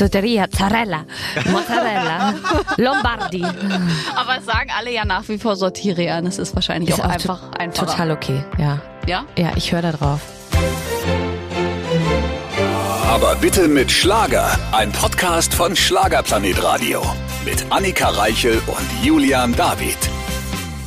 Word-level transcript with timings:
Soteria, 0.00 0.46
Zarella, 0.50 1.04
Mozzarella, 1.52 2.34
Lombardi. 2.78 3.44
Aber 4.16 4.38
es 4.38 4.46
sagen 4.46 4.70
alle 4.74 4.90
ja 4.90 5.04
nach 5.04 5.28
wie 5.28 5.36
vor 5.36 5.56
Sortiria. 5.56 6.22
Das 6.22 6.38
ist 6.38 6.54
wahrscheinlich 6.54 6.88
Ist 6.88 7.00
auch, 7.00 7.04
auch 7.04 7.10
einfach, 7.10 7.52
einfach. 7.52 7.86
Total 7.86 8.10
okay, 8.10 8.42
ja. 8.56 8.80
Ja? 9.06 9.26
Ja, 9.36 9.52
ich 9.56 9.72
höre 9.72 9.82
da 9.82 9.92
drauf. 9.92 10.20
Aber 13.10 13.34
bitte 13.34 13.68
mit 13.68 13.92
Schlager. 13.92 14.58
Ein 14.72 14.90
Podcast 14.90 15.52
von 15.52 15.76
Schlagerplanet 15.76 16.62
Radio. 16.62 17.02
Mit 17.44 17.66
Annika 17.68 18.08
Reichel 18.08 18.62
und 18.68 19.04
Julian 19.04 19.54
David. 19.54 19.98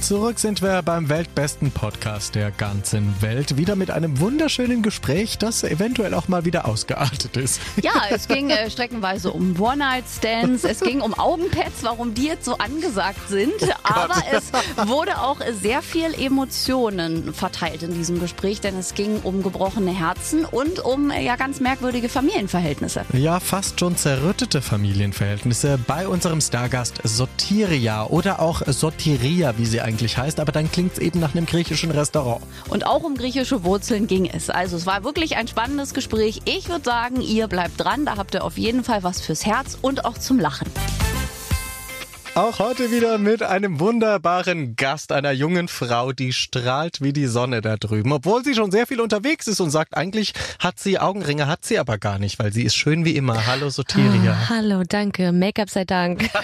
Zurück 0.04 0.38
sind 0.38 0.62
wir 0.62 0.82
beim 0.82 1.08
weltbesten 1.08 1.72
Podcast 1.72 2.36
der 2.36 2.52
ganzen 2.52 3.22
Welt. 3.22 3.56
Wieder 3.56 3.78
mit 3.78 3.90
einem 3.90 4.20
wunderschönen 4.20 4.82
Gespräch, 4.84 5.38
das 5.38 5.64
eventuell 5.64 6.14
auch 6.14 6.28
mal 6.28 6.44
wieder 6.44 6.68
ausgeartet 6.68 7.38
ist. 7.38 7.62
Ja, 7.82 7.94
es 8.10 8.28
ging 8.28 8.50
äh, 8.50 8.70
streckenweise 8.70 9.32
um 9.32 9.58
One-Night-Stands, 9.58 10.66
es 10.66 10.82
ging 10.82 11.00
um 11.00 11.14
Augenpads, 11.14 11.84
warum 11.84 12.14
die 12.14 12.26
jetzt 12.26 12.44
so 12.44 12.58
angesagt 12.58 13.30
sind. 13.30 13.54
Aber 13.84 14.16
es 14.30 14.52
wurde 14.90 15.22
auch 15.22 15.38
sehr 15.62 15.82
viel 15.82 16.14
Emotionen 16.14 17.34
verteilt 17.34 17.82
in 17.84 17.94
diesem 17.94 18.20
Gespräch, 18.20 18.60
denn 18.60 18.78
es 18.78 18.96
ging 18.96 19.22
um 19.24 19.42
gebrochene 19.42 19.98
Herzen 19.98 20.44
und 20.44 20.80
um 20.80 21.12
äh, 21.12 21.24
ja 21.24 21.38
ganz 21.38 21.62
merkwürdige 21.62 22.10
Familienverhältnisse. 22.10 23.06
Ja, 23.14 23.40
fast 23.40 23.80
schon 23.80 23.96
zerrüttete 23.96 24.62
Familienverhältnisse 24.62 25.80
bei 25.88 26.10
unserem 26.10 26.42
Stargast 26.42 27.00
Sotiria 27.06 28.04
oder 28.08 28.42
auch 28.42 28.64
Sotiria, 28.68 29.58
wie 29.58 29.66
sie 29.66 29.80
eigentlich 29.80 29.93
heißt, 29.98 30.40
aber 30.40 30.52
dann 30.52 30.72
klingt 30.72 30.94
es 30.94 31.00
eben 31.00 31.20
nach 31.20 31.36
einem 31.36 31.46
griechischen 31.46 31.92
Restaurant. 31.92 32.44
Und 32.70 32.86
auch 32.86 33.04
um 33.04 33.16
griechische 33.16 33.64
Wurzeln 33.64 34.08
ging 34.08 34.26
es. 34.26 34.50
Also 34.50 34.78
es 34.78 34.86
war 34.86 35.04
wirklich 35.04 35.38
ein 35.38 35.48
spannendes 35.48 35.94
Gespräch. 35.94 36.42
Ich 36.46 36.70
würde 36.70 36.86
sagen, 36.86 37.22
ihr 37.22 37.48
bleibt 37.48 37.80
dran, 37.80 38.06
da 38.06 38.18
habt 38.18 38.34
ihr 38.34 38.44
auf 38.44 38.58
jeden 38.58 38.84
Fall 38.84 39.04
was 39.04 39.22
fürs 39.22 39.46
Herz 39.46 39.78
und 39.82 40.06
auch 40.06 40.18
zum 40.18 40.40
Lachen. 40.40 40.68
Auch 42.36 42.58
heute 42.58 42.90
wieder 42.90 43.20
mit 43.20 43.44
einem 43.44 43.80
wunderbaren 43.80 44.76
Gast, 44.76 45.12
einer 45.12 45.32
jungen 45.32 45.68
Frau, 45.68 46.14
die 46.14 46.34
strahlt 46.34 47.00
wie 47.00 47.14
die 47.14 47.28
Sonne 47.28 47.62
da 47.62 47.78
drüben. 47.78 48.12
Obwohl 48.12 48.44
sie 48.44 48.56
schon 48.56 48.72
sehr 48.72 48.88
viel 48.88 49.02
unterwegs 49.02 49.46
ist 49.46 49.60
und 49.60 49.70
sagt, 49.70 49.96
eigentlich 49.96 50.34
hat 50.58 50.80
sie 50.80 50.98
Augenringe, 50.98 51.46
hat 51.46 51.64
sie 51.64 51.78
aber 51.78 52.00
gar 52.00 52.18
nicht, 52.18 52.40
weil 52.40 52.52
sie 52.52 52.64
ist 52.64 52.74
schön 52.74 53.06
wie 53.06 53.16
immer. 53.16 53.46
Hallo 53.46 53.70
Soteria. 53.70 54.32
Ah, 54.32 54.50
hallo, 54.50 54.82
danke. 54.88 55.32
Make-up 55.32 55.70
sei 55.70 55.86
Dank. 55.86 56.30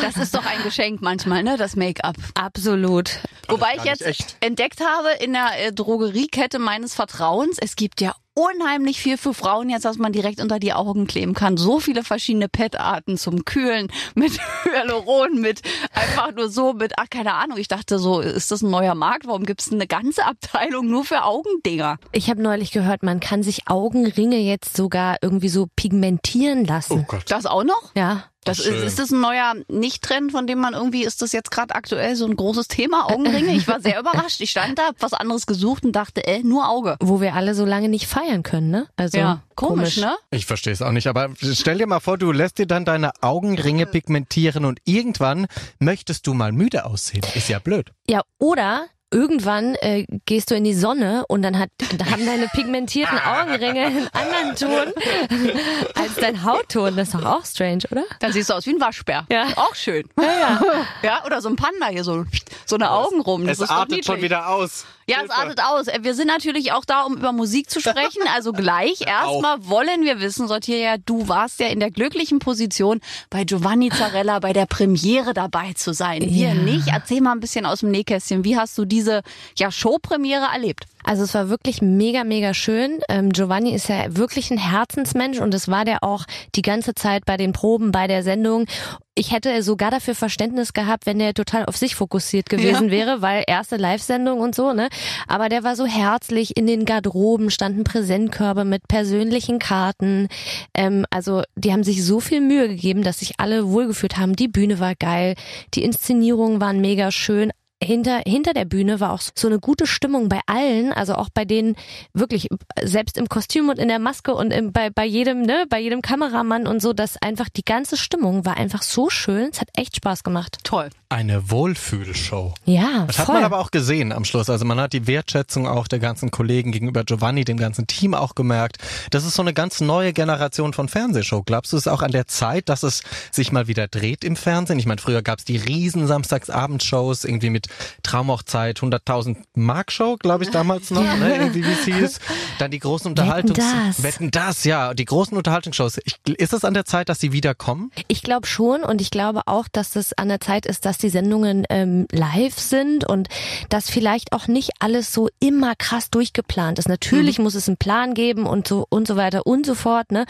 Das 0.00 0.16
ist 0.16 0.34
doch 0.34 0.44
ein 0.44 0.62
Geschenk 0.64 1.02
manchmal, 1.02 1.42
ne? 1.42 1.56
Das 1.56 1.76
Make-up. 1.76 2.16
Absolut. 2.34 3.20
Wobei 3.48 3.74
ich 3.76 3.84
jetzt 3.84 4.02
echt. 4.02 4.36
entdeckt 4.40 4.80
habe 4.80 5.08
in 5.22 5.32
der 5.32 5.66
äh, 5.66 5.72
Drogeriekette 5.72 6.58
meines 6.58 6.94
Vertrauens, 6.94 7.56
es 7.60 7.76
gibt 7.76 8.00
ja 8.00 8.14
unheimlich 8.34 9.00
viel 9.00 9.16
für 9.16 9.34
Frauen 9.34 9.68
jetzt, 9.70 9.84
was 9.84 9.98
man 9.98 10.12
direkt 10.12 10.40
unter 10.40 10.58
die 10.58 10.72
Augen 10.72 11.06
kleben 11.06 11.34
kann. 11.34 11.56
So 11.56 11.80
viele 11.80 12.02
verschiedene 12.02 12.48
Pet-Arten 12.48 13.16
zum 13.18 13.44
Kühlen, 13.44 13.88
mit 14.14 14.38
Hyaluron, 14.64 15.40
mit 15.40 15.62
einfach 15.92 16.32
nur 16.34 16.48
so, 16.48 16.72
mit, 16.72 16.94
ach, 16.96 17.10
keine 17.10 17.34
Ahnung. 17.34 17.58
Ich 17.58 17.68
dachte 17.68 17.98
so, 17.98 18.20
ist 18.20 18.50
das 18.50 18.62
ein 18.62 18.70
neuer 18.70 18.94
Markt? 18.94 19.26
Warum 19.26 19.44
gibt 19.44 19.60
es 19.60 19.72
eine 19.72 19.86
ganze 19.86 20.24
Abteilung 20.24 20.88
nur 20.88 21.04
für 21.04 21.24
Augendinger? 21.24 21.98
Ich 22.12 22.30
habe 22.30 22.42
neulich 22.42 22.72
gehört, 22.72 23.02
man 23.02 23.20
kann 23.20 23.42
sich 23.42 23.68
Augenringe 23.68 24.38
jetzt 24.38 24.76
sogar 24.76 25.16
irgendwie 25.22 25.48
so 25.48 25.66
pigmentieren 25.76 26.64
lassen. 26.64 27.04
Gott. 27.08 27.24
Das 27.28 27.46
auch 27.46 27.64
noch? 27.64 27.94
Ja. 27.94 28.24
Das 28.44 28.58
ist, 28.58 28.66
Schön. 28.66 28.82
ist 28.82 28.98
das 28.98 29.12
ein 29.12 29.20
neuer 29.20 29.54
Nicht-Trend, 29.68 30.32
von 30.32 30.46
dem 30.46 30.58
man 30.58 30.74
irgendwie, 30.74 31.04
ist 31.04 31.22
das 31.22 31.32
jetzt 31.32 31.50
gerade 31.50 31.74
aktuell 31.74 32.16
so 32.16 32.26
ein 32.26 32.34
großes 32.34 32.66
Thema, 32.66 33.08
Augenringe? 33.10 33.54
Ich 33.54 33.68
war 33.68 33.80
sehr 33.80 34.00
überrascht. 34.00 34.40
Ich 34.40 34.50
stand 34.50 34.78
da, 34.78 34.88
hab 34.88 34.96
was 35.00 35.12
anderes 35.12 35.46
gesucht 35.46 35.84
und 35.84 35.92
dachte, 35.92 36.26
äh, 36.26 36.42
nur 36.42 36.68
Auge. 36.68 36.96
Wo 37.00 37.20
wir 37.20 37.34
alle 37.34 37.54
so 37.54 37.64
lange 37.64 37.88
nicht 37.88 38.06
feiern 38.06 38.42
können, 38.42 38.70
ne? 38.70 38.88
Also 38.96 39.38
komisch, 39.54 39.98
ne? 39.98 40.16
Ich 40.30 40.46
verstehe 40.46 40.72
es 40.72 40.82
auch 40.82 40.90
nicht, 40.90 41.06
aber 41.06 41.30
stell 41.40 41.78
dir 41.78 41.86
mal 41.86 42.00
vor, 42.00 42.18
du 42.18 42.32
lässt 42.32 42.58
dir 42.58 42.66
dann 42.66 42.84
deine 42.84 43.12
Augenringe 43.20 43.86
pigmentieren 43.86 44.64
und 44.64 44.80
irgendwann 44.84 45.46
möchtest 45.78 46.26
du 46.26 46.34
mal 46.34 46.50
müde 46.52 46.84
aussehen. 46.84 47.22
Ist 47.34 47.48
ja 47.48 47.60
blöd. 47.60 47.92
Ja, 48.08 48.22
oder 48.38 48.86
irgendwann 49.12 49.74
äh, 49.76 50.06
gehst 50.26 50.50
du 50.50 50.54
in 50.54 50.64
die 50.64 50.74
Sonne 50.74 51.24
und 51.28 51.42
dann 51.42 51.58
hat 51.58 51.70
da 51.96 52.06
haben 52.06 52.24
deine 52.24 52.48
pigmentierten 52.48 53.18
Augenringe 53.24 53.86
einen 53.86 54.08
anderen 54.12 54.56
Ton 54.56 54.92
als 55.94 56.14
dein 56.16 56.44
Hautton. 56.44 56.96
Das 56.96 57.08
ist 57.08 57.14
doch 57.14 57.24
auch 57.24 57.44
strange, 57.44 57.82
oder? 57.90 58.04
Dann 58.20 58.32
siehst 58.32 58.50
du 58.50 58.54
aus 58.54 58.66
wie 58.66 58.70
ein 58.70 58.80
Waschbär. 58.80 59.26
Ja. 59.30 59.46
Auch 59.56 59.74
schön. 59.74 60.08
Ja, 60.18 60.24
ja. 60.24 60.60
Ja, 61.02 61.24
oder 61.24 61.40
so 61.40 61.48
ein 61.48 61.56
Panda 61.56 61.88
hier, 61.88 62.04
so, 62.04 62.24
so 62.66 62.76
eine 62.76 62.90
Augen 62.90 63.20
rum. 63.20 63.46
Das 63.46 63.60
es 63.60 63.70
artet 63.70 64.04
schon 64.04 64.22
wieder 64.22 64.48
aus. 64.48 64.86
Ja, 65.12 65.24
es 65.24 65.30
artet 65.30 65.60
aus. 65.64 65.88
Äh, 65.88 65.98
Wir 66.02 66.14
sind 66.14 66.26
natürlich 66.28 66.72
auch 66.72 66.84
da, 66.84 67.02
um 67.02 67.16
über 67.16 67.32
Musik 67.32 67.70
zu 67.70 67.80
sprechen. 67.80 68.22
Also 68.34 68.52
gleich. 68.52 69.00
Erstmal 69.06 69.68
wollen 69.68 70.02
wir 70.02 70.20
wissen, 70.20 70.48
Sortiria, 70.48 70.96
du 70.98 71.28
warst 71.28 71.60
ja 71.60 71.68
in 71.68 71.80
der 71.80 71.90
glücklichen 71.90 72.38
Position, 72.38 73.00
bei 73.30 73.44
Giovanni 73.44 73.90
Zarella 73.90 74.38
bei 74.40 74.52
der 74.52 74.66
Premiere 74.66 75.34
dabei 75.34 75.72
zu 75.74 75.92
sein. 75.92 76.22
Wir 76.22 76.48
Ja. 76.48 76.54
nicht. 76.54 76.88
Erzähl 76.88 77.20
mal 77.20 77.32
ein 77.32 77.40
bisschen 77.40 77.66
aus 77.66 77.80
dem 77.80 77.90
Nähkästchen. 77.90 78.44
Wie 78.44 78.56
hast 78.56 78.76
du 78.78 78.84
diese 78.84 79.22
ja, 79.56 79.70
Showpremiere 79.70 80.46
erlebt? 80.52 80.84
Also 81.04 81.24
es 81.24 81.34
war 81.34 81.48
wirklich 81.48 81.82
mega, 81.82 82.24
mega 82.24 82.54
schön. 82.54 83.00
Ähm, 83.08 83.30
Giovanni 83.30 83.74
ist 83.74 83.88
ja 83.88 84.16
wirklich 84.16 84.50
ein 84.50 84.58
Herzensmensch 84.58 85.40
und 85.40 85.52
das 85.52 85.68
war 85.68 85.84
der 85.84 86.02
auch 86.02 86.24
die 86.54 86.62
ganze 86.62 86.94
Zeit 86.94 87.24
bei 87.24 87.36
den 87.36 87.52
Proben, 87.52 87.92
bei 87.92 88.06
der 88.06 88.22
Sendung. 88.22 88.66
Ich 89.14 89.30
hätte 89.30 89.62
sogar 89.62 89.90
dafür 89.90 90.14
Verständnis 90.14 90.72
gehabt, 90.72 91.04
wenn 91.04 91.18
der 91.18 91.34
total 91.34 91.66
auf 91.66 91.76
sich 91.76 91.96
fokussiert 91.96 92.48
gewesen 92.48 92.90
wäre, 92.90 93.20
weil 93.20 93.44
erste 93.46 93.76
Live-Sendung 93.76 94.40
und 94.40 94.54
so, 94.54 94.72
ne? 94.72 94.88
Aber 95.28 95.50
der 95.50 95.64
war 95.64 95.76
so 95.76 95.84
herzlich. 95.84 96.56
In 96.56 96.66
den 96.66 96.86
Garderoben 96.86 97.50
standen 97.50 97.84
Präsentkörbe 97.84 98.64
mit 98.64 98.88
persönlichen 98.88 99.58
Karten. 99.58 100.28
Ähm, 100.74 101.04
also 101.10 101.42
die 101.56 101.72
haben 101.72 101.84
sich 101.84 102.04
so 102.04 102.20
viel 102.20 102.40
Mühe 102.40 102.68
gegeben, 102.68 103.02
dass 103.02 103.18
sich 103.18 103.34
alle 103.38 103.68
wohlgefühlt 103.68 104.16
haben. 104.16 104.34
Die 104.34 104.48
Bühne 104.48 104.80
war 104.80 104.94
geil, 104.94 105.34
die 105.74 105.84
Inszenierungen 105.84 106.60
waren 106.60 106.80
mega 106.80 107.10
schön 107.10 107.52
hinter, 107.82 108.22
hinter 108.26 108.54
der 108.54 108.64
Bühne 108.64 109.00
war 109.00 109.12
auch 109.12 109.20
so 109.34 109.48
eine 109.48 109.58
gute 109.58 109.86
Stimmung 109.86 110.28
bei 110.28 110.40
allen, 110.46 110.92
also 110.92 111.14
auch 111.14 111.28
bei 111.32 111.44
denen 111.44 111.76
wirklich, 112.14 112.48
selbst 112.82 113.18
im 113.18 113.28
Kostüm 113.28 113.68
und 113.68 113.78
in 113.78 113.88
der 113.88 113.98
Maske 113.98 114.34
und 114.34 114.52
im, 114.52 114.72
bei, 114.72 114.90
bei 114.90 115.04
jedem, 115.04 115.42
ne, 115.42 115.66
bei 115.68 115.80
jedem 115.80 116.02
Kameramann 116.02 116.66
und 116.66 116.80
so, 116.80 116.92
dass 116.92 117.20
einfach 117.20 117.48
die 117.48 117.64
ganze 117.64 117.96
Stimmung 117.96 118.44
war 118.44 118.56
einfach 118.56 118.82
so 118.82 119.10
schön. 119.10 119.50
Es 119.52 119.60
hat 119.60 119.68
echt 119.76 119.96
Spaß 119.96 120.24
gemacht. 120.24 120.58
Toll. 120.64 120.90
Eine 121.12 121.50
Wohlfühlshow. 121.50 122.54
Ja, 122.64 123.04
Das 123.06 123.18
hat 123.18 123.26
voll. 123.26 123.34
man 123.34 123.44
aber 123.44 123.58
auch 123.58 123.70
gesehen 123.70 124.12
am 124.12 124.24
Schluss. 124.24 124.48
Also 124.48 124.64
man 124.64 124.80
hat 124.80 124.94
die 124.94 125.06
Wertschätzung 125.06 125.68
auch 125.68 125.86
der 125.86 125.98
ganzen 125.98 126.30
Kollegen 126.30 126.72
gegenüber 126.72 127.04
Giovanni, 127.04 127.44
dem 127.44 127.58
ganzen 127.58 127.86
Team 127.86 128.14
auch 128.14 128.34
gemerkt. 128.34 128.78
Das 129.10 129.26
ist 129.26 129.34
so 129.34 129.42
eine 129.42 129.52
ganz 129.52 129.82
neue 129.82 130.14
Generation 130.14 130.72
von 130.72 130.88
Fernsehshow. 130.88 131.42
Glaubst 131.44 131.70
du 131.72 131.76
es 131.76 131.82
ist 131.82 131.92
auch 131.92 132.00
an 132.00 132.12
der 132.12 132.28
Zeit, 132.28 132.70
dass 132.70 132.82
es 132.82 133.02
sich 133.30 133.52
mal 133.52 133.68
wieder 133.68 133.88
dreht 133.88 134.24
im 134.24 134.36
Fernsehen? 134.36 134.78
Ich 134.78 134.86
meine, 134.86 135.02
früher 135.02 135.20
gab 135.20 135.40
es 135.40 135.44
die 135.44 135.58
riesen 135.58 136.06
Samstagsabendshows 136.06 137.24
irgendwie 137.24 137.50
mit 137.50 137.66
Traumhochzeit, 138.02 138.78
100.000 138.78 139.36
Mark 139.54 139.92
Show, 139.92 140.16
glaube 140.16 140.44
ich 140.44 140.50
damals 140.50 140.90
noch, 140.90 141.02
ne? 141.02 141.36
irgendwie 141.36 141.62
wie 141.62 141.72
es 141.72 141.84
hieß. 141.84 142.20
Dann 142.58 142.70
die 142.70 142.78
großen 142.78 143.08
Unterhaltungs... 143.08 143.58
das. 143.58 144.02
Wetten 144.02 144.30
das, 144.30 144.64
ja. 144.64 144.94
Die 144.94 145.04
großen 145.04 145.36
Unterhaltungsshows. 145.36 145.98
Ich, 146.06 146.16
ist 146.38 146.54
es 146.54 146.64
an 146.64 146.72
der 146.72 146.86
Zeit, 146.86 147.10
dass 147.10 147.20
sie 147.20 147.32
wiederkommen? 147.32 147.90
Ich 148.08 148.22
glaube 148.22 148.46
schon 148.46 148.82
und 148.82 149.02
ich 149.02 149.10
glaube 149.10 149.42
auch, 149.44 149.68
dass 149.70 149.94
es 149.94 150.14
an 150.14 150.28
der 150.28 150.40
Zeit 150.40 150.64
ist, 150.64 150.86
dass 150.86 151.01
die 151.02 151.10
Sendungen 151.10 151.64
ähm, 151.70 152.06
live 152.10 152.58
sind 152.58 153.08
und 153.08 153.28
dass 153.68 153.90
vielleicht 153.90 154.32
auch 154.32 154.48
nicht 154.48 154.70
alles 154.78 155.12
so 155.12 155.28
immer 155.40 155.74
krass 155.76 156.10
durchgeplant 156.10 156.78
ist. 156.78 156.88
Natürlich 156.88 157.38
muss 157.38 157.54
es 157.54 157.68
einen 157.68 157.76
Plan 157.76 158.14
geben 158.14 158.46
und 158.46 158.68
so 158.68 158.86
und 158.88 159.06
so 159.06 159.16
weiter 159.16 159.46
und 159.46 159.66
so 159.66 159.74
fort, 159.74 160.12
ne? 160.12 160.24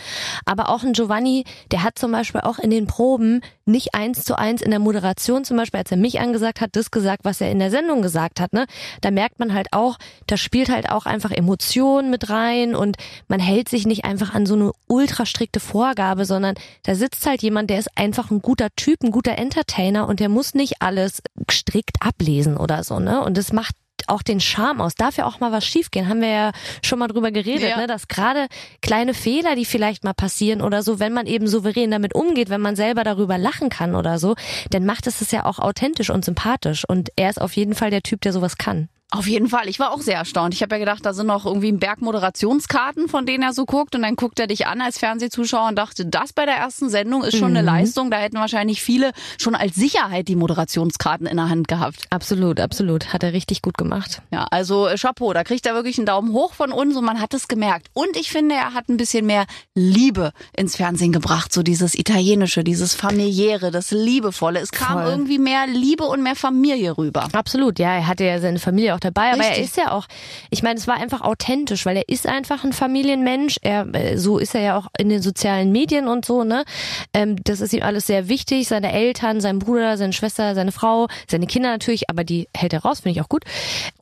Aber 0.44 0.68
auch 0.68 0.82
ein 0.82 0.92
Giovanni, 0.92 1.44
der 1.70 1.82
hat 1.82 1.98
zum 1.98 2.12
Beispiel 2.12 2.40
auch 2.40 2.58
in 2.58 2.70
den 2.70 2.86
Proben 2.86 3.42
nicht 3.64 3.94
eins 3.94 4.24
zu 4.24 4.38
eins 4.38 4.62
in 4.62 4.70
der 4.70 4.80
Moderation 4.80 5.44
zum 5.44 5.56
Beispiel, 5.56 5.78
als 5.78 5.90
er 5.90 5.96
mich 5.96 6.20
angesagt 6.20 6.60
hat, 6.60 6.76
das 6.76 6.90
gesagt, 6.90 7.24
was 7.24 7.40
er 7.40 7.50
in 7.50 7.58
der 7.58 7.70
Sendung 7.70 8.02
gesagt 8.02 8.40
hat, 8.40 8.52
ne? 8.52 8.66
Da 9.00 9.10
merkt 9.10 9.38
man 9.38 9.54
halt 9.54 9.68
auch, 9.72 9.98
da 10.26 10.36
spielt 10.36 10.68
halt 10.68 10.90
auch 10.90 11.06
einfach 11.06 11.30
Emotionen 11.30 12.10
mit 12.10 12.30
rein 12.30 12.74
und 12.74 12.96
man 13.28 13.40
hält 13.40 13.68
sich 13.68 13.86
nicht 13.86 14.04
einfach 14.04 14.34
an 14.34 14.46
so 14.46 14.54
eine 14.54 14.72
ultra 14.88 15.26
strikte 15.26 15.60
Vorgabe, 15.60 16.24
sondern 16.24 16.54
da 16.82 16.94
sitzt 16.94 17.26
halt 17.26 17.42
jemand, 17.42 17.70
der 17.70 17.78
ist 17.78 17.96
einfach 17.96 18.30
ein 18.30 18.42
guter 18.42 18.68
Typ, 18.76 19.02
ein 19.02 19.10
guter 19.10 19.38
Entertainer 19.38 20.08
und 20.08 20.20
der 20.20 20.28
muss 20.28 20.54
nicht 20.54 20.80
alles 20.80 21.22
strikt 21.50 21.96
ablesen 22.00 22.56
oder 22.56 22.84
so, 22.84 22.98
ne? 22.98 23.22
Und 23.22 23.36
das 23.36 23.52
macht 23.52 23.74
auch 24.08 24.22
den 24.22 24.40
Charme 24.40 24.80
aus. 24.80 24.94
Darf 24.94 25.16
ja 25.16 25.26
auch 25.26 25.40
mal 25.40 25.52
was 25.52 25.66
schiefgehen, 25.66 26.08
haben 26.08 26.20
wir 26.20 26.28
ja 26.30 26.52
schon 26.84 26.98
mal 26.98 27.08
drüber 27.08 27.30
geredet, 27.30 27.70
Ja. 27.70 27.76
ne? 27.76 27.86
dass 27.86 28.08
gerade 28.08 28.46
kleine 28.80 29.14
Fehler, 29.14 29.54
die 29.56 29.64
vielleicht 29.64 30.04
mal 30.04 30.14
passieren 30.14 30.60
oder 30.62 30.82
so, 30.82 30.98
wenn 30.98 31.12
man 31.12 31.26
eben 31.26 31.46
souverän 31.46 31.90
damit 31.90 32.14
umgeht, 32.14 32.50
wenn 32.50 32.60
man 32.60 32.76
selber 32.76 33.04
darüber 33.04 33.38
lachen 33.38 33.68
kann 33.68 33.94
oder 33.94 34.18
so, 34.18 34.34
dann 34.70 34.84
macht 34.86 35.06
es 35.06 35.20
es 35.20 35.30
ja 35.30 35.44
auch 35.44 35.58
authentisch 35.58 36.10
und 36.10 36.24
sympathisch. 36.24 36.84
Und 36.88 37.10
er 37.16 37.30
ist 37.30 37.40
auf 37.40 37.54
jeden 37.56 37.74
Fall 37.74 37.90
der 37.90 38.02
Typ, 38.02 38.20
der 38.22 38.32
sowas 38.32 38.56
kann. 38.58 38.88
Auf 39.14 39.26
jeden 39.26 39.48
Fall. 39.48 39.68
Ich 39.68 39.78
war 39.78 39.92
auch 39.92 40.00
sehr 40.00 40.16
erstaunt. 40.16 40.54
Ich 40.54 40.62
habe 40.62 40.74
ja 40.74 40.78
gedacht, 40.78 41.04
da 41.04 41.12
sind 41.12 41.26
noch 41.26 41.44
irgendwie 41.44 41.70
ein 41.70 41.78
Berg 41.78 42.00
Moderationskarten, 42.00 43.08
von 43.10 43.26
denen 43.26 43.42
er 43.42 43.52
so 43.52 43.66
guckt. 43.66 43.94
Und 43.94 44.00
dann 44.00 44.16
guckt 44.16 44.40
er 44.40 44.46
dich 44.46 44.66
an 44.66 44.80
als 44.80 44.98
Fernsehzuschauer 44.98 45.68
und 45.68 45.76
dachte, 45.76 46.06
das 46.06 46.32
bei 46.32 46.46
der 46.46 46.54
ersten 46.54 46.88
Sendung 46.88 47.22
ist 47.22 47.36
schon 47.36 47.50
eine 47.50 47.60
Leistung. 47.60 48.10
Da 48.10 48.16
hätten 48.16 48.38
wahrscheinlich 48.38 48.80
viele 48.80 49.12
schon 49.38 49.54
als 49.54 49.74
Sicherheit 49.74 50.28
die 50.28 50.34
Moderationskarten 50.34 51.26
in 51.26 51.36
der 51.36 51.50
Hand 51.50 51.68
gehabt. 51.68 52.06
Absolut, 52.08 52.58
absolut. 52.58 53.12
Hat 53.12 53.22
er 53.22 53.34
richtig 53.34 53.60
gut 53.60 53.76
gemacht. 53.76 54.22
Ja, 54.32 54.46
also 54.50 54.86
äh, 54.86 54.96
Chapeau, 54.96 55.34
da 55.34 55.44
kriegt 55.44 55.66
er 55.66 55.74
wirklich 55.74 55.98
einen 55.98 56.06
Daumen 56.06 56.32
hoch 56.32 56.54
von 56.54 56.72
uns 56.72 56.96
und 56.96 57.04
man 57.04 57.20
hat 57.20 57.34
es 57.34 57.48
gemerkt. 57.48 57.88
Und 57.92 58.16
ich 58.16 58.30
finde, 58.30 58.54
er 58.54 58.72
hat 58.72 58.88
ein 58.88 58.96
bisschen 58.96 59.26
mehr 59.26 59.44
Liebe 59.74 60.32
ins 60.56 60.76
Fernsehen 60.76 61.12
gebracht. 61.12 61.52
So 61.52 61.62
dieses 61.62 61.94
Italienische, 61.94 62.64
dieses 62.64 62.94
familiäre, 62.94 63.70
das 63.70 63.90
Liebevolle. 63.90 64.60
Es 64.60 64.70
kam 64.70 65.02
Voll. 65.02 65.10
irgendwie 65.10 65.38
mehr 65.38 65.66
Liebe 65.66 66.04
und 66.04 66.22
mehr 66.22 66.34
Familie 66.34 66.96
rüber. 66.96 67.28
Absolut, 67.34 67.78
ja, 67.78 67.96
er 67.96 68.06
hatte 68.06 68.24
ja 68.24 68.40
seine 68.40 68.58
Familie 68.58 68.94
auch 68.94 69.01
dabei, 69.04 69.32
aber 69.32 69.44
er 69.44 69.58
ist 69.58 69.76
ja 69.76 69.92
auch, 69.92 70.06
ich 70.50 70.62
meine, 70.62 70.78
es 70.78 70.86
war 70.86 70.96
einfach 70.96 71.20
authentisch, 71.20 71.86
weil 71.86 71.96
er 71.96 72.08
ist 72.08 72.26
einfach 72.26 72.64
ein 72.64 72.72
Familienmensch. 72.72 73.56
Er, 73.62 73.86
äh, 73.94 74.16
so 74.16 74.38
ist 74.38 74.54
er 74.54 74.60
ja 74.62 74.78
auch 74.78 74.86
in 74.98 75.08
den 75.08 75.22
sozialen 75.22 75.72
Medien 75.72 76.08
und 76.08 76.24
so, 76.24 76.44
ne? 76.44 76.64
Ähm, 77.12 77.36
das 77.44 77.60
ist 77.60 77.72
ihm 77.72 77.82
alles 77.82 78.06
sehr 78.06 78.28
wichtig. 78.28 78.68
Seine 78.68 78.92
Eltern, 78.92 79.40
sein 79.40 79.58
Bruder, 79.58 79.96
seine 79.96 80.12
Schwester, 80.12 80.54
seine 80.54 80.72
Frau, 80.72 81.08
seine 81.28 81.46
Kinder 81.46 81.70
natürlich, 81.70 82.10
aber 82.10 82.24
die 82.24 82.48
hält 82.56 82.72
er 82.72 82.82
raus, 82.82 83.00
finde 83.00 83.18
ich 83.18 83.24
auch 83.24 83.28
gut. 83.28 83.44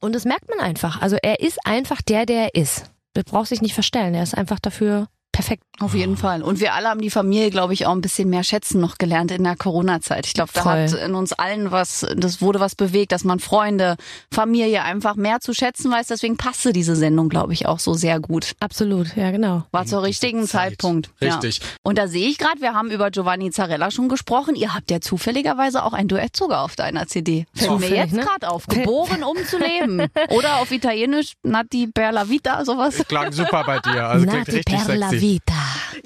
Und 0.01 0.15
das 0.15 0.25
merkt 0.25 0.49
man 0.49 0.61
einfach. 0.61 1.01
Also 1.01 1.17
er 1.23 1.41
ist 1.41 1.59
einfach 1.65 2.03
der, 2.03 2.27
der 2.27 2.55
er 2.55 2.55
ist. 2.55 2.91
Er 3.15 3.25
braucht 3.25 3.49
sich 3.49 3.63
nicht 3.63 3.75
verstellen. 3.75 4.15
Er 4.15 4.23
ist 4.23 4.37
einfach 4.37 4.61
dafür 4.61 5.09
perfekt. 5.33 5.65
Auf 5.81 5.95
jeden 5.95 6.19
Fall. 6.19 6.43
Und 6.43 6.61
wir 6.61 6.75
alle 6.75 6.89
haben 6.89 7.01
die 7.01 7.09
Familie, 7.09 7.51
glaube 7.51 7.73
ich, 7.73 7.87
auch 7.87 7.93
ein 7.93 8.03
bisschen 8.03 8.29
mehr 8.29 8.45
schätzen 8.45 8.81
noch 8.81 8.99
gelernt 8.99 9.31
in 9.31 9.45
der 9.45 9.57
Corona-Zeit. 9.57 10.27
Ich 10.27 10.35
glaube, 10.35 10.51
da 10.53 10.63
Voll. 10.63 10.73
hat 10.73 10.93
in 10.93 11.15
uns 11.15 11.33
allen 11.33 11.71
was, 11.71 12.07
das 12.17 12.43
wurde 12.43 12.61
was 12.61 12.75
bewegt, 12.75 13.13
dass 13.13 13.25
man 13.25 13.41
Freunde, 13.41 13.97
Familie 14.31 14.83
einfach 14.83 15.17
mehr 15.17 15.41
zu 15.41 15.55
schätzen 15.55 15.91
weiß. 15.91 16.09
Deswegen 16.09 16.37
passte 16.37 16.75
diese 16.75 16.97
Sendung, 16.97 17.31
glaube 17.31 17.55
ich, 17.55 17.67
auch 17.67 17.79
so 17.79 17.95
sehr 17.95 18.21
gut. 18.21 18.53
Absolut, 18.61 19.17
ja, 19.17 19.31
genau. 19.31 19.65
War 19.71 19.87
zur 19.87 20.03
richtigen 20.03 20.47
Zeit. 20.47 20.73
Zeitpunkt. 20.73 21.11
Richtig. 21.23 21.59
Ja. 21.59 21.65
Und 21.83 21.97
da 21.97 22.09
sehe 22.09 22.29
ich 22.29 22.37
gerade, 22.37 22.61
wir 22.61 22.75
haben 22.75 22.91
über 22.91 23.11
Giovanni 23.11 23.51
Zarella 23.51 23.91
schon 23.91 24.11
gesprochen. 24.11 24.55
Ihr 24.57 24.75
habt 24.75 24.91
ja 24.91 25.01
zufälligerweise 25.01 25.83
auch 25.83 25.95
ein 25.95 26.09
Duett 26.09 26.37
sogar 26.37 26.63
auf 26.63 26.77
deiner 26.77 27.07
CD. 27.07 27.47
Fällt 27.55 27.81
mir 27.81 27.89
jetzt 27.89 28.13
ne? 28.13 28.21
gerade 28.21 28.51
auf. 28.51 28.67
Geboren, 28.67 29.23
um 29.23 29.37
zu 29.47 29.59
leben. 29.59 30.07
Oder 30.29 30.57
auf 30.59 30.71
Italienisch 30.71 31.33
Nati 31.43 31.87
per 31.87 32.13
la 32.13 32.29
vita, 32.29 32.65
sowas. 32.67 33.03
Klang 33.09 33.33
super 33.33 33.65
bei 33.65 33.79
dir. 33.79 34.07
Also 34.07 34.27
klingt 34.27 34.47
Nati 34.47 34.57
richtig 34.57 34.87
per 34.87 34.97
la 34.97 35.09
sexy. 35.09 35.20
Vita. 35.21 35.53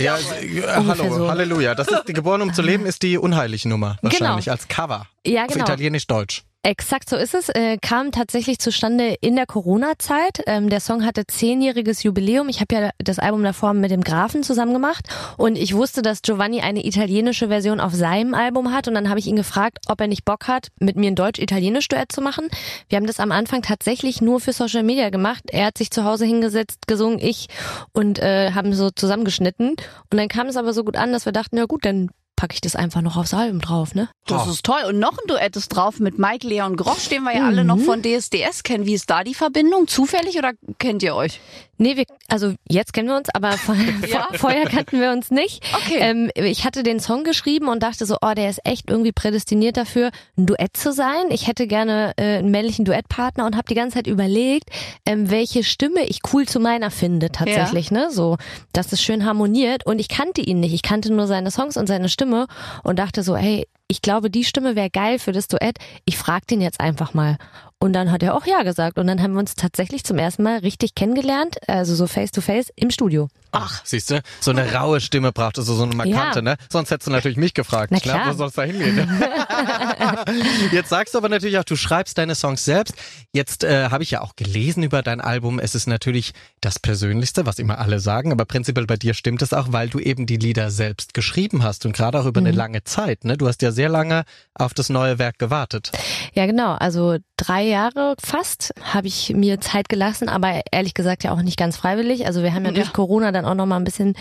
Ja, 0.00 0.16
äh, 0.16 0.78
Ungefähr 0.78 1.04
hallo, 1.04 1.16
so. 1.16 1.28
Halleluja. 1.30 1.74
Das 1.74 1.88
ist 1.88 2.04
die 2.08 2.12
Geboren 2.12 2.42
um 2.42 2.52
zu 2.52 2.62
leben 2.62 2.86
ist 2.86 3.02
die 3.02 3.18
unheilige 3.18 3.68
Nummer 3.68 3.96
wahrscheinlich 4.02 4.50
als 4.50 4.68
Cover. 4.68 5.06
Ja, 5.26 5.44
Auf 5.44 5.52
genau. 5.52 5.64
Italienisch-Deutsch. 5.64 6.42
Exakt 6.66 7.10
so 7.10 7.16
ist 7.16 7.34
es. 7.34 7.50
Äh, 7.50 7.76
kam 7.76 8.10
tatsächlich 8.10 8.58
zustande 8.58 9.16
in 9.20 9.36
der 9.36 9.44
Corona-Zeit. 9.44 10.40
Ähm, 10.46 10.70
der 10.70 10.80
Song 10.80 11.04
hatte 11.04 11.26
zehnjähriges 11.26 12.02
Jubiläum. 12.04 12.48
Ich 12.48 12.62
habe 12.62 12.74
ja 12.74 12.90
das 12.96 13.18
Album 13.18 13.42
davor 13.42 13.74
mit 13.74 13.90
dem 13.90 14.00
Grafen 14.00 14.42
zusammen 14.42 14.72
gemacht 14.72 15.06
und 15.36 15.58
ich 15.58 15.74
wusste, 15.74 16.00
dass 16.00 16.22
Giovanni 16.22 16.62
eine 16.62 16.86
italienische 16.86 17.48
Version 17.48 17.80
auf 17.80 17.92
seinem 17.92 18.32
Album 18.32 18.72
hat 18.72 18.88
und 18.88 18.94
dann 18.94 19.10
habe 19.10 19.18
ich 19.18 19.26
ihn 19.26 19.36
gefragt, 19.36 19.76
ob 19.88 20.00
er 20.00 20.06
nicht 20.06 20.24
Bock 20.24 20.48
hat, 20.48 20.68
mit 20.80 20.96
mir 20.96 21.08
ein 21.08 21.16
deutsch-italienisch 21.16 21.86
Duett 21.88 22.10
zu 22.10 22.22
machen. 22.22 22.48
Wir 22.88 22.96
haben 22.96 23.06
das 23.06 23.20
am 23.20 23.30
Anfang 23.30 23.60
tatsächlich 23.60 24.22
nur 24.22 24.40
für 24.40 24.54
Social 24.54 24.84
Media 24.84 25.10
gemacht. 25.10 25.44
Er 25.50 25.66
hat 25.66 25.76
sich 25.76 25.90
zu 25.90 26.04
Hause 26.04 26.24
hingesetzt, 26.24 26.86
gesungen, 26.86 27.18
ich 27.18 27.48
und 27.92 28.20
äh, 28.20 28.52
haben 28.52 28.72
so 28.72 28.88
zusammengeschnitten 28.88 29.68
und 29.68 30.16
dann 30.16 30.28
kam 30.28 30.46
es 30.46 30.56
aber 30.56 30.72
so 30.72 30.82
gut 30.82 30.96
an, 30.96 31.12
dass 31.12 31.26
wir 31.26 31.32
dachten, 31.32 31.58
ja 31.58 31.66
gut, 31.66 31.84
dann 31.84 32.08
packe 32.44 32.56
ich 32.56 32.60
das 32.60 32.76
einfach 32.76 33.00
noch 33.00 33.16
aufs 33.16 33.32
Album 33.32 33.62
drauf, 33.62 33.94
ne? 33.94 34.10
Das 34.26 34.46
Oh. 34.46 34.50
ist 34.50 34.64
toll. 34.66 34.82
Und 34.86 34.98
noch 34.98 35.12
ein 35.12 35.26
Duett 35.28 35.56
ist 35.56 35.68
drauf 35.70 35.98
mit 35.98 36.18
Mike 36.18 36.46
Leon 36.46 36.76
Grosch, 36.76 37.08
den 37.08 37.22
wir 37.22 37.34
ja 37.34 37.46
alle 37.46 37.64
noch 37.64 37.78
von 37.78 38.02
DSDS 38.02 38.62
kennen. 38.64 38.84
Wie 38.84 38.92
ist 38.92 39.08
da 39.08 39.24
die 39.24 39.32
Verbindung? 39.32 39.88
Zufällig 39.88 40.36
oder 40.36 40.52
kennt 40.78 41.02
ihr 41.02 41.14
euch? 41.14 41.40
Nee, 41.78 41.96
wir, 41.96 42.04
also 42.28 42.54
jetzt 42.68 42.92
kennen 42.92 43.08
wir 43.08 43.16
uns, 43.16 43.28
aber 43.34 43.52
vor, 43.58 43.74
Ja. 44.08 44.28
vor, 44.30 44.38
vorher 44.38 44.64
kannten 44.64 45.00
wir 45.00 45.10
uns 45.10 45.30
nicht. 45.30 45.64
Okay. 45.74 45.98
Ähm, 45.98 46.30
ich 46.34 46.64
hatte 46.64 46.82
den 46.82 47.00
Song 47.00 47.24
geschrieben 47.24 47.68
und 47.68 47.82
dachte 47.82 48.06
so, 48.06 48.16
oh, 48.20 48.32
der 48.34 48.50
ist 48.50 48.60
echt 48.64 48.90
irgendwie 48.90 49.12
prädestiniert 49.12 49.76
dafür, 49.76 50.10
ein 50.36 50.46
Duett 50.46 50.76
zu 50.76 50.92
sein. 50.92 51.24
Ich 51.30 51.46
hätte 51.46 51.66
gerne 51.66 52.12
äh, 52.16 52.38
einen 52.38 52.50
männlichen 52.50 52.84
Duettpartner 52.84 53.46
und 53.46 53.56
habe 53.56 53.66
die 53.68 53.74
ganze 53.74 53.96
Zeit 53.96 54.06
überlegt, 54.06 54.70
ähm, 55.06 55.30
welche 55.30 55.64
Stimme 55.64 56.04
ich 56.04 56.20
cool 56.32 56.46
zu 56.46 56.60
meiner 56.60 56.90
finde 56.90 57.30
tatsächlich, 57.30 57.90
ne? 57.90 58.10
So, 58.10 58.36
dass 58.72 58.92
es 58.92 59.02
schön 59.02 59.24
harmoniert. 59.24 59.86
Und 59.86 59.98
ich 59.98 60.08
kannte 60.08 60.40
ihn 60.40 60.60
nicht. 60.60 60.74
Ich 60.74 60.82
kannte 60.82 61.12
nur 61.12 61.26
seine 61.26 61.50
Songs 61.50 61.76
und 61.76 61.86
seine 61.86 62.08
Stimme 62.08 62.46
und 62.82 62.98
dachte 62.98 63.22
so, 63.22 63.36
hey, 63.36 63.66
ich 63.88 64.00
glaube, 64.02 64.30
die 64.30 64.44
Stimme 64.44 64.76
wäre 64.76 64.90
geil 64.90 65.18
für 65.18 65.32
das 65.32 65.46
Duett. 65.48 65.76
Ich 66.04 66.16
frag 66.16 66.46
den 66.46 66.60
jetzt 66.60 66.80
einfach 66.80 67.14
mal. 67.14 67.36
Und 67.84 67.92
dann 67.92 68.10
hat 68.10 68.22
er 68.22 68.34
auch 68.34 68.46
ja 68.46 68.62
gesagt. 68.62 68.98
Und 68.98 69.08
dann 69.08 69.20
haben 69.20 69.34
wir 69.34 69.40
uns 69.40 69.56
tatsächlich 69.56 70.04
zum 70.04 70.16
ersten 70.16 70.42
Mal 70.42 70.60
richtig 70.60 70.94
kennengelernt, 70.94 71.58
also 71.68 71.94
so 71.94 72.06
face 72.06 72.30
to 72.30 72.40
face 72.40 72.72
im 72.76 72.88
Studio. 72.88 73.28
Ach, 73.56 73.80
siehst 73.84 74.10
du, 74.10 74.20
so 74.40 74.50
eine 74.50 74.72
raue 74.74 75.00
Stimme 75.00 75.32
braucht 75.32 75.58
es, 75.58 75.66
so 75.66 75.82
eine 75.82 75.94
markante, 75.94 76.38
Ja. 76.40 76.42
ne? 76.42 76.56
Sonst 76.70 76.90
hättest 76.90 77.06
du 77.06 77.10
natürlich 77.12 77.36
mich 77.38 77.54
gefragt. 77.54 77.90
Na 77.92 77.96
Ne? 77.96 78.00
klar. 78.02 78.28
Wo 78.28 78.32
soll 78.36 78.48
es 78.48 78.54
da 78.54 78.62
hingehen? 78.62 79.08
Jetzt 80.72 80.88
sagst 80.90 81.14
du 81.14 81.18
aber 81.18 81.28
natürlich 81.28 81.58
auch, 81.58 81.64
du 81.64 81.76
schreibst 81.76 82.18
deine 82.18 82.34
Songs 82.34 82.64
selbst. 82.64 82.94
Jetzt 83.32 83.64
äh, 83.64 83.90
habe 83.90 84.02
ich 84.02 84.10
ja 84.10 84.20
auch 84.22 84.36
gelesen 84.36 84.82
über 84.82 85.02
dein 85.02 85.20
Album. 85.20 85.58
Es 85.58 85.74
ist 85.74 85.86
natürlich 85.86 86.32
das 86.60 86.78
Persönlichste, 86.78 87.46
was 87.46 87.58
immer 87.58 87.78
alle 87.78 88.00
sagen, 88.00 88.32
aber 88.32 88.44
prinzipiell 88.44 88.86
bei 88.86 88.96
dir 88.96 89.14
stimmt 89.14 89.42
es 89.42 89.52
auch, 89.52 89.68
weil 89.72 89.88
du 89.88 89.98
eben 89.98 90.26
die 90.26 90.36
Lieder 90.36 90.70
selbst 90.70 91.14
geschrieben 91.14 91.62
hast 91.62 91.86
und 91.86 91.94
gerade 91.94 92.18
auch 92.20 92.26
über 92.26 92.40
eine 92.40 92.50
lange 92.52 92.84
Zeit. 92.84 93.24
Ne? 93.24 93.36
Du 93.36 93.46
hast 93.48 93.62
ja 93.62 93.70
sehr 93.72 93.88
lange 93.88 94.24
auf 94.54 94.74
das 94.74 94.88
neue 94.88 95.18
Werk 95.18 95.38
gewartet. 95.38 95.92
Ja, 96.34 96.46
genau. 96.46 96.72
Also 96.74 97.16
drei 97.36 97.62
Jahre 97.64 98.14
fast 98.22 98.74
habe 98.82 99.06
ich 99.06 99.30
mir 99.34 99.60
Zeit 99.60 99.88
gelassen, 99.88 100.28
aber 100.28 100.62
ehrlich 100.72 100.94
gesagt 100.94 101.24
ja 101.24 101.32
auch 101.32 101.42
nicht 101.42 101.56
ganz 101.58 101.76
freiwillig. 101.76 102.26
Also 102.26 102.42
wir 102.42 102.52
haben 102.54 102.64
ja, 102.64 102.70
Ja. 102.70 102.76
durch 102.76 102.92
Corona 102.92 103.30
dann 103.32 103.43
auch 103.44 103.54
noch 103.54 103.66
mal 103.66 103.76
ein 103.76 103.84
bisschen 103.84 104.14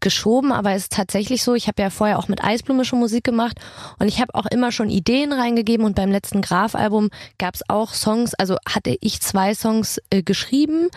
geschoben, 0.00 0.52
aber 0.52 0.72
es 0.72 0.84
ist 0.84 0.92
tatsächlich 0.92 1.42
so. 1.42 1.54
Ich 1.54 1.68
habe 1.68 1.82
ja 1.82 1.90
vorher 1.90 2.18
auch 2.18 2.28
mit 2.28 2.42
Eisblume 2.42 2.84
schon 2.84 2.98
Musik 2.98 3.24
gemacht 3.24 3.58
und 3.98 4.08
ich 4.08 4.20
habe 4.20 4.34
auch 4.34 4.46
immer 4.46 4.72
schon 4.72 4.90
Ideen 4.90 5.32
reingegeben 5.32 5.86
und 5.86 5.96
beim 5.96 6.10
letzten 6.10 6.42
Graf-Album 6.42 7.10
gab 7.38 7.54
es 7.54 7.68
auch 7.68 7.94
Songs. 7.94 8.34
Also 8.34 8.56
hatte 8.68 8.96
ich 9.00 9.20
zwei 9.20 9.54
Songs 9.54 10.00
äh, 10.10 10.22
geschrieben. 10.22 10.88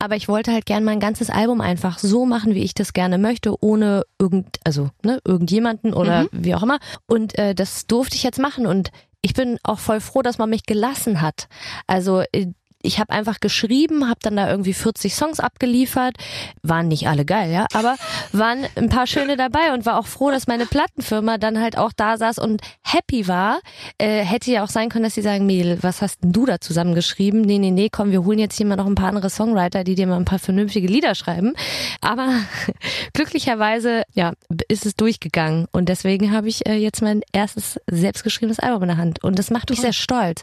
Aber 0.00 0.16
ich 0.16 0.28
wollte 0.28 0.52
halt 0.52 0.66
gern 0.66 0.84
mein 0.84 1.00
ganzes 1.00 1.30
Album 1.30 1.60
einfach 1.60 1.98
so 1.98 2.26
machen, 2.26 2.54
wie 2.54 2.64
ich 2.64 2.74
das 2.74 2.92
gerne 2.92 3.16
möchte, 3.16 3.54
ohne 3.62 4.02
irgend, 4.18 4.58
also 4.64 4.90
ne, 5.02 5.20
irgendjemanden 5.24 5.94
oder 5.94 6.26
wie 6.32 6.54
auch 6.54 6.62
immer. 6.62 6.78
Und 7.06 7.38
äh, 7.38 7.54
das 7.54 7.86
durfte 7.86 8.16
ich 8.16 8.22
jetzt 8.22 8.40
machen 8.40 8.66
und 8.66 8.90
ich 9.22 9.32
bin 9.32 9.58
auch 9.62 9.78
voll 9.78 10.00
froh, 10.00 10.20
dass 10.20 10.36
man 10.36 10.50
mich 10.50 10.66
gelassen 10.66 11.22
hat. 11.22 11.48
Also 11.86 12.22
äh, 12.32 12.48
ich 12.84 12.98
habe 12.98 13.12
einfach 13.12 13.40
geschrieben, 13.40 14.08
habe 14.08 14.20
dann 14.22 14.36
da 14.36 14.50
irgendwie 14.50 14.74
40 14.74 15.14
Songs 15.14 15.40
abgeliefert, 15.40 16.16
waren 16.62 16.88
nicht 16.88 17.08
alle 17.08 17.24
geil, 17.24 17.50
ja, 17.50 17.66
aber 17.72 17.96
waren 18.32 18.66
ein 18.76 18.88
paar 18.88 19.06
schöne 19.06 19.36
dabei 19.36 19.72
und 19.72 19.86
war 19.86 19.98
auch 19.98 20.06
froh, 20.06 20.30
dass 20.30 20.46
meine 20.46 20.66
Plattenfirma 20.66 21.38
dann 21.38 21.60
halt 21.60 21.78
auch 21.78 21.92
da 21.96 22.16
saß 22.16 22.38
und 22.38 22.60
happy 22.82 23.26
war. 23.26 23.60
Äh, 23.98 24.24
hätte 24.24 24.50
ja 24.50 24.64
auch 24.64 24.68
sein 24.68 24.88
können, 24.88 25.04
dass 25.04 25.14
sie 25.14 25.22
sagen, 25.22 25.46
Mädel, 25.46 25.82
was 25.82 26.02
hast 26.02 26.22
denn 26.22 26.32
du 26.32 26.46
da 26.46 26.60
zusammengeschrieben? 26.60 27.40
Nee, 27.40 27.58
nee, 27.58 27.70
nee, 27.70 27.88
komm, 27.90 28.10
wir 28.10 28.24
holen 28.24 28.38
jetzt 28.38 28.56
hier 28.56 28.66
mal 28.66 28.76
noch 28.76 28.86
ein 28.86 28.94
paar 28.94 29.08
andere 29.08 29.30
Songwriter, 29.30 29.84
die 29.84 29.94
dir 29.94 30.06
mal 30.06 30.16
ein 30.16 30.24
paar 30.24 30.38
vernünftige 30.38 30.86
Lieder 30.86 31.14
schreiben. 31.14 31.54
Aber 32.00 32.28
glücklicherweise, 33.14 34.02
ja, 34.12 34.32
ist 34.68 34.86
es 34.86 34.94
durchgegangen 34.94 35.66
und 35.72 35.88
deswegen 35.88 36.32
habe 36.32 36.48
ich 36.48 36.66
äh, 36.66 36.74
jetzt 36.74 37.02
mein 37.02 37.22
erstes 37.32 37.80
selbstgeschriebenes 37.90 38.58
Album 38.58 38.82
in 38.82 38.88
der 38.88 38.98
Hand 38.98 39.24
und 39.24 39.38
das 39.38 39.50
macht 39.50 39.70
mich 39.70 39.80
sehr 39.80 39.92
stolz, 39.92 40.42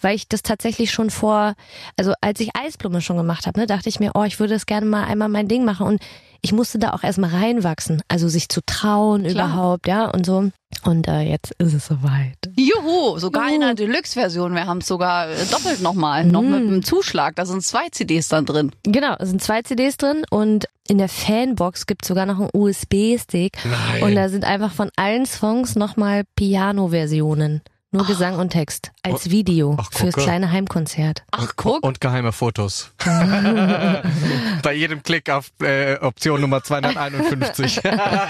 weil 0.00 0.14
ich 0.14 0.28
das 0.28 0.42
tatsächlich 0.42 0.90
schon 0.90 1.10
vor, 1.10 1.54
also 1.96 2.12
als 2.20 2.40
ich 2.40 2.50
Eisblume 2.54 3.00
schon 3.00 3.16
gemacht 3.16 3.46
habe, 3.46 3.60
ne, 3.60 3.66
dachte 3.66 3.88
ich 3.88 4.00
mir, 4.00 4.12
oh, 4.14 4.24
ich 4.24 4.38
würde 4.40 4.54
das 4.54 4.66
gerne 4.66 4.86
mal 4.86 5.04
einmal 5.04 5.28
mein 5.28 5.48
Ding 5.48 5.64
machen 5.64 5.86
und 5.86 6.00
ich 6.44 6.52
musste 6.52 6.78
da 6.78 6.92
auch 6.92 7.04
erstmal 7.04 7.30
reinwachsen, 7.30 8.02
also 8.08 8.28
sich 8.28 8.48
zu 8.48 8.60
trauen 8.66 9.22
Klar. 9.22 9.32
überhaupt, 9.32 9.86
ja, 9.86 10.06
und 10.10 10.26
so. 10.26 10.50
Und 10.84 11.06
äh, 11.06 11.20
jetzt 11.20 11.52
ist 11.58 11.74
es 11.74 11.86
soweit. 11.86 12.36
Juhu, 12.56 13.16
sogar 13.18 13.46
in 13.46 13.54
Juhu. 13.54 13.62
einer 13.62 13.74
Deluxe-Version. 13.74 14.54
Wir 14.54 14.66
haben 14.66 14.78
es 14.78 14.88
sogar 14.88 15.28
äh, 15.28 15.36
doppelt 15.50 15.80
nochmal, 15.80 16.24
noch 16.24 16.42
mit 16.42 16.62
einem 16.62 16.82
Zuschlag. 16.82 17.36
Da 17.36 17.46
sind 17.46 17.62
zwei 17.62 17.88
CDs 17.90 18.28
dann 18.28 18.46
drin. 18.46 18.72
Genau, 18.82 19.14
es 19.20 19.28
sind 19.28 19.40
zwei 19.42 19.62
CDs 19.62 19.96
drin 19.96 20.24
und 20.30 20.66
in 20.88 20.98
der 20.98 21.08
Fanbox 21.08 21.86
gibt 21.86 22.02
es 22.02 22.08
sogar 22.08 22.26
noch 22.26 22.40
einen 22.40 22.50
USB-Stick. 22.52 23.52
Und 24.02 24.16
da 24.16 24.28
sind 24.28 24.44
einfach 24.44 24.72
von 24.72 24.90
allen 24.96 25.26
Songs 25.26 25.76
nochmal 25.76 26.24
Piano-Versionen. 26.34 27.62
Nur 27.94 28.06
Gesang 28.06 28.38
und 28.38 28.48
Text. 28.48 28.90
Als 29.02 29.28
Video 29.28 29.76
Ach, 29.78 29.92
fürs 29.92 30.14
gucke. 30.14 30.24
kleine 30.24 30.50
Heimkonzert. 30.50 31.24
Ach, 31.30 31.52
guck. 31.56 31.84
Und 31.84 32.00
geheime 32.00 32.32
Fotos. 32.32 32.90
Bei 34.62 34.72
jedem 34.72 35.02
Klick 35.02 35.28
auf 35.28 35.50
äh, 35.60 35.98
Option 35.98 36.40
Nummer 36.40 36.62
251. 36.62 37.82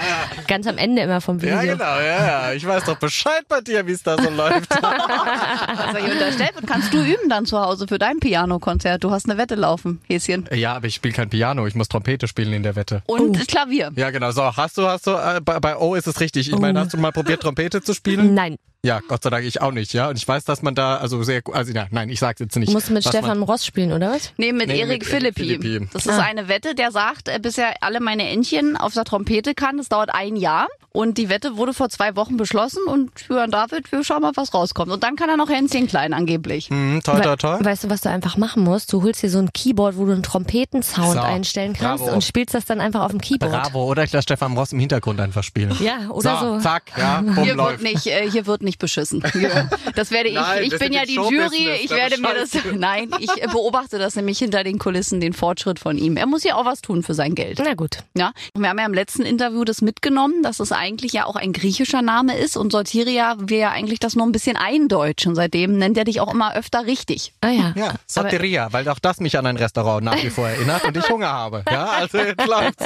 Ganz 0.49 0.67
am 0.67 0.77
Ende 0.77 1.03
immer 1.03 1.21
vom 1.21 1.41
Video. 1.41 1.55
ja, 1.55 1.61
genau, 1.61 1.95
ja, 1.95 2.47
ja. 2.49 2.53
Ich 2.53 2.67
weiß 2.67 2.83
doch 2.83 2.97
Bescheid 2.97 3.45
bei 3.47 3.61
dir, 3.61 3.87
wie 3.87 3.93
es 3.93 4.03
da 4.03 4.21
so 4.21 4.29
läuft. 4.29 4.69
Also 4.83 5.97
hier 5.97 6.11
unterstellt 6.13 6.55
wird, 6.55 6.67
kannst 6.67 6.93
du 6.93 6.97
üben 7.01 7.29
dann 7.29 7.45
zu 7.45 7.59
Hause 7.59 7.87
für 7.87 7.97
dein 7.97 8.19
Pianokonzert. 8.19 9.03
Du 9.03 9.11
hast 9.11 9.29
eine 9.29 9.37
Wette 9.37 9.55
laufen, 9.55 10.01
Häschen. 10.07 10.49
ja, 10.53 10.75
aber 10.75 10.87
ich 10.87 10.95
spiele 10.95 11.13
kein 11.13 11.29
Piano, 11.29 11.65
ich 11.67 11.75
muss 11.75 11.87
Trompete 11.87 12.27
spielen 12.27 12.51
in 12.53 12.63
der 12.63 12.75
Wette. 12.75 13.01
Und 13.05 13.47
Klavier. 13.47 13.91
Ja, 13.95 14.09
genau. 14.09 14.31
So, 14.31 14.43
hast 14.43 14.77
du, 14.77 14.87
hast 14.87 15.07
du, 15.07 15.11
äh, 15.11 15.39
bei, 15.41 15.59
bei 15.59 15.77
O 15.77 15.95
ist 15.95 16.07
es 16.07 16.19
richtig. 16.19 16.49
Ich 16.49 16.59
meine, 16.59 16.79
hast 16.81 16.93
du 16.93 16.97
mal 16.97 17.11
probiert, 17.11 17.41
Trompete 17.41 17.81
zu 17.81 17.93
spielen? 17.93 18.33
Nein. 18.33 18.57
Ja, 18.85 18.99
Gott 19.07 19.23
sei 19.23 19.29
Dank 19.29 19.45
ich 19.45 19.61
auch 19.61 19.71
nicht, 19.71 19.93
ja. 19.93 20.09
Und 20.09 20.17
ich 20.17 20.27
weiß, 20.27 20.43
dass 20.43 20.61
man 20.61 20.75
da, 20.75 20.97
also 20.97 21.23
sehr, 21.23 21.41
also 21.53 21.71
ja, 21.71 21.87
nein, 21.91 22.09
ich 22.09 22.19
sag's 22.19 22.41
jetzt 22.41 22.57
nicht. 22.57 22.67
Du 22.67 22.73
musst 22.73 22.89
mit 22.89 23.03
Stefan 23.05 23.39
Man, 23.39 23.43
Ross 23.43 23.65
spielen, 23.65 23.93
oder 23.93 24.11
was? 24.11 24.33
Nee, 24.35 24.51
mit 24.51 24.67
Nee, 24.67 24.81
Erik 24.81 25.05
Philippi. 25.05 25.57
Philippi. 25.57 25.87
Das 25.93 26.05
ist 26.05 26.11
Ah. 26.11 26.21
eine 26.23 26.49
Wette, 26.49 26.75
der 26.75 26.91
sagt, 26.91 27.29
äh, 27.29 27.39
bis 27.41 27.57
er 27.57 27.75
alle 27.81 28.01
meine 28.01 28.27
Entchen 28.27 28.75
auf 28.75 28.93
der 28.93 29.05
Trompete 29.05 29.55
kann. 29.55 29.77
Das 29.77 29.87
dauert 29.87 30.13
ein 30.13 30.35
Jahr. 30.35 30.67
Und 30.95 31.17
die 31.17 31.27
Wette 31.27 31.57
wurde 31.57 31.73
vor 31.73 31.89
zwei 31.89 32.15
Wochen 32.15 32.37
beschlossen 32.37 32.83
und 32.87 33.09
Jürgen 33.27 33.49
David, 33.51 33.91
wir 33.91 34.03
schauen 34.03 34.21
mal, 34.21 34.31
was 34.35 34.53
rauskommt. 34.53 34.91
Und 34.91 35.01
dann 35.03 35.15
kann 35.15 35.27
er 35.27 35.37
noch 35.37 35.49
Hänschen 35.49 35.87
klein 35.87 36.13
angeblich. 36.13 36.69
hm, 36.69 37.01
toll, 37.03 37.19
toll, 37.21 37.35
toll. 37.37 37.57
We 37.61 37.65
weißt 37.65 37.85
du, 37.85 37.89
was 37.89 38.01
du 38.01 38.09
einfach 38.09 38.37
machen 38.37 38.63
musst? 38.63 38.93
Du 38.93 39.01
holst 39.01 39.23
dir 39.23 39.29
so 39.31 39.39
ein 39.39 39.51
Keyboard, 39.51 39.97
wo 39.97 40.05
du 40.05 40.11
einen 40.11 40.21
Trompetensound 40.21 41.13
So, 41.13 41.19
einstellen 41.19 41.73
kannst 41.73 42.03
bravo. 42.03 42.15
und 42.15 42.23
spielst 42.23 42.53
das 42.53 42.65
dann 42.65 42.79
einfach 42.79 43.01
auf 43.01 43.09
dem 43.09 43.19
Keyboard. 43.21 43.51
Bravo, 43.51 43.85
oder 43.89 44.03
ich 44.03 44.11
lasse 44.11 44.21
Stefan 44.23 44.55
Ross 44.55 44.71
im 44.71 44.77
Hintergrund 44.79 45.19
einfach 45.19 45.43
spielen. 45.43 45.75
Ja, 45.81 46.09
oder 46.11 46.39
so. 46.39 46.59
Zack, 46.59 46.83
ja, 46.95 47.21
bumm, 47.25 47.35
Hier 47.37 47.45
wird 47.45 47.57
läuft. 47.57 47.81
nicht, 47.81 48.05
äh, 48.05 48.29
hier 48.29 48.45
wird 48.45 48.61
nicht 48.61 48.77
beschissen. 48.77 49.23
Das 49.95 50.11
werde 50.11 50.29
ich. 50.29 50.35
Nein, 50.35 50.63
ich 50.63 50.77
bin 50.77 50.93
ja 50.93 51.05
die 51.05 51.15
Jury. 51.15 51.69
Ich 51.81 51.87
das 51.89 51.97
werde 51.97 52.21
mir 52.21 52.35
das. 52.35 52.51
Nein, 52.75 53.09
ich 53.19 53.31
beobachte 53.51 53.97
das 53.97 54.15
nämlich 54.15 54.37
hinter 54.37 54.63
den 54.63 54.77
Kulissen, 54.77 55.19
den 55.19 55.33
Fortschritt 55.33 55.79
von 55.79 55.97
ihm. 55.97 56.17
Er 56.17 56.27
muss 56.27 56.43
ja 56.43 56.53
auch 56.53 56.65
was 56.65 56.81
tun 56.81 57.01
für 57.01 57.15
sein 57.15 57.33
Geld. 57.33 57.59
Na 57.63 57.73
gut. 57.73 58.03
Ja, 58.15 58.31
wir 58.55 58.69
haben 58.69 58.77
ja 58.77 58.85
im 58.85 58.93
letzten 58.93 59.23
Interview 59.23 59.63
das 59.63 59.81
mitgenommen, 59.81 60.43
dass 60.43 60.59
es 60.59 60.71
eigentlich 60.83 61.13
ja 61.13 61.25
auch 61.25 61.37
ein 61.37 61.53
griechischer 61.53 62.01
Name 62.01 62.37
ist 62.37 62.57
und 62.57 62.71
Sortiria 62.71 63.35
wir 63.39 63.57
ja 63.57 63.71
eigentlich 63.71 63.99
das 63.99 64.15
nur 64.15 64.25
ein 64.25 64.33
bisschen 64.33 64.57
eindeutschen. 64.57 65.33
Seitdem 65.33 65.77
nennt 65.77 65.97
er 65.97 66.03
dich 66.03 66.19
auch 66.19 66.33
immer 66.33 66.55
öfter 66.55 66.85
richtig. 66.85 67.33
Ah 67.41 67.49
ja. 67.49 67.73
Ja, 67.75 67.93
Soteria, 68.05 68.67
weil 68.71 68.87
auch 68.89 68.99
das 68.99 69.19
mich 69.19 69.37
an 69.37 69.45
ein 69.45 69.55
Restaurant 69.57 70.03
nach 70.03 70.21
wie 70.21 70.29
vor 70.29 70.47
erinnert 70.47 70.83
und 70.83 70.97
ich 70.97 71.09
Hunger 71.09 71.31
habe. 71.31 71.63
Ja, 71.71 71.85
also 71.85 72.17
jetzt 72.17 72.45
läuft's. 72.45 72.85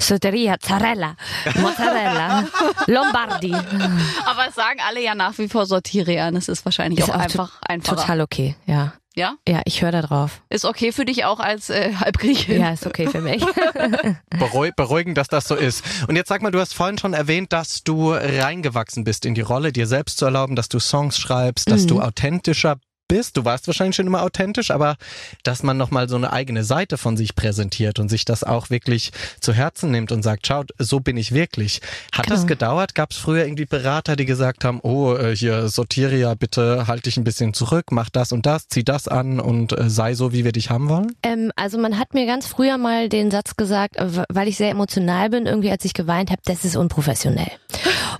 Soteria, 0.00 0.56
Zarella, 0.58 1.16
Mozzarella, 1.60 2.44
Lombardi. 2.86 3.52
Aber 3.52 4.48
es 4.48 4.54
sagen 4.54 4.80
alle 4.88 5.02
ja 5.02 5.14
nach 5.14 5.36
wie 5.38 5.48
vor 5.48 5.66
Sortiria. 5.66 6.28
und 6.28 6.36
Es 6.36 6.48
ist 6.48 6.64
wahrscheinlich 6.64 7.00
Ist 7.00 7.10
auch, 7.10 7.16
auch 7.16 7.20
einfach 7.20 7.60
einfacher. 7.62 7.96
Total 7.96 8.20
okay, 8.22 8.56
ja. 8.66 8.94
Ja, 9.14 9.34
Ja, 9.46 9.60
ich 9.66 9.82
höre 9.82 9.92
da 9.92 10.02
drauf. 10.02 10.42
ist 10.48 10.64
okay 10.64 10.90
für 10.92 11.04
dich 11.04 11.24
auch 11.24 11.38
als 11.38 11.68
äh, 11.70 11.92
Halbgriechin. 11.94 12.60
Ja, 12.60 12.72
ist 12.72 12.86
okay 12.86 13.06
für 13.08 13.20
mich. 13.20 13.44
Bereu 14.30 14.70
beruhigend, 14.74 15.18
dass 15.18 15.28
das 15.28 15.46
so 15.46 15.54
ist. 15.54 15.84
Und 16.08 16.16
jetzt 16.16 16.28
sag 16.28 16.42
mal, 16.42 16.50
du 16.50 16.60
hast 16.60 16.74
vorhin 16.74 16.98
schon 16.98 17.12
erwähnt, 17.12 17.52
dass 17.52 17.84
du 17.84 18.12
reingewachsen 18.12 19.04
bist 19.04 19.26
in 19.26 19.34
die 19.34 19.40
Rolle, 19.42 19.72
dir 19.72 19.86
selbst 19.86 20.18
zu 20.18 20.24
erlauben, 20.24 20.56
dass 20.56 20.68
du 20.68 20.78
Songs 20.78 21.18
schreibst, 21.18 21.70
dass 21.70 21.86
du 21.86 22.00
authentischer 22.00 22.76
bist. 23.12 23.36
Du 23.36 23.44
warst 23.44 23.66
wahrscheinlich 23.66 23.94
schon 23.96 24.06
immer 24.06 24.22
authentisch, 24.22 24.70
aber 24.70 24.96
dass 25.42 25.62
man 25.62 25.76
nochmal 25.76 26.08
so 26.08 26.16
eine 26.16 26.32
eigene 26.32 26.64
Seite 26.64 26.96
von 26.96 27.18
sich 27.18 27.34
präsentiert 27.34 27.98
und 27.98 28.08
sich 28.08 28.24
das 28.24 28.42
auch 28.42 28.70
wirklich 28.70 29.12
zu 29.38 29.52
Herzen 29.52 29.90
nimmt 29.90 30.12
und 30.12 30.22
sagt, 30.22 30.46
schaut, 30.46 30.70
so 30.78 31.00
bin 31.00 31.18
ich 31.18 31.32
wirklich. 31.32 31.80
Hat 32.12 32.24
Genau. 32.26 32.36
das 32.36 32.46
gedauert? 32.46 32.94
Gab 32.94 33.10
es 33.10 33.18
früher 33.18 33.44
irgendwie 33.44 33.66
Berater, 33.66 34.16
die 34.16 34.24
gesagt 34.24 34.64
haben, 34.64 34.80
oh, 34.82 35.14
äh, 35.14 35.36
hier 35.36 35.68
Sortiria, 35.68 36.32
bitte 36.34 36.86
halt 36.86 37.04
dich 37.04 37.18
ein 37.18 37.24
bisschen 37.24 37.52
zurück, 37.52 37.86
mach 37.92 38.08
das 38.08 38.32
und 38.32 38.46
das, 38.46 38.68
zieh 38.68 38.82
das 38.84 39.08
an 39.08 39.40
und 39.40 39.72
äh, 39.78 39.90
sei 39.90 40.14
so, 40.14 40.32
wie 40.32 40.44
wir 40.44 40.52
dich 40.52 40.70
haben 40.70 40.88
wollen? 40.88 41.14
ähm, 41.22 41.52
also 41.56 41.76
man 41.76 41.98
hat 41.98 42.14
mir 42.14 42.24
ganz 42.24 42.46
früher 42.46 42.78
mal 42.78 43.10
den 43.10 43.30
Satz 43.30 43.56
gesagt, 43.56 43.96
weil 44.30 44.48
ich 44.48 44.56
sehr 44.56 44.70
emotional 44.70 45.28
bin, 45.28 45.44
irgendwie 45.46 45.70
als 45.70 45.84
ich 45.84 45.92
geweint 45.92 46.30
habe, 46.30 46.40
das 46.46 46.64
ist 46.64 46.76
unprofessionell. 46.76 47.50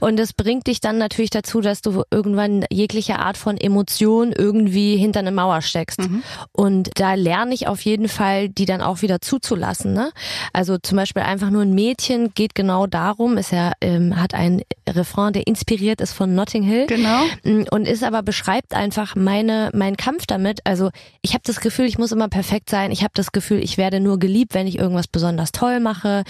Und 0.03 0.19
das 0.19 0.33
bringt 0.33 0.67
dich 0.67 0.81
dann 0.81 0.99
natürlich 0.99 1.31
dazu, 1.31 1.61
dass 1.61 1.81
du 1.81 2.03
irgendwann 2.11 2.65
jegliche 2.73 3.21
Art 3.21 3.37
von 3.37 3.57
Emotion 3.57 4.33
irgendwie 4.33 4.97
hinter 4.97 5.21
eine 5.21 5.31
Mauer 5.31 5.63
steckst. 5.63 6.01
Und 6.51 6.91
da 6.97 7.15
lerne 7.15 7.55
ich 7.55 7.69
auf 7.69 7.81
jeden 7.83 8.09
Fall, 8.09 8.49
die 8.49 8.65
dann 8.65 8.81
auch 8.81 9.03
wieder 9.03 9.21
zuzulassen. 9.21 9.93
Ne? 9.93 10.11
Also 10.53 10.77
zum 10.79 10.97
Beispiel 10.97 11.23
einfach 11.23 11.51
nur 11.51 11.63
ein 11.63 11.73
Mädchen 11.73 12.35
geht 12.35 12.57
genau 12.57 12.89
darum, 12.89 13.37
ist 13.37 13.53
ja, 13.53 13.75
ähm, 13.81 14.21
hat 14.21 14.35
ein 14.35 14.63
Refrain, 14.89 15.33
der 15.35 15.47
inspiriert 15.47 16.01
ist 16.01 16.15
von 16.15 16.35
Notting 16.35 16.65
Hill. 16.65 16.87
Genau. 16.89 17.23
Mm, 17.45 17.63
und 17.71 17.87
ist 17.87 18.03
aber 18.03 18.25
beschreibt 18.25 18.75
einfach 18.75 19.15
meine 19.15 19.71
meinen 19.73 19.97
Kampf 19.97 20.27
damit. 20.27 20.63
Also 20.65 20.91
ich 21.21 21.35
habe 21.35 21.43
das 21.47 21.61
Gefühl, 21.61 21.87
ich 21.87 21.99
muss 21.99 22.11
immer 22.11 22.29
perfekt 22.29 22.71
sein. 22.71 22.91
Ich 22.91 23.05
habe 23.05 23.13
das 23.15 23.31
Gefühl, 23.31 23.63
ich 23.63 23.79
werde 23.79 24.01
nur 24.01 24.19
geliebt, 24.19 24.55
wenn 24.55 24.67
ich 24.67 24.81
irgendwas 24.81 25.07
besonders 25.07 25.53
toll 25.53 25.79
mache. 25.79 26.25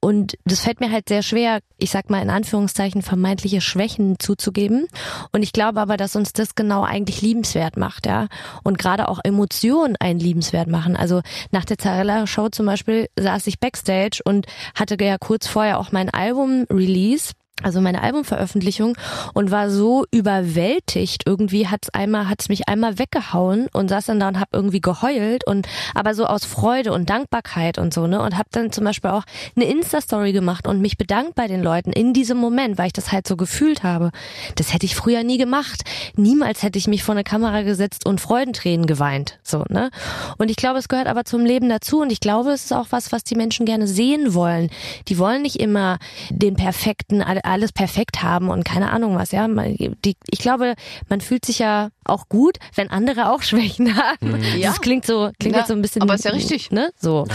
Und 0.00 0.38
das 0.44 0.60
fällt 0.60 0.78
mir 0.78 0.92
halt 0.92 1.08
sehr 1.08 1.22
schwer, 1.22 1.58
ich 1.78 1.90
sag 1.90 2.10
mal 2.10 2.22
in 2.22 2.30
Anführungszeichen 2.30 3.02
vermeintliche 3.16 3.62
Schwächen 3.62 4.18
zuzugeben. 4.18 4.86
Und 5.32 5.42
ich 5.42 5.52
glaube 5.52 5.80
aber, 5.80 5.96
dass 5.96 6.16
uns 6.16 6.34
das 6.34 6.54
genau 6.54 6.84
eigentlich 6.84 7.22
liebenswert 7.22 7.78
macht, 7.78 8.06
ja. 8.06 8.28
Und 8.62 8.78
gerade 8.78 9.08
auch 9.08 9.20
Emotionen 9.24 9.96
einen 9.98 10.20
liebenswert 10.20 10.68
machen. 10.68 10.96
Also 10.96 11.22
nach 11.50 11.64
der 11.64 11.78
Zarella 11.78 12.26
Show 12.26 12.50
zum 12.50 12.66
Beispiel 12.66 13.08
saß 13.18 13.46
ich 13.46 13.58
backstage 13.58 14.20
und 14.24 14.46
hatte 14.74 15.02
ja 15.02 15.16
kurz 15.18 15.46
vorher 15.46 15.78
auch 15.80 15.92
mein 15.92 16.10
Album 16.10 16.66
Release 16.70 17.32
also 17.62 17.80
meine 17.80 18.02
Albumveröffentlichung 18.02 18.98
und 19.32 19.50
war 19.50 19.70
so 19.70 20.04
überwältigt 20.10 21.22
irgendwie 21.24 21.66
hat's 21.68 21.88
einmal 21.88 22.28
hat's 22.28 22.50
mich 22.50 22.68
einmal 22.68 22.98
weggehauen 22.98 23.68
und 23.72 23.88
saß 23.88 24.06
dann 24.06 24.20
da 24.20 24.28
und 24.28 24.38
hab 24.38 24.52
irgendwie 24.52 24.82
geheult 24.82 25.46
und 25.46 25.66
aber 25.94 26.14
so 26.14 26.26
aus 26.26 26.44
Freude 26.44 26.92
und 26.92 27.08
Dankbarkeit 27.08 27.78
und 27.78 27.94
so 27.94 28.06
ne 28.06 28.20
und 28.20 28.36
hab 28.36 28.50
dann 28.50 28.72
zum 28.72 28.84
Beispiel 28.84 29.10
auch 29.10 29.22
eine 29.56 29.64
Insta 29.64 30.02
Story 30.02 30.32
gemacht 30.32 30.68
und 30.68 30.82
mich 30.82 30.98
bedankt 30.98 31.34
bei 31.34 31.46
den 31.46 31.62
Leuten 31.62 31.92
in 31.92 32.12
diesem 32.12 32.36
Moment 32.36 32.76
weil 32.76 32.88
ich 32.88 32.92
das 32.92 33.10
halt 33.10 33.26
so 33.26 33.36
gefühlt 33.36 33.82
habe. 33.82 34.10
Das 34.56 34.74
hätte 34.74 34.84
ich 34.84 34.94
früher 34.94 35.24
nie 35.24 35.38
gemacht. 35.38 35.82
Niemals 36.14 36.62
hätte 36.62 36.78
ich 36.78 36.88
mich 36.88 37.04
vor 37.04 37.14
eine 37.14 37.24
Kamera 37.24 37.62
gesetzt 37.62 38.04
und 38.04 38.20
Freudentränen 38.20 38.86
geweint 38.86 39.38
so 39.42 39.64
ne. 39.70 39.90
Und 40.36 40.50
ich 40.50 40.56
glaube 40.56 40.78
es 40.78 40.88
gehört 40.88 41.06
aber 41.06 41.24
zum 41.24 41.46
Leben 41.46 41.70
dazu 41.70 42.02
und 42.02 42.12
ich 42.12 42.20
glaube 42.20 42.50
es 42.50 42.64
ist 42.64 42.72
auch 42.74 42.88
was 42.90 43.12
was 43.12 43.24
die 43.24 43.34
Menschen 43.34 43.64
gerne 43.64 43.86
sehen 43.86 44.34
wollen. 44.34 44.68
Die 45.08 45.16
wollen 45.16 45.40
nicht 45.40 45.56
immer 45.56 45.98
den 46.28 46.54
perfekten 46.54 47.22
alles 47.46 47.72
perfekt 47.72 48.22
haben 48.22 48.48
und 48.50 48.64
keine 48.64 48.90
Ahnung 48.90 49.16
was, 49.16 49.30
ja. 49.32 49.46
Man- 49.48 49.76
Die, 49.76 50.16
ich 50.30 50.38
glaube, 50.40 50.74
man 51.08 51.20
fühlt 51.20 51.44
sich 51.44 51.58
ja 51.58 51.88
auch 52.04 52.28
gut, 52.28 52.58
wenn 52.74 52.90
andere 52.90 53.30
auch 53.32 53.42
Schwächen 53.48 53.96
haben. 53.96 54.42
Ja. 54.56 54.68
Das 54.70 54.80
klingt 54.80 55.06
so, 55.06 55.30
klingt 55.38 55.54
Ja, 55.54 55.60
jetzt 55.60 55.68
so 55.68 55.74
ein 55.74 55.82
bisschen. 55.82 56.02
aber 56.02 56.14
ist 56.14 56.24
ja 56.24 56.30
richtig. 56.32 56.70
Ne? 56.70 56.90
So. 57.00 57.26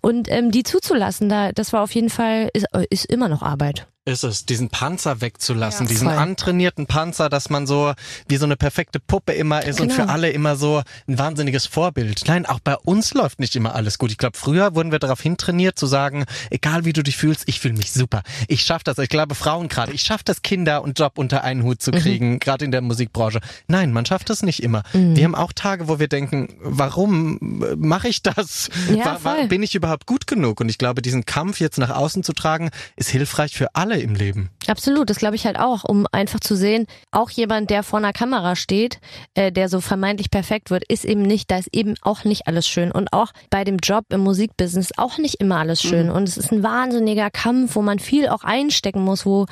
Und 0.00 0.30
ähm, 0.30 0.50
die 0.50 0.62
zuzulassen, 0.62 1.28
da, 1.28 1.52
das 1.52 1.72
war 1.72 1.82
auf 1.82 1.92
jeden 1.94 2.10
Fall, 2.10 2.48
ist, 2.54 2.66
ist 2.90 3.06
immer 3.06 3.28
noch 3.28 3.42
Arbeit. 3.42 3.86
Ist 4.08 4.24
es, 4.24 4.44
diesen 4.46 4.68
Panzer 4.70 5.20
wegzulassen, 5.20 5.86
Ja, 5.86 5.90
diesen 5.92 6.08
voll. 6.08 6.16
antrainierten 6.16 6.86
Panzer, 6.86 7.28
dass 7.28 7.50
man 7.50 7.66
so 7.66 7.92
wie 8.28 8.36
so 8.36 8.44
eine 8.46 8.56
perfekte 8.56 8.98
Puppe 9.00 9.32
immer 9.32 9.62
ist 9.64 9.80
und 9.80 9.88
Genau. 9.88 10.04
für 10.06 10.08
alle 10.10 10.30
immer 10.30 10.56
so 10.56 10.82
ein 11.06 11.18
wahnsinniges 11.18 11.66
Vorbild. 11.66 12.22
Nein, 12.26 12.46
auch 12.46 12.60
bei 12.60 12.76
uns 12.76 13.14
läuft 13.14 13.38
nicht 13.40 13.54
immer 13.56 13.74
alles 13.74 13.98
gut. 13.98 14.10
Ich 14.10 14.18
glaube, 14.18 14.36
früher 14.38 14.74
wurden 14.74 14.90
wir 14.92 14.98
darauf 14.98 15.20
hintrainiert 15.20 15.78
zu 15.78 15.86
sagen, 15.86 16.24
egal 16.50 16.84
wie 16.84 16.92
du 16.92 17.02
dich 17.02 17.16
fühlst, 17.16 17.44
ich 17.46 17.60
fühle 17.60 17.74
mich 17.74 17.92
super. 17.92 18.22
Ich 18.48 18.62
schaff 18.62 18.82
das. 18.82 18.98
Ich 18.98 19.08
glaube, 19.08 19.34
Frauen 19.34 19.68
gerade, 19.68 19.92
ich 19.92 20.02
schaff 20.02 20.22
das, 20.22 20.42
Kinder 20.42 20.82
und 20.82 20.98
Job 20.98 21.12
unter 21.18 21.44
einen 21.44 21.62
Hut 21.62 21.76
Mhm. 21.78 21.80
zu 21.80 21.90
kriegen, 21.92 22.38
gerade 22.38 22.64
in 22.64 22.70
der 22.72 22.80
Musikbranche. 22.80 23.40
Nein, 23.66 23.92
man 23.92 24.06
schafft 24.06 24.30
das 24.30 24.42
nicht 24.42 24.62
immer. 24.62 24.82
Mhm. 24.92 25.16
Wir 25.16 25.24
haben 25.24 25.34
auch 25.34 25.52
Tage, 25.52 25.88
wo 25.88 25.98
wir 25.98 26.08
denken, 26.08 26.48
warum 26.60 27.38
mache 27.76 28.08
ich 28.08 28.22
das? 28.22 28.70
Ja, 28.94 29.04
Wa- 29.04 29.18
wa- 29.22 29.34
voll. 29.36 29.46
bin 29.48 29.62
ich 29.62 29.74
überhaupt 29.74 30.06
gut 30.06 30.26
genug? 30.26 30.60
Und 30.60 30.68
ich 30.68 30.78
glaube, 30.78 31.02
diesen 31.02 31.26
Kampf 31.26 31.60
jetzt 31.60 31.78
nach 31.78 31.90
außen 31.90 32.22
zu 32.22 32.32
tragen, 32.32 32.70
ist 32.96 33.10
hilfreich 33.10 33.54
für 33.56 33.74
alle 33.74 33.97
im 34.00 34.14
Leben. 34.14 34.50
Absolut, 34.66 35.10
das 35.10 35.18
glaube 35.18 35.36
ich 35.36 35.46
halt 35.46 35.58
auch, 35.58 35.84
um 35.84 36.06
einfach 36.12 36.40
zu 36.40 36.56
sehen, 36.56 36.86
auch 37.10 37.30
jemand, 37.30 37.70
der 37.70 37.82
vor 37.82 37.98
einer 37.98 38.12
Kamera 38.12 38.56
steht, 38.56 39.00
äh, 39.34 39.50
der 39.52 39.68
so 39.68 39.80
vermeintlich 39.80 40.30
perfekt 40.30 40.70
wird, 40.70 40.84
ist 40.88 41.04
eben 41.04 41.22
nicht, 41.22 41.50
da 41.50 41.58
ist 41.58 41.68
eben 41.72 41.94
auch 42.02 42.24
nicht 42.24 42.46
alles 42.46 42.66
schön. 42.66 42.92
Und 42.92 43.12
auch 43.12 43.32
bei 43.50 43.64
dem 43.64 43.78
Job 43.78 44.04
im 44.10 44.20
Musikbusiness 44.20 44.92
auch 44.96 45.18
nicht 45.18 45.36
immer 45.40 45.56
alles 45.56 45.80
schön. 45.82 46.10
Und 46.10 46.28
es 46.28 46.36
ist 46.36 46.52
ein 46.52 46.62
wahnsinniger 46.62 47.30
Kampf, 47.30 47.76
wo 47.76 47.82
man 47.82 47.98
viel 47.98 48.28
auch 48.28 48.44
einstecken 48.44 49.02
muss, 49.02 49.24
wo, 49.26 49.46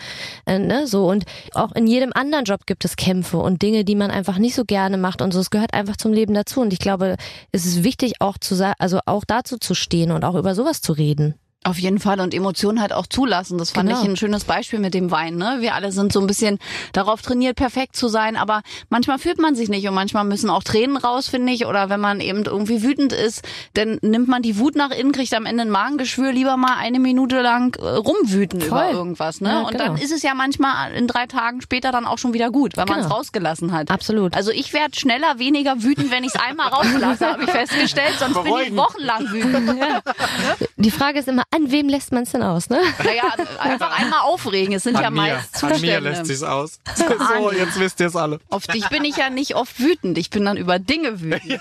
äh, 0.46 0.58
ne, 0.58 0.86
so. 0.86 1.08
Und 1.08 1.24
auch 1.54 1.72
in 1.72 1.86
jedem 1.86 2.12
anderen 2.14 2.44
Job 2.44 2.66
gibt 2.66 2.84
es 2.84 2.96
Kämpfe 2.96 3.38
und 3.38 3.62
Dinge, 3.62 3.84
die 3.84 3.94
man 3.94 4.10
einfach 4.10 4.38
nicht 4.38 4.54
so 4.54 4.64
gerne 4.64 4.98
macht 4.98 5.22
und 5.22 5.32
so. 5.32 5.40
Es 5.40 5.50
gehört 5.50 5.74
einfach 5.74 5.96
zum 5.96 6.12
Leben 6.12 6.34
dazu. 6.34 6.60
Und 6.60 6.72
ich 6.72 6.78
glaube, 6.78 7.16
es 7.52 7.64
ist 7.64 7.84
wichtig 7.84 8.14
auch 8.20 8.38
zu 8.38 8.54
sagen, 8.54 8.74
also 8.78 9.00
auch 9.06 9.24
dazu 9.26 9.58
zu 9.58 9.74
stehen 9.74 10.10
und 10.10 10.24
auch 10.24 10.34
über 10.34 10.54
sowas 10.54 10.80
zu 10.80 10.92
reden. 10.92 11.34
Auf 11.66 11.78
jeden 11.78 11.98
Fall 11.98 12.20
und 12.20 12.32
Emotionen 12.32 12.80
halt 12.80 12.92
auch 12.92 13.06
zulassen. 13.06 13.58
Das 13.58 13.70
fand 13.72 13.88
Genau. 13.88 14.00
ich 14.02 14.08
ein 14.08 14.16
schönes 14.16 14.44
Beispiel 14.44 14.78
mit 14.78 14.94
dem 14.94 15.10
Wein. 15.10 15.36
Ne? 15.36 15.56
Wir 15.60 15.74
alle 15.74 15.90
sind 15.92 16.12
so 16.12 16.20
ein 16.20 16.26
bisschen 16.26 16.58
darauf 16.92 17.22
trainiert, 17.22 17.56
perfekt 17.56 17.96
zu 17.96 18.08
sein, 18.08 18.36
aber 18.36 18.62
manchmal 18.88 19.18
fühlt 19.18 19.40
man 19.40 19.54
sich 19.56 19.68
nicht 19.68 19.86
und 19.88 19.94
manchmal 19.94 20.24
müssen 20.24 20.48
auch 20.48 20.62
Tränen 20.62 20.96
raus, 20.96 21.28
finde 21.28 21.52
ich. 21.52 21.66
Oder 21.66 21.88
wenn 21.90 22.00
man 22.00 22.20
eben 22.20 22.44
irgendwie 22.44 22.82
wütend 22.82 23.12
ist, 23.12 23.42
dann 23.74 23.98
nimmt 24.02 24.28
man 24.28 24.42
die 24.42 24.58
Wut 24.58 24.76
nach 24.76 24.90
innen, 24.90 25.10
kriegt 25.12 25.34
am 25.34 25.44
Ende 25.46 25.62
ein 25.62 25.70
Magengeschwür, 25.70 26.32
lieber 26.32 26.56
mal 26.56 26.76
eine 26.78 27.00
Minute 27.00 27.40
lang 27.40 27.74
äh, 27.80 27.84
rumwüten 27.88 28.60
Voll. 28.60 28.68
über 28.68 28.90
irgendwas. 28.92 29.40
Ne? 29.40 29.48
Ja, 29.50 29.60
und 29.62 29.72
genau. 29.72 29.84
dann 29.86 29.96
ist 29.96 30.12
es 30.12 30.22
ja 30.22 30.34
manchmal 30.34 30.92
in 30.92 31.06
drei 31.08 31.26
Tagen 31.26 31.60
später 31.62 31.90
dann 31.90 32.06
auch 32.06 32.18
schon 32.18 32.32
wieder 32.32 32.50
gut, 32.50 32.76
weil 32.76 32.86
man 32.86 33.00
es 33.00 33.06
Genau. 33.06 33.16
rausgelassen 33.16 33.72
hat. 33.72 33.90
Absolut. 33.90 34.34
Also 34.36 34.50
ich 34.52 34.72
werde 34.72 34.96
schneller 34.98 35.38
weniger 35.38 35.82
wütend, 35.82 36.10
wenn 36.10 36.22
ich 36.24 36.32
es 36.34 36.40
einmal 36.40 36.68
rauslasse, 36.68 37.26
habe 37.26 37.42
ich 37.44 37.50
festgestellt. 37.50 38.14
Sonst 38.18 38.34
bin 38.42 38.52
ich 38.66 38.76
wochenlang 38.76 39.30
wütend. 39.32 39.80
Die 40.76 40.90
Frage 40.90 41.18
ist 41.20 41.28
immer, 41.28 41.42
an 41.56 41.70
wem 41.70 41.88
lässt 41.88 42.12
man 42.12 42.22
es 42.22 42.30
denn 42.32 42.42
aus, 42.42 42.68
ne? 42.70 42.80
Naja, 43.04 43.24
einfach 43.58 43.98
einmal 43.98 44.20
aufregen. 44.20 44.74
Es 44.74 44.84
sind 44.84 44.98
ja 44.98 45.10
meist 45.10 45.62
an 45.64 45.68
mir 45.70 45.74
Zustände. 45.76 45.98
lässt 46.10 46.26
sich's 46.26 46.42
aus. 46.42 46.78
so, 46.94 47.52
jetzt 47.52 47.78
wisst 47.80 47.98
ihr 48.00 48.06
es 48.06 48.16
alle. 48.16 48.38
Auf 48.50 48.66
dich 48.66 48.88
bin 48.88 49.04
ich 49.04 49.16
ja 49.16 49.30
nicht 49.30 49.56
oft 49.56 49.80
wütend. 49.80 50.18
Ich 50.18 50.30
bin 50.30 50.44
dann 50.44 50.56
über 50.56 50.78
Dinge 50.78 51.20
wütend. 51.20 51.60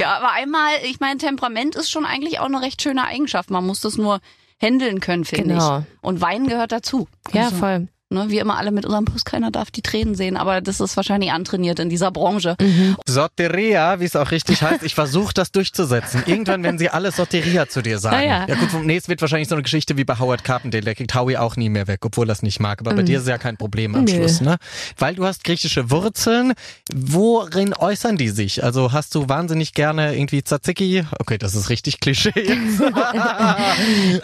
Ja, 0.00 0.16
aber 0.16 0.32
einmal, 0.32 0.72
ich 0.84 1.00
meine, 1.00 1.18
Temperament 1.18 1.74
ist 1.76 1.90
schon 1.90 2.04
eigentlich 2.04 2.40
auch 2.40 2.46
eine 2.46 2.60
recht 2.60 2.82
schöne 2.82 3.04
Eigenschaft. 3.04 3.50
Man 3.50 3.64
muss 3.66 3.80
das 3.80 3.96
nur 3.96 4.20
handeln 4.60 5.00
können, 5.00 5.24
finde 5.24 5.54
Genau. 5.54 5.78
ich. 5.80 5.84
Und 6.02 6.20
Weinen 6.20 6.46
gehört 6.48 6.72
dazu. 6.72 7.08
Ja, 7.32 7.44
Also, 7.44 7.56
voll. 7.56 7.88
Ne? 8.08 8.26
Wir 8.28 8.40
immer 8.42 8.56
alle 8.56 8.70
mit 8.70 8.84
unserem 8.86 9.04
Bus, 9.04 9.24
keiner 9.24 9.50
darf 9.50 9.72
die 9.72 9.82
Tränen 9.82 10.14
sehen, 10.14 10.36
aber 10.36 10.60
das 10.60 10.80
ist 10.80 10.96
wahrscheinlich 10.96 11.32
antrainiert 11.32 11.80
in 11.80 11.88
dieser 11.88 12.12
Branche. 12.12 12.54
Mhm. 12.60 12.96
Soteria, 13.04 13.98
wie 13.98 14.04
es 14.04 14.14
auch 14.14 14.30
richtig 14.30 14.62
heißt. 14.62 14.84
Ich 14.84 14.94
versuche 14.94 15.34
das 15.34 15.50
durchzusetzen. 15.50 16.22
Irgendwann 16.26 16.62
werden 16.62 16.78
sie 16.78 16.88
alle 16.88 17.10
Soteria 17.10 17.68
zu 17.68 17.82
dir 17.82 17.98
sagen. 17.98 18.16
Ah, 18.16 18.22
ja. 18.22 18.46
ja 18.46 18.54
gut, 18.54 18.68
nee, 18.84 18.96
es 18.96 19.08
wird 19.08 19.20
wahrscheinlich 19.22 19.48
so 19.48 19.56
eine 19.56 19.62
Geschichte 19.62 19.96
wie 19.96 20.04
bei 20.04 20.18
Howard 20.18 20.44
Carpendale. 20.44 20.84
Der 20.84 20.94
kriegt 20.94 21.14
Howie 21.16 21.36
auch 21.36 21.56
nie 21.56 21.68
mehr 21.68 21.88
weg, 21.88 22.04
obwohl 22.04 22.28
er 22.28 22.32
es 22.34 22.42
nicht 22.42 22.60
mag. 22.60 22.80
Aber 22.80 22.94
bei 22.94 23.02
dir 23.02 23.18
ist 23.18 23.26
ja 23.26 23.38
kein 23.38 23.56
Problem 23.56 23.94
am 23.94 24.02
Mhm. 24.02 24.06
Nö. 24.06 24.14
Schluss, 24.14 24.40
ne? 24.40 24.56
Weil 24.98 25.16
du 25.16 25.26
hast 25.26 25.42
griechische 25.42 25.90
Wurzeln. 25.90 26.52
Worin 26.94 27.74
äußern 27.74 28.16
die 28.16 28.28
sich? 28.28 28.62
Also 28.62 28.92
hast 28.92 29.16
du 29.16 29.28
wahnsinnig 29.28 29.74
gerne 29.74 30.14
irgendwie 30.14 30.44
Tzatziki? 30.44 31.04
Okay, 31.18 31.38
das 31.38 31.56
ist 31.56 31.70
richtig 31.70 31.98
Klischee. 32.00 32.32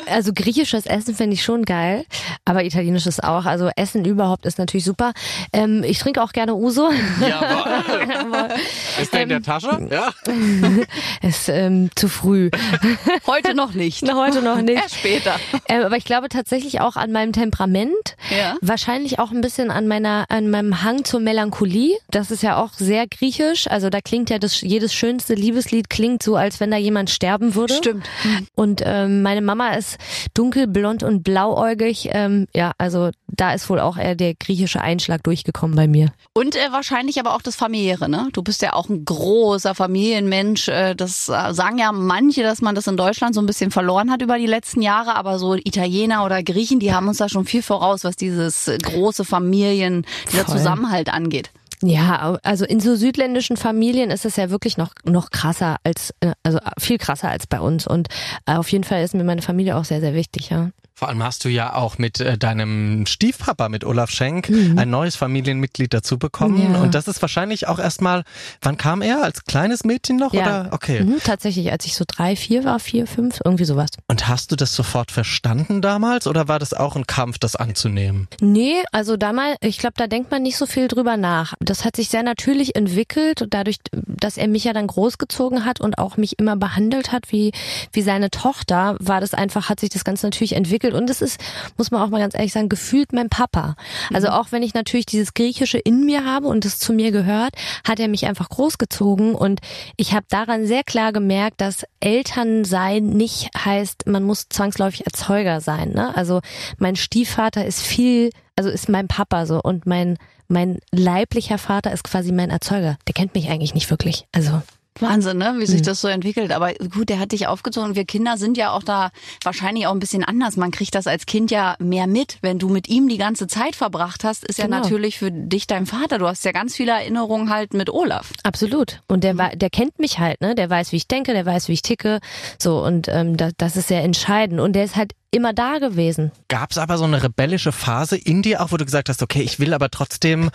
Also 0.06 0.32
griechisches 0.34 0.86
Essen 0.86 1.14
finde 1.14 1.34
ich 1.34 1.42
schon 1.42 1.64
geil, 1.64 2.04
aber 2.44 2.64
italienisches 2.64 3.20
auch. 3.20 3.44
Also 3.46 3.70
Essen 3.76 4.04
überhaupt 4.04 4.46
ist 4.46 4.58
natürlich 4.58 4.84
super. 4.84 5.12
Ähm, 5.52 5.82
ich 5.84 5.98
trinke 5.98 6.22
auch 6.22 6.32
gerne 6.32 6.54
Uso. 6.54 6.90
Jawohl. 7.20 8.48
Ist 9.00 9.12
der 9.12 9.22
in 9.22 9.28
der 9.28 9.42
Tasche? 9.42 9.88
Ja. 9.90 10.12
ist 11.22 11.48
ähm, 11.48 11.90
zu 11.94 12.08
früh. 12.08 12.50
Heute 13.26 13.54
noch 13.54 13.74
nicht. 13.74 14.02
Na, 14.02 14.14
Heute 14.14 14.42
noch 14.42 14.60
nicht. 14.60 14.80
Erst 14.80 14.96
später. 14.96 15.36
Ähm, 15.68 15.84
aber 15.84 15.96
ich 15.96 16.04
glaube 16.04 16.28
tatsächlich 16.28 16.80
auch 16.80 16.96
an 16.96 17.12
meinem 17.12 17.32
Temperament. 17.32 18.16
Ja. 18.30 18.56
Wahrscheinlich 18.60 19.18
auch 19.18 19.30
ein 19.30 19.40
bisschen 19.40 19.70
an 19.70 19.88
meiner, 19.88 20.26
an 20.28 20.50
meinem 20.50 20.82
Hang 20.82 21.04
zur 21.04 21.20
Melancholie. 21.20 21.96
Das 22.10 22.30
ist 22.30 22.42
ja 22.42 22.56
auch 22.56 22.72
sehr 22.74 23.06
griechisch. 23.06 23.66
Also 23.68 23.90
da 23.90 24.00
klingt 24.00 24.30
ja 24.30 24.38
das, 24.38 24.60
jedes 24.60 24.94
schönste 24.94 25.34
Liebeslied 25.34 25.90
klingt 25.90 26.22
so, 26.22 26.36
als 26.36 26.60
wenn 26.60 26.70
da 26.70 26.76
jemand 26.76 27.10
sterben 27.10 27.54
würde. 27.54 27.74
Stimmt. 27.74 28.08
Und 28.54 28.82
ähm, 28.84 29.22
meine 29.22 29.42
Mama 29.42 29.74
ist 29.74 29.98
dunkelblond 30.34 31.02
und 31.02 31.22
blauäugig. 31.22 32.08
Ähm, 32.12 32.46
ja, 32.54 32.72
also 32.78 33.10
da 33.28 33.54
ist 33.54 33.61
wohl 33.68 33.80
auch 33.80 33.96
eher 33.96 34.14
der 34.14 34.34
griechische 34.34 34.80
Einschlag 34.80 35.22
durchgekommen 35.22 35.76
bei 35.76 35.86
mir. 35.86 36.12
Und 36.34 36.56
äh, 36.56 36.72
wahrscheinlich 36.72 37.18
aber 37.18 37.34
auch 37.34 37.42
das 37.42 37.56
Familiäre, 37.56 38.08
ne? 38.08 38.28
Du 38.32 38.42
bist 38.42 38.62
ja 38.62 38.72
auch 38.72 38.88
ein 38.88 39.04
großer 39.04 39.74
Familienmensch. 39.74 40.68
Äh, 40.68 40.94
das 40.94 41.28
äh, 41.28 41.52
sagen 41.52 41.78
ja 41.78 41.92
manche, 41.92 42.42
dass 42.42 42.62
man 42.62 42.74
das 42.74 42.86
in 42.86 42.96
Deutschland 42.96 43.34
so 43.34 43.40
ein 43.40 43.46
bisschen 43.46 43.70
verloren 43.70 44.10
hat 44.10 44.22
über 44.22 44.38
die 44.38 44.46
letzten 44.46 44.82
Jahre, 44.82 45.16
aber 45.16 45.38
so 45.38 45.54
Italiener 45.54 46.24
oder 46.24 46.42
Griechen, 46.42 46.80
die 46.80 46.92
haben 46.92 47.08
uns 47.08 47.18
da 47.18 47.28
schon 47.28 47.44
viel 47.44 47.62
voraus, 47.62 48.04
was 48.04 48.16
dieses 48.16 48.70
große 48.82 49.24
Familien, 49.24 50.06
dieser 50.30 50.44
Voll. 50.44 50.58
Zusammenhalt 50.58 51.12
angeht. 51.12 51.50
Ja, 51.82 52.38
also 52.42 52.64
in 52.64 52.78
so 52.78 52.94
südländischen 52.94 53.56
Familien 53.56 54.10
ist 54.10 54.24
es 54.24 54.36
ja 54.36 54.50
wirklich 54.50 54.76
noch 54.76 54.92
noch 55.04 55.30
krasser 55.30 55.78
als 55.82 56.14
äh, 56.20 56.32
also 56.44 56.60
viel 56.78 56.98
krasser 56.98 57.28
als 57.28 57.46
bei 57.46 57.60
uns 57.60 57.86
und 57.86 58.08
auf 58.46 58.70
jeden 58.70 58.84
Fall 58.84 59.02
ist 59.02 59.14
mir 59.14 59.24
meine 59.24 59.42
Familie 59.42 59.76
auch 59.76 59.84
sehr 59.84 60.00
sehr 60.00 60.14
wichtig, 60.14 60.50
ja. 60.50 60.70
Vor 61.02 61.08
allem 61.08 61.24
hast 61.24 61.44
du 61.44 61.48
ja 61.48 61.74
auch 61.74 61.98
mit 61.98 62.20
äh, 62.20 62.38
deinem 62.38 63.06
Stiefpapa, 63.06 63.68
mit 63.68 63.84
Olaf 63.84 64.10
Schenk, 64.10 64.48
ein 64.76 64.88
neues 64.88 65.16
Familienmitglied 65.16 65.92
dazu 65.92 66.16
bekommen. 66.16 66.68
Mhm. 66.68 66.74
Ja. 66.74 66.80
Und 66.80 66.94
das 66.94 67.08
ist 67.08 67.20
wahrscheinlich 67.20 67.66
auch 67.66 67.80
erstmal, 67.80 68.22
wann 68.60 68.76
kam 68.76 69.02
er? 69.02 69.24
Als 69.24 69.44
kleines 69.44 69.82
Mädchen 69.82 70.16
noch? 70.16 70.32
Ja. 70.32 70.42
Oder? 70.42 70.68
Okay. 70.70 71.02
Mhm, 71.02 71.16
tatsächlich, 71.24 71.72
als 71.72 71.86
ich 71.86 71.96
so 71.96 72.04
drei, 72.06 72.36
vier 72.36 72.62
war, 72.62 72.78
vier, 72.78 73.08
fünf, 73.08 73.40
irgendwie 73.44 73.64
sowas. 73.64 73.90
Und 74.06 74.28
hast 74.28 74.52
du 74.52 74.54
das 74.54 74.76
sofort 74.76 75.10
verstanden 75.10 75.82
damals 75.82 76.28
oder 76.28 76.46
war 76.46 76.60
das 76.60 76.72
auch 76.72 76.94
ein 76.94 77.08
Kampf, 77.08 77.38
das 77.38 77.56
anzunehmen? 77.56 78.28
Nee, 78.40 78.84
also 78.92 79.16
damals, 79.16 79.56
ich 79.60 79.78
glaube, 79.78 79.94
da 79.96 80.06
denkt 80.06 80.30
man 80.30 80.44
nicht 80.44 80.56
so 80.56 80.66
viel 80.66 80.86
drüber 80.86 81.16
nach. 81.16 81.54
Das 81.58 81.84
hat 81.84 81.96
sich 81.96 82.10
sehr 82.10 82.22
natürlich 82.22 82.76
entwickelt, 82.76 83.44
dadurch, 83.50 83.78
dass 83.90 84.36
er 84.36 84.46
mich 84.46 84.62
ja 84.62 84.72
dann 84.72 84.86
großgezogen 84.86 85.64
hat 85.64 85.80
und 85.80 85.98
auch 85.98 86.16
mich 86.16 86.38
immer 86.38 86.54
behandelt 86.54 87.10
hat 87.10 87.32
wie, 87.32 87.50
wie 87.92 88.02
seine 88.02 88.30
Tochter, 88.30 88.94
war 89.00 89.20
das 89.20 89.34
einfach, 89.34 89.68
hat 89.68 89.80
sich 89.80 89.90
das 89.90 90.04
ganz 90.04 90.22
natürlich 90.22 90.54
entwickelt. 90.54 90.91
Und 90.92 91.10
es 91.10 91.22
ist, 91.22 91.40
muss 91.76 91.90
man 91.90 92.02
auch 92.02 92.08
mal 92.08 92.20
ganz 92.20 92.34
ehrlich 92.34 92.52
sagen, 92.52 92.68
gefühlt 92.68 93.12
mein 93.12 93.28
Papa. 93.28 93.76
Also 94.12 94.28
auch 94.28 94.52
wenn 94.52 94.62
ich 94.62 94.74
natürlich 94.74 95.06
dieses 95.06 95.34
Griechische 95.34 95.78
in 95.78 96.04
mir 96.04 96.24
habe 96.24 96.46
und 96.48 96.64
es 96.64 96.78
zu 96.78 96.92
mir 96.92 97.12
gehört, 97.12 97.54
hat 97.86 98.00
er 98.00 98.08
mich 98.08 98.26
einfach 98.26 98.48
großgezogen 98.48 99.34
und 99.34 99.60
ich 99.96 100.14
habe 100.14 100.26
daran 100.28 100.66
sehr 100.66 100.84
klar 100.84 101.12
gemerkt, 101.12 101.60
dass 101.60 101.84
Eltern 102.00 102.64
sein 102.64 103.06
nicht 103.06 103.50
heißt, 103.56 104.06
man 104.06 104.24
muss 104.24 104.48
zwangsläufig 104.48 105.06
Erzeuger 105.06 105.60
sein. 105.60 105.90
Ne? 105.90 106.16
Also 106.16 106.40
mein 106.78 106.96
Stiefvater 106.96 107.64
ist 107.64 107.80
viel, 107.80 108.30
also 108.56 108.70
ist 108.70 108.88
mein 108.88 109.08
Papa 109.08 109.46
so 109.46 109.60
und 109.60 109.86
mein 109.86 110.18
mein 110.48 110.80
leiblicher 110.90 111.56
Vater 111.56 111.92
ist 111.92 112.04
quasi 112.04 112.30
mein 112.30 112.50
Erzeuger. 112.50 112.98
Der 113.08 113.14
kennt 113.14 113.34
mich 113.34 113.48
eigentlich 113.48 113.74
nicht 113.74 113.90
wirklich. 113.90 114.26
Also 114.32 114.62
Wahnsinn, 115.00 115.38
ne? 115.38 115.54
wie 115.58 115.66
sich 115.66 115.82
das 115.82 116.00
so 116.00 116.08
entwickelt. 116.08 116.52
Aber 116.52 116.72
gut, 116.74 117.08
der 117.08 117.18
hat 117.18 117.32
dich 117.32 117.46
aufgezogen. 117.46 117.90
Und 117.90 117.96
wir 117.96 118.04
Kinder 118.04 118.36
sind 118.36 118.56
ja 118.56 118.72
auch 118.72 118.82
da 118.82 119.10
wahrscheinlich 119.42 119.86
auch 119.86 119.92
ein 119.92 119.98
bisschen 119.98 120.22
anders. 120.24 120.56
Man 120.56 120.70
kriegt 120.70 120.94
das 120.94 121.06
als 121.06 121.26
Kind 121.26 121.50
ja 121.50 121.76
mehr 121.78 122.06
mit. 122.06 122.38
Wenn 122.42 122.58
du 122.58 122.68
mit 122.68 122.88
ihm 122.88 123.08
die 123.08 123.16
ganze 123.18 123.46
Zeit 123.46 123.74
verbracht 123.76 124.22
hast, 124.24 124.44
ist 124.44 124.58
ja 124.58 124.66
Genau. 124.66 124.80
natürlich 124.80 125.18
für 125.18 125.30
dich 125.30 125.66
dein 125.66 125.86
Vater. 125.86 126.18
Du 126.18 126.26
hast 126.28 126.44
ja 126.44 126.52
ganz 126.52 126.76
viele 126.76 126.92
Erinnerungen 126.92 127.50
halt 127.50 127.74
mit 127.74 127.90
Olaf. 127.90 128.32
Absolut. 128.42 129.00
Und 129.08 129.24
der, 129.24 129.38
wei- 129.38 129.54
der 129.56 129.70
kennt 129.70 129.98
mich 129.98 130.18
halt, 130.18 130.40
ne? 130.40 130.54
Der 130.54 130.68
weiß, 130.68 130.92
wie 130.92 130.96
ich 130.96 131.08
denke, 131.08 131.32
der 131.32 131.46
weiß, 131.46 131.68
wie 131.68 131.72
ich 131.72 131.82
ticke. 131.82 132.20
So, 132.58 132.84
und 132.84 133.08
ähm, 133.08 133.36
das, 133.36 133.52
das 133.56 133.76
ist 133.76 133.88
sehr 133.88 134.02
entscheidend. 134.04 134.60
Und 134.60 134.74
der 134.74 134.84
ist 134.84 134.96
halt 134.96 135.12
immer 135.32 135.54
da 135.54 135.78
gewesen. 135.78 136.30
Gab 136.48 136.70
es 136.70 136.78
aber 136.78 136.98
so 136.98 137.04
eine 137.04 137.22
rebellische 137.22 137.72
Phase 137.72 138.16
in 138.16 138.42
dir 138.42 138.62
auch, 138.62 138.70
wo 138.70 138.76
du 138.76 138.84
gesagt 138.84 139.08
hast, 139.08 139.22
okay, 139.22 139.40
ich 139.40 139.58
will 139.58 139.72
aber 139.72 139.90
trotzdem 139.90 140.50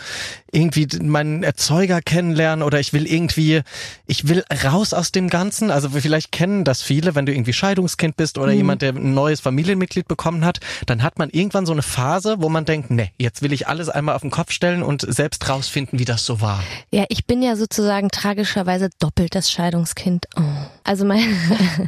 irgendwie 0.51 0.87
meinen 1.01 1.41
Erzeuger 1.41 1.99
kennenlernen 2.01 2.63
oder 2.63 2.79
ich 2.79 2.93
will 2.93 3.07
irgendwie, 3.07 3.61
ich 4.05 4.27
will 4.27 4.43
raus 4.63 4.93
aus 4.93 5.11
dem 5.11 5.29
Ganzen. 5.29 5.71
Also 5.71 5.89
vielleicht 5.89 6.31
kennen 6.31 6.63
das 6.63 6.83
viele, 6.83 7.15
wenn 7.15 7.25
du 7.25 7.33
irgendwie 7.33 7.53
Scheidungskind 7.53 8.15
bist 8.17 8.37
oder 8.37 8.51
jemand, 8.51 8.83
der 8.83 8.93
ein 8.93 9.15
neues 9.15 9.41
Familienmitglied 9.41 10.07
bekommen 10.07 10.45
hat, 10.45 10.59
dann 10.85 11.01
hat 11.01 11.17
man 11.17 11.31
irgendwann 11.31 11.65
so 11.65 11.73
eine 11.73 11.81
Phase, 11.81 12.35
wo 12.39 12.47
man 12.47 12.65
denkt, 12.65 12.91
nee, 12.91 13.11
jetzt 13.17 13.41
will 13.41 13.53
ich 13.53 13.67
alles 13.67 13.89
einmal 13.89 14.15
auf 14.15 14.21
den 14.21 14.31
Kopf 14.31 14.51
stellen 14.51 14.83
und 14.83 15.01
selbst 15.01 15.49
rausfinden, 15.49 15.97
wie 15.97 16.05
das 16.05 16.23
so 16.23 16.39
war. 16.39 16.63
Ja, 16.91 17.05
ich 17.09 17.25
bin 17.25 17.41
ja 17.41 17.55
sozusagen 17.55 18.09
tragischerweise 18.09 18.89
doppelt 18.99 19.33
das 19.33 19.51
Scheidungskind. 19.51 20.27
Oh. 20.35 20.41
Also 20.87 21.03
mein, 21.03 21.37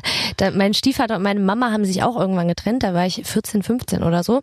mein 0.53 0.73
Stiefvater 0.73 1.15
und 1.15 1.23
meine 1.23 1.39
Mama 1.39 1.71
haben 1.71 1.85
sich 1.85 2.03
auch 2.03 2.17
irgendwann 2.19 2.49
getrennt. 2.49 2.83
Da 2.83 2.93
war 2.93 3.05
ich 3.05 3.21
14, 3.23 3.63
15 3.63 4.03
oder 4.03 4.23
so. 4.23 4.41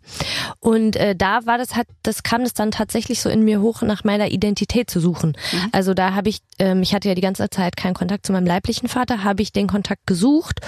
Und 0.59 0.95
äh, 0.95 1.15
da 1.15 1.45
war 1.45 1.59
das 1.59 1.75
halt, 1.75 1.87
das 2.01 2.23
kam 2.23 2.43
das 2.43 2.55
dann 2.55 2.71
tatsächlich 2.71 3.21
so 3.21 3.29
in 3.29 3.43
mir 3.43 3.61
hoch, 3.61 3.83
nach 3.83 4.03
meiner 4.03 4.29
Identität 4.31 4.89
zu 4.89 4.99
suchen. 4.99 5.37
Also 5.71 5.93
da 5.93 6.15
habe 6.15 6.29
ich, 6.29 6.39
ähm, 6.57 6.81
ich 6.81 6.95
hatte 6.95 7.07
ja 7.07 7.13
die 7.13 7.21
ganze 7.21 7.49
Zeit 7.51 7.77
keinen 7.77 7.93
Kontakt 7.93 8.25
zu 8.25 8.33
meinem 8.33 8.47
leiblichen 8.47 8.89
Vater, 8.89 9.23
habe 9.23 9.43
ich 9.43 9.51
den 9.51 9.67
Kontakt 9.67 10.07
gesucht 10.07 10.59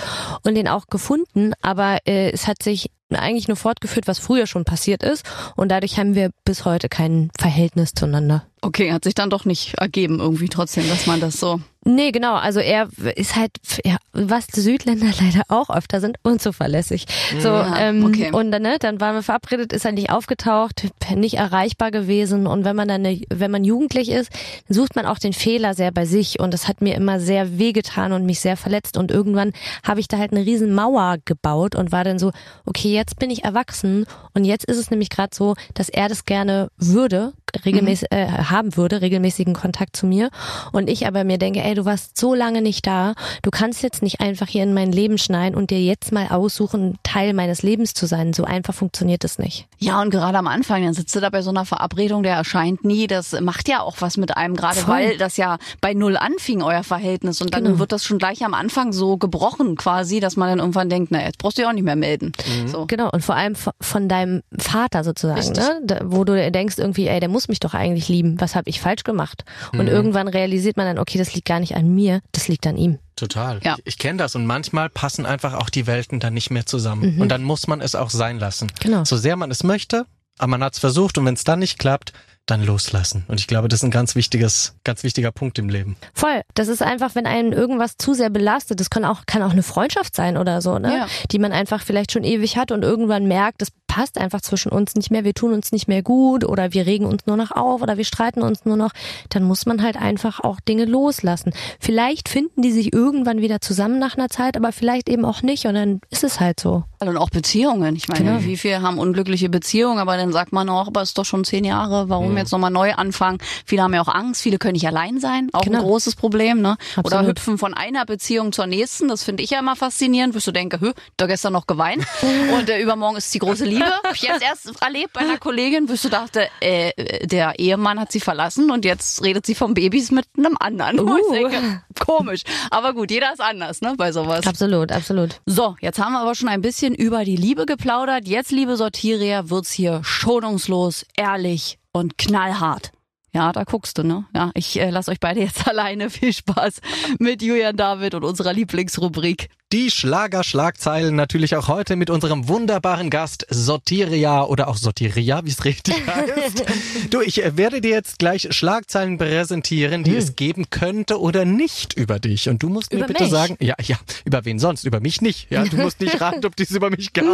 und 0.44 0.54
den 0.54 0.68
auch 0.68 0.86
gefunden. 0.88 1.54
Aber 1.62 1.98
äh, 2.06 2.30
es 2.30 2.48
hat 2.48 2.62
sich 2.62 2.92
eigentlich 3.10 3.48
nur 3.48 3.58
fortgeführt, 3.58 4.08
was 4.08 4.20
früher 4.20 4.46
schon 4.46 4.66
passiert 4.66 5.02
ist. 5.02 5.26
Und 5.56 5.70
dadurch 5.70 5.98
haben 5.98 6.14
wir 6.14 6.30
bis 6.46 6.66
heute 6.66 6.90
kein 6.90 7.32
Verhältnis 7.40 7.94
zueinander. 7.94 8.46
Okay, 8.62 8.92
hat 8.92 9.04
sich 9.04 9.16
dann 9.16 9.32
doch 9.32 9.46
nicht 9.46 9.76
ergeben 9.80 10.20
irgendwie 10.20 10.50
trotzdem, 10.50 10.88
dass 10.88 11.08
man 11.08 11.20
das 11.20 11.40
so. 11.40 11.60
Nee, 11.90 12.12
genau. 12.12 12.36
Also 12.36 12.60
er 12.60 12.88
ist 13.16 13.36
halt, 13.36 13.52
ja, 13.84 13.98
was 14.14 14.46
die 14.46 14.60
Südländer 14.60 15.08
leider 15.20 15.44
auch 15.48 15.70
öfter 15.70 16.00
sind, 16.00 16.18
unzuverlässig. 16.22 17.06
So, 17.40 17.50
Ja, 17.50 17.80
ähm, 17.80 18.06
okay. 18.06 18.32
und 18.32 18.52
dann, 18.52 18.62
ne, 18.62 18.78
dann 18.80 19.02
waren 19.02 19.16
wir 19.16 19.24
verabredet, 19.24 19.74
ist 19.74 19.86
er 19.86 19.92
nicht 19.92 20.12
aufgetaucht, 20.12 20.88
nicht 21.16 21.36
erreichbar 21.36 21.90
gewesen. 21.90 22.46
Und 22.46 22.64
wenn 22.64 22.76
man 22.76 22.88
dann, 22.88 23.06
eine, 23.06 23.22
wenn 23.30 23.50
man 23.50 23.64
jugendlich 23.64 24.10
ist, 24.10 24.32
dann 24.68 24.76
sucht 24.76 24.96
man 24.96 25.08
auch 25.08 25.18
den 25.18 25.34
Fehler 25.34 25.74
sehr 25.74 25.92
bei 25.92 26.06
sich. 26.06 26.40
Und 26.40 26.54
das 26.54 26.68
hat 26.68 26.82
mir 26.82 26.94
immer 26.94 27.20
sehr 27.20 27.58
wehgetan 27.58 28.14
und 28.14 28.26
mich 28.26 28.40
sehr 28.40 28.56
verletzt. 28.56 28.96
Und 28.96 29.10
irgendwann 29.10 29.52
habe 29.84 30.00
ich 30.00 30.08
da 30.08 30.18
halt 30.20 30.32
eine 30.32 30.46
riesen 30.46 30.74
Mauer 30.74 31.18
gebaut 31.26 31.74
und 31.76 31.92
war 31.92 32.04
dann 32.04 32.20
so, 32.20 32.32
okay, 32.66 32.94
jetzt 32.94 33.18
bin 33.18 33.32
ich 33.32 33.46
erwachsen. 33.46 34.06
Und 34.36 34.46
jetzt 34.46 34.66
ist 34.66 34.78
es 34.78 34.92
nämlich 34.92 35.10
gerade 35.10 35.36
so, 35.36 35.56
dass 35.74 35.90
er 35.90 36.08
das 36.08 36.26
gerne 36.26 36.70
würde, 36.78 37.34
regelmäßig 37.66 38.12
äh, 38.12 38.28
haben 38.28 38.78
würde, 38.78 39.02
regelmäßigen 39.02 39.56
Kontakt 39.56 39.96
zu 39.96 40.06
mir. 40.06 40.30
Und 40.72 40.88
ich 40.88 41.08
aber 41.08 41.24
mir 41.24 41.40
denke, 41.40 41.64
ey, 41.64 41.79
du 41.80 41.86
warst 41.86 42.18
so 42.18 42.34
lange 42.34 42.62
nicht 42.62 42.86
da, 42.86 43.14
du 43.42 43.50
kannst 43.52 43.82
jetzt 43.84 44.02
nicht 44.04 44.20
einfach 44.22 44.48
hier 44.48 44.64
in 44.64 44.74
mein 44.74 44.92
Leben 44.92 45.18
schneiden 45.18 45.56
und 45.56 45.70
dir 45.72 45.82
jetzt 45.82 46.12
mal 46.12 46.28
aussuchen, 46.28 46.98
Teil 47.04 47.34
meines 47.34 47.64
Lebens 47.64 47.94
zu 47.94 48.06
sein. 48.06 48.34
So 48.34 48.44
einfach 48.44 48.74
funktioniert 48.74 49.24
es 49.24 49.40
nicht. 49.40 49.68
Ja, 49.80 50.02
und 50.02 50.10
gerade 50.10 50.38
am 50.38 50.48
Anfang, 50.48 50.84
dann 50.84 50.94
sitzt 50.94 51.16
du 51.16 51.20
da 51.22 51.30
bei 51.30 51.42
so 51.42 51.50
einer 51.50 51.66
Verabredung, 51.66 52.24
der 52.24 52.36
erscheint 52.36 52.84
nie. 52.84 53.08
Das 53.08 53.40
macht 53.40 53.68
ja 53.70 53.82
auch 53.82 53.98
was 54.00 54.18
mit 54.18 54.36
einem, 54.38 54.56
gerade 54.56 54.80
Voll. 54.80 54.94
weil 54.94 55.18
das 55.18 55.38
ja 55.38 55.58
bei 55.82 55.94
Null 55.94 56.18
anfing, 56.18 56.62
euer 56.62 56.84
Verhältnis. 56.84 57.42
Und 57.42 57.54
dann 57.54 57.64
Genau. 57.64 57.80
wird 57.80 57.92
das 57.92 58.04
schon 58.04 58.18
gleich 58.18 58.44
am 58.44 58.54
Anfang 58.54 58.92
so 58.94 59.18
gebrochen 59.18 59.76
quasi, 59.76 60.20
dass 60.20 60.36
man 60.36 60.50
dann 60.50 60.60
irgendwann 60.60 60.90
denkt, 60.90 61.12
na, 61.12 61.24
jetzt 61.24 61.38
brauchst 61.38 61.58
du 61.58 61.62
dich 61.62 61.70
auch 61.70 61.74
nicht 61.74 61.84
mehr 61.84 61.96
melden. 61.96 62.32
So. 62.68 62.86
Genau, 62.86 63.10
und 63.12 63.24
vor 63.24 63.36
allem 63.36 63.56
von 63.82 64.10
deinem 64.10 64.42
Vater 64.58 65.04
sozusagen, 65.04 65.40
Richtig. 65.40 65.58
ne? 65.64 65.80
Da, 65.84 66.00
wo 66.04 66.24
du 66.24 66.52
denkst 66.52 66.76
irgendwie, 66.78 67.08
ey, 67.08 67.20
der 67.20 67.30
muss 67.30 67.48
mich 67.48 67.60
doch 67.60 67.74
eigentlich 67.74 68.10
lieben. 68.10 68.36
Was 68.40 68.56
habe 68.56 68.70
ich 68.70 68.82
falsch 68.82 69.04
gemacht? 69.04 69.44
Und 69.74 69.88
irgendwann 69.88 70.28
realisiert 70.28 70.78
man 70.78 70.86
dann, 70.86 71.00
okay, 71.00 71.18
das 71.18 71.34
liegt 71.34 71.48
gar 71.48 71.59
nicht 71.60 71.76
an 71.76 71.94
mir, 71.94 72.22
das 72.32 72.48
liegt 72.48 72.66
an 72.68 72.78
ihm. 72.78 73.00
Total. 73.16 73.60
Ja. 73.64 73.76
Ich, 73.80 73.88
ich 73.88 73.98
kenne 73.98 74.18
das 74.18 74.36
und 74.36 74.46
manchmal 74.46 74.90
passen 74.90 75.26
einfach 75.26 75.54
auch 75.54 75.70
die 75.70 75.88
Welten 75.88 76.20
dann 76.20 76.34
nicht 76.34 76.52
mehr 76.52 76.66
zusammen. 76.66 77.20
Und 77.20 77.30
dann 77.30 77.44
muss 77.44 77.68
man 77.68 77.82
es 77.82 77.96
auch 77.96 78.10
sein 78.10 78.40
lassen. 78.40 78.72
Genau. 78.80 79.04
So 79.04 79.18
sehr 79.18 79.36
man 79.36 79.52
es 79.52 79.64
möchte, 79.64 80.06
aber 80.38 80.52
man 80.52 80.64
hat 80.64 80.74
es 80.74 80.80
versucht 80.80 81.18
und 81.18 81.26
wenn 81.26 81.34
es 81.34 81.44
dann 81.44 81.60
nicht 81.60 81.80
klappt, 81.80 82.14
dann 82.50 82.64
loslassen. 82.64 83.26
Und 83.28 83.40
ich 83.40 83.48
glaube, 83.48 83.68
das 83.68 83.80
ist 83.80 83.84
ein 83.84 83.92
ganz 83.92 84.16
wichtiges, 84.16 84.76
ganz 84.84 85.04
wichtiger 85.04 85.32
Punkt 85.32 85.60
im 85.60 85.70
Leben. 85.70 85.98
Voll. 86.14 86.42
Das 86.56 86.68
ist 86.68 86.82
einfach, 86.82 87.14
wenn 87.14 87.28
einen 87.28 87.54
irgendwas 87.54 87.98
zu 87.98 88.14
sehr 88.14 88.30
belastet, 88.30 88.80
das 88.80 88.90
kann 88.90 89.06
auch, 89.06 89.26
kann 89.26 89.44
auch 89.44 89.52
eine 89.52 89.64
Freundschaft 89.64 90.16
sein 90.16 90.38
oder 90.38 90.62
so, 90.62 90.80
ne? 90.80 90.92
Ja. 90.92 91.08
Die 91.32 91.40
man 91.40 91.52
einfach 91.52 91.82
vielleicht 91.84 92.12
schon 92.12 92.24
ewig 92.24 92.58
hat 92.58 92.72
und 92.72 92.84
irgendwann 92.84 93.28
merkt, 93.28 93.62
das 93.62 93.70
passt 93.90 94.18
einfach 94.18 94.40
zwischen 94.40 94.72
uns 94.72 94.96
nicht 94.96 95.12
mehr, 95.12 95.26
wir 95.26 95.34
tun 95.34 95.52
uns 95.52 95.74
nicht 95.74 95.90
mehr 95.90 96.02
gut 96.02 96.46
oder 96.46 96.72
wir 96.72 96.86
regen 96.86 97.06
uns 97.06 97.26
nur 97.26 97.36
noch 97.36 97.52
auf 97.52 97.82
oder 97.82 97.98
wir 97.98 98.06
streiten 98.06 98.42
uns 98.42 98.64
nur 98.64 98.78
noch, 98.78 98.92
dann 99.28 99.44
muss 99.44 99.66
man 99.66 99.84
halt 99.84 99.98
einfach 99.98 100.40
auch 100.40 100.62
Dinge 100.62 100.86
loslassen. 100.86 101.52
Vielleicht 101.82 102.30
finden 102.30 102.62
die 102.62 102.72
sich 102.72 102.94
irgendwann 102.94 103.42
wieder 103.42 103.60
zusammen 103.60 104.00
nach 104.00 104.16
einer 104.16 104.30
Zeit, 104.30 104.56
aber 104.56 104.72
vielleicht 104.72 105.10
eben 105.10 105.26
auch 105.26 105.42
nicht 105.42 105.66
und 105.66 105.74
dann 105.74 106.00
ist 106.10 106.24
es 106.24 106.40
halt 106.40 106.62
so. 106.62 106.84
Und 107.02 107.16
auch 107.18 107.30
Beziehungen. 107.30 107.96
Ich 107.96 108.08
meine, 108.10 108.24
Genau. 108.26 108.44
wie 108.44 108.58
viele 108.58 108.82
haben 108.82 108.98
unglückliche 109.00 109.48
Beziehungen, 109.50 110.00
aber 110.00 110.18
dann 110.18 110.34
sagt 110.34 110.52
man 110.52 110.68
auch, 110.70 110.88
aber 110.88 111.02
es 111.02 111.10
ist 111.10 111.18
doch 111.18 111.24
schon 111.26 111.46
zehn 111.46 111.64
Jahre, 111.64 112.10
warum 112.10 112.36
jetzt 112.38 112.52
nochmal 112.52 112.72
neu 112.72 112.94
anfangen? 112.94 113.38
Viele 113.66 113.84
haben 113.84 113.94
ja 113.94 114.02
auch 114.02 114.08
Angst, 114.14 114.42
viele 114.42 114.58
können 114.58 114.74
nicht 114.74 114.86
allein 114.88 115.20
sein, 115.20 115.50
auch 115.54 115.62
Genau. 115.62 115.80
ein 115.80 115.84
großes 115.86 116.16
Problem, 116.16 116.62
ne? 116.62 116.76
Oder 116.98 117.18
Absolut. 117.20 117.28
hüpfen 117.30 117.58
von 117.58 117.74
einer 117.74 118.06
Beziehung 118.06 118.52
zur 118.52 118.68
nächsten, 118.68 119.08
das 119.08 119.24
finde 119.24 119.44
ich 119.44 119.52
ja 119.52 119.60
immer 119.60 119.76
faszinierend, 119.78 120.34
wirst 120.34 120.48
du 120.48 120.52
denken, 120.52 120.82
hö, 120.82 120.92
da 121.18 121.26
gestern 121.28 121.54
noch 121.54 121.68
geweint 121.68 122.06
und 122.58 122.70
äh, 122.70 122.82
übermorgen 122.82 123.16
ist 123.18 123.34
die 123.34 123.40
große 123.40 123.64
Liebe. 123.66 123.86
Hab 124.04 124.14
ich 124.16 124.24
jetzt 124.24 124.42
erst 124.44 124.82
erlebt 124.82 125.14
bei 125.14 125.22
einer 125.22 125.38
Kollegin, 125.38 125.88
wirst 125.88 126.04
du 126.04 126.10
dachte, 126.10 126.48
äh, 126.60 126.92
der 127.26 127.60
Ehemann 127.60 128.00
hat 128.00 128.12
sie 128.12 128.20
verlassen 128.20 128.72
und 128.72 128.84
jetzt 128.84 129.24
redet 129.24 129.46
sie 129.46 129.56
von 129.56 129.74
Babys 129.74 130.12
mit 130.12 130.26
einem 130.38 130.58
anderen. 130.60 131.00
Uh. 131.10 131.32
denke, 131.34 131.82
komisch. 132.06 132.42
Aber 132.72 132.94
gut, 132.94 133.10
jeder 133.12 133.32
ist 133.34 133.40
anders, 133.42 133.82
ne, 133.82 133.94
bei 133.98 134.12
sowas. 134.12 134.46
Absolut, 134.46 134.92
absolut. 134.92 135.40
So, 135.46 135.76
jetzt 135.82 136.00
haben 136.00 136.14
wir 136.14 136.20
aber 136.20 136.36
schon 136.36 136.50
ein 136.50 136.62
bisschen 136.62 136.89
über 136.94 137.26
die 137.26 137.36
Liebe 137.36 137.66
geplaudert. 137.66 138.28
Jetzt, 138.28 138.52
liebe 138.52 138.76
Sortierer, 138.76 139.50
wird's 139.50 139.72
hier 139.72 140.02
schonungslos, 140.04 141.06
ehrlich 141.16 141.78
und 141.92 142.18
knallhart. 142.18 142.92
Ja, 143.34 143.52
da 143.52 143.64
guckst 143.64 143.98
du, 143.98 144.04
ne? 144.04 144.26
Ja, 144.34 144.52
ich 144.56 144.80
äh, 144.80 144.90
lasse 144.90 145.12
euch 145.12 145.20
beide 145.20 145.40
jetzt 145.40 145.68
alleine. 145.68 146.10
Viel 146.10 146.34
Spaß 146.34 146.82
mit 147.20 147.42
Julian 147.42 147.78
David 147.78 148.16
und 148.16 148.24
unserer 148.24 148.54
Lieblingsrubrik. 148.54 149.50
Die 149.72 149.92
Schlager-Schlagzeilen 149.92 151.16
natürlich 151.16 151.56
auch 151.56 151.68
heute 151.68 151.96
mit 151.96 152.10
unserem 152.10 152.48
wunderbaren 152.48 153.12
Gast 153.12 153.46
Sortiria 153.52 154.44
oder 154.46 154.68
auch 154.68 154.78
Sortiria, 154.78 155.46
wie 155.46 155.52
es 155.52 155.64
richtig 155.64 155.94
heißt. 156.08 156.64
du, 157.12 157.22
ich 157.22 157.44
äh, 157.44 157.56
werde 157.56 157.80
dir 157.80 157.92
jetzt 157.92 158.18
gleich 158.18 158.48
Schlagzeilen 158.50 159.20
präsentieren, 159.20 160.04
die 160.04 160.16
es 160.16 160.36
geben 160.36 160.72
könnte 160.72 161.20
oder 161.22 161.46
nicht 161.46 161.94
über 161.94 162.18
dich. 162.20 162.50
Und 162.50 162.64
du 162.64 162.70
musst 162.70 162.92
mir 162.92 162.98
Über 163.00 163.08
bitte 163.08 163.24
mich? 163.26 163.32
sagen, 163.32 163.58
ja, 163.60 163.76
ja, 163.80 163.98
über 164.26 164.44
wen 164.44 164.58
sonst? 164.58 164.86
Über 164.86 165.02
mich 165.02 165.22
nicht. 165.22 165.52
Ja, 165.52 165.64
du 165.64 165.78
musst 165.78 166.02
nicht 166.02 166.20
raten, 166.22 166.44
ob 166.48 166.56
dies 166.56 166.72
über 166.72 166.90
mich 166.90 167.14
gab. 167.14 167.28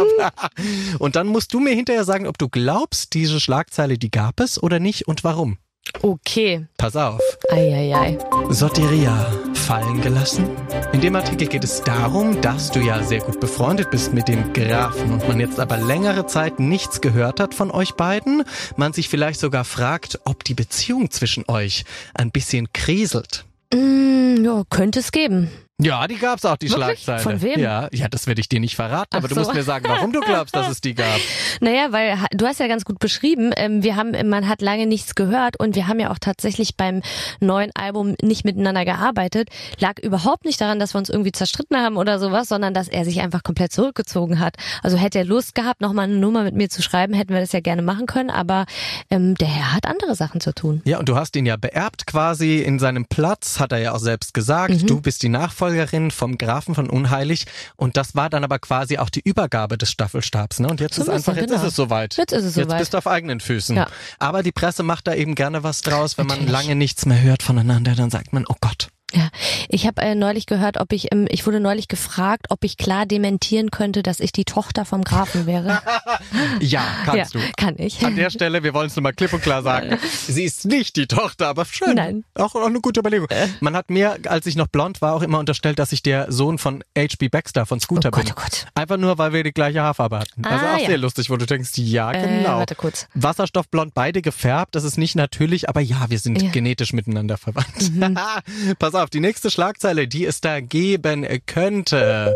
und 0.98 1.16
dann 1.16 1.26
musst 1.28 1.54
du 1.54 1.60
mir 1.60 1.74
hinterher 1.74 2.04
sagen, 2.04 2.26
ob 2.26 2.36
du 2.36 2.50
glaubst, 2.50 3.14
diese 3.14 3.40
Schlagzeile, 3.40 3.96
die 3.96 4.10
gab 4.10 4.40
es 4.40 4.62
oder 4.62 4.78
nicht 4.78 5.08
und 5.08 5.24
warum. 5.24 5.56
Okay. 6.02 6.66
Pass 6.76 6.96
auf. 6.96 7.20
Eieiei. 7.50 8.18
Sorteria 8.50 9.30
fallen 9.54 10.00
gelassen? 10.00 10.46
In 10.92 11.00
dem 11.00 11.16
Artikel 11.16 11.48
geht 11.48 11.64
es 11.64 11.82
darum, 11.82 12.40
dass 12.40 12.70
du 12.70 12.80
ja 12.80 13.02
sehr 13.02 13.20
gut 13.20 13.40
befreundet 13.40 13.90
bist 13.90 14.12
mit 14.12 14.28
dem 14.28 14.52
Grafen 14.52 15.12
und 15.12 15.28
man 15.28 15.40
jetzt 15.40 15.58
aber 15.58 15.76
längere 15.78 16.26
Zeit 16.26 16.60
nichts 16.60 17.00
gehört 17.00 17.40
hat 17.40 17.54
von 17.54 17.70
euch 17.70 17.94
beiden. 17.94 18.44
Man 18.76 18.92
sich 18.92 19.08
vielleicht 19.08 19.40
sogar 19.40 19.64
fragt, 19.64 20.20
ob 20.24 20.44
die 20.44 20.54
Beziehung 20.54 21.10
zwischen 21.10 21.44
euch 21.48 21.84
ein 22.14 22.30
bisschen 22.30 22.72
kriselt. 22.72 23.44
Mm, 23.74 24.44
ja, 24.44 24.62
könnte 24.70 25.00
es 25.00 25.10
geben. 25.10 25.50
Ja, 25.78 26.08
die 26.08 26.16
gab's 26.16 26.46
auch, 26.46 26.56
die 26.56 26.70
Wirklich? 26.70 27.02
Schlagzeile. 27.02 27.20
Von 27.20 27.42
wem? 27.42 27.60
Ja, 27.60 27.88
ja, 27.92 28.08
das 28.08 28.26
werde 28.26 28.40
ich 28.40 28.48
dir 28.48 28.60
nicht 28.60 28.76
verraten, 28.76 29.14
aber 29.14 29.26
Ach 29.26 29.28
du 29.28 29.34
so. 29.34 29.40
musst 29.42 29.52
mir 29.52 29.62
sagen, 29.62 29.84
warum 29.86 30.10
du 30.10 30.20
glaubst, 30.20 30.56
dass 30.56 30.70
es 30.70 30.80
die 30.80 30.94
gab. 30.94 31.20
Naja, 31.60 31.88
weil 31.90 32.16
du 32.30 32.46
hast 32.46 32.60
ja 32.60 32.66
ganz 32.66 32.86
gut 32.86 32.98
beschrieben, 32.98 33.52
ähm, 33.58 33.82
wir 33.82 33.94
haben, 33.94 34.12
man 34.30 34.48
hat 34.48 34.62
lange 34.62 34.86
nichts 34.86 35.14
gehört 35.14 35.60
und 35.60 35.74
wir 35.74 35.86
haben 35.86 36.00
ja 36.00 36.10
auch 36.10 36.18
tatsächlich 36.18 36.78
beim 36.78 37.02
neuen 37.40 37.72
Album 37.74 38.16
nicht 38.22 38.46
miteinander 38.46 38.86
gearbeitet. 38.86 39.50
Lag 39.78 39.98
überhaupt 39.98 40.46
nicht 40.46 40.58
daran, 40.62 40.78
dass 40.78 40.94
wir 40.94 40.98
uns 40.98 41.10
irgendwie 41.10 41.32
zerstritten 41.32 41.76
haben 41.76 41.98
oder 41.98 42.18
sowas, 42.18 42.48
sondern 42.48 42.72
dass 42.72 42.88
er 42.88 43.04
sich 43.04 43.20
einfach 43.20 43.42
komplett 43.42 43.70
zurückgezogen 43.70 44.40
hat. 44.40 44.56
Also 44.82 44.96
hätte 44.96 45.18
er 45.18 45.26
Lust 45.26 45.54
gehabt, 45.54 45.82
nochmal 45.82 46.04
eine 46.04 46.16
Nummer 46.16 46.42
mit 46.42 46.54
mir 46.54 46.70
zu 46.70 46.80
schreiben, 46.80 47.12
hätten 47.12 47.34
wir 47.34 47.40
das 47.40 47.52
ja 47.52 47.60
gerne 47.60 47.82
machen 47.82 48.06
können, 48.06 48.30
aber 48.30 48.64
ähm, 49.10 49.34
der 49.34 49.48
Herr 49.48 49.74
hat 49.74 49.84
andere 49.84 50.14
Sachen 50.14 50.40
zu 50.40 50.54
tun. 50.54 50.80
Ja, 50.86 50.98
und 50.98 51.10
du 51.10 51.16
hast 51.16 51.36
ihn 51.36 51.44
ja 51.44 51.56
beerbt 51.56 52.06
quasi 52.06 52.62
in 52.62 52.78
seinem 52.78 53.04
Platz, 53.04 53.60
hat 53.60 53.72
er 53.72 53.78
ja 53.78 53.92
auch 53.92 53.98
selbst 53.98 54.32
gesagt. 54.32 54.82
Mhm. 54.82 54.86
Du 54.86 55.02
bist 55.02 55.22
die 55.22 55.28
Nachfolgerin 55.28 55.65
vom 56.10 56.38
Grafen 56.38 56.74
von 56.74 56.88
Unheilig. 56.90 57.46
Und 57.76 57.96
das 57.96 58.14
war 58.14 58.30
dann 58.30 58.44
aber 58.44 58.58
quasi 58.58 58.98
auch 58.98 59.10
die 59.10 59.20
Übergabe 59.20 59.78
des 59.78 59.90
Staffelstabs. 59.90 60.60
Ne? 60.60 60.68
Und 60.68 60.80
jetzt 60.80 60.96
So 60.96 61.02
ist 61.02 61.08
ein 61.08 61.16
einfach, 61.16 61.36
jetzt 61.36 61.48
genau. 61.50 61.60
ist 61.62 61.68
es 61.68 61.76
soweit. 61.76 62.16
Jetzt 62.16 62.32
ist 62.32 62.44
es 62.44 62.56
Jetzt 62.56 62.66
soweit. 62.66 62.78
bist 62.78 62.94
du 62.94 62.98
auf 62.98 63.06
eigenen 63.06 63.40
Füßen. 63.40 63.76
Ja. 63.76 63.88
Aber 64.18 64.42
die 64.42 64.52
Presse 64.52 64.82
macht 64.82 65.06
da 65.06 65.14
eben 65.14 65.34
gerne 65.34 65.62
was 65.62 65.82
draus, 65.82 66.18
wenn 66.18 66.26
man 66.26 66.38
Natürlich. 66.38 66.52
lange 66.52 66.74
nichts 66.76 67.06
mehr 67.06 67.20
hört 67.20 67.42
voneinander, 67.42 67.94
dann 67.94 68.10
sagt 68.10 68.32
man, 68.32 68.44
oh 68.48 68.56
Gott. 68.60 68.88
Ja, 69.16 69.28
ich 69.70 69.86
habe 69.86 70.02
äh, 70.02 70.14
neulich 70.14 70.44
gehört, 70.46 70.78
ob 70.78 70.92
ich, 70.92 71.10
ähm, 71.12 71.26
ich 71.30 71.46
wurde 71.46 71.58
neulich 71.58 71.88
gefragt, 71.88 72.46
ob 72.50 72.64
ich 72.64 72.76
klar 72.76 73.06
dementieren 73.06 73.70
könnte, 73.70 74.02
dass 74.02 74.20
ich 74.20 74.30
die 74.30 74.44
Tochter 74.44 74.84
vom 74.84 75.02
Grafen 75.02 75.46
wäre. 75.46 75.80
Ja, 76.60 76.82
kannst 77.04 77.34
ja, 77.34 77.40
du. 77.40 77.46
kann 77.56 77.74
ich. 77.78 78.04
An 78.04 78.16
der 78.16 78.30
Stelle, 78.30 78.62
wir 78.62 78.74
wollen 78.74 78.86
es 78.88 78.96
nochmal 78.96 79.12
klipp 79.12 79.32
und 79.32 79.42
klar 79.42 79.62
sagen. 79.62 79.98
Sie 80.26 80.44
ist 80.44 80.64
nicht 80.66 80.96
die 80.96 81.06
Tochter, 81.06 81.48
aber 81.48 81.64
schön. 81.64 81.94
Nein. 81.94 82.24
Auch, 82.34 82.54
auch 82.54 82.66
eine 82.66 82.80
gute 82.80 83.00
Überlegung. 83.00 83.28
Man 83.60 83.76
hat 83.76 83.90
mir, 83.90 84.18
als 84.26 84.46
ich 84.46 84.56
noch 84.56 84.66
blond 84.66 85.00
war, 85.02 85.14
auch 85.14 85.22
immer 85.22 85.38
unterstellt, 85.38 85.78
dass 85.78 85.92
ich 85.92 86.02
der 86.02 86.30
Sohn 86.32 86.58
von 86.58 86.82
H.B. 86.96 87.28
Baxter 87.28 87.64
von 87.66 87.80
Scooter 87.80 88.08
Oh 88.08 88.12
Gott, 88.12 88.24
bin. 88.24 88.32
oh 88.36 88.40
Gott. 88.40 88.66
Einfach 88.74 88.96
nur, 88.96 89.18
weil 89.18 89.32
wir 89.32 89.44
die 89.44 89.52
gleiche 89.52 89.82
Haarfarbe 89.82 90.18
hatten. 90.18 90.44
Also 90.44 90.64
Ah, 90.66 90.74
auch 90.74 90.78
ja. 90.80 90.86
sehr 90.86 90.98
lustig, 90.98 91.30
wo 91.30 91.36
du 91.36 91.46
denkst, 91.46 91.70
ja, 91.76 92.12
Äh, 92.12 92.26
genau. 92.38 92.58
warte 92.58 92.74
kurz. 92.74 93.06
Wasserstoffblond, 93.14 93.94
beide 93.94 94.22
gefärbt, 94.22 94.74
das 94.74 94.84
ist 94.84 94.98
nicht 94.98 95.14
natürlich, 95.16 95.68
aber 95.68 95.80
ja, 95.80 96.06
wir 96.08 96.18
sind. 96.18 96.42
Mhm. 96.42 96.52
genetisch 96.52 96.92
miteinander 96.92 97.36
verwandt. 97.38 97.92
Pass 98.78 98.94
auf, 98.94 99.05
die 99.08 99.20
nächste 99.20 99.50
Schlagzeile, 99.50 100.08
die 100.08 100.24
es 100.24 100.40
da 100.40 100.60
geben 100.60 101.26
könnte. 101.46 102.34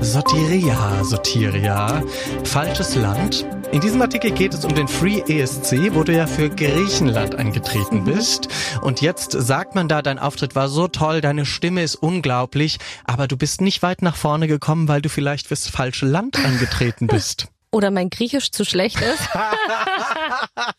Sotiria, 0.00 1.04
Sotiria. 1.04 2.02
Falsches 2.44 2.94
Land. 2.94 3.46
In 3.72 3.80
diesem 3.80 4.00
Artikel 4.00 4.30
geht 4.30 4.54
es 4.54 4.64
um 4.64 4.74
den 4.74 4.88
Free 4.88 5.20
ESC, 5.20 5.94
wo 5.94 6.02
du 6.02 6.14
ja 6.14 6.26
für 6.26 6.48
Griechenland 6.48 7.34
angetreten 7.34 8.04
bist. 8.04 8.48
Und 8.82 9.00
jetzt 9.00 9.32
sagt 9.32 9.74
man 9.74 9.88
da, 9.88 10.00
dein 10.00 10.18
Auftritt 10.18 10.54
war 10.54 10.68
so 10.68 10.88
toll, 10.88 11.20
deine 11.20 11.44
Stimme 11.44 11.82
ist 11.82 11.96
unglaublich, 11.96 12.78
aber 13.04 13.28
du 13.28 13.36
bist 13.36 13.60
nicht 13.60 13.82
weit 13.82 14.02
nach 14.02 14.16
vorne 14.16 14.48
gekommen, 14.48 14.88
weil 14.88 15.02
du 15.02 15.08
vielleicht 15.08 15.48
fürs 15.48 15.68
falsche 15.68 16.06
Land 16.06 16.42
angetreten 16.44 17.06
bist. 17.06 17.48
Oder 17.70 17.90
mein 17.90 18.08
Griechisch 18.10 18.50
zu 18.50 18.64
schlecht 18.64 19.00
ist. 19.00 19.28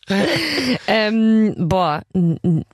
ähm, 0.87 1.53
boah, 1.57 2.01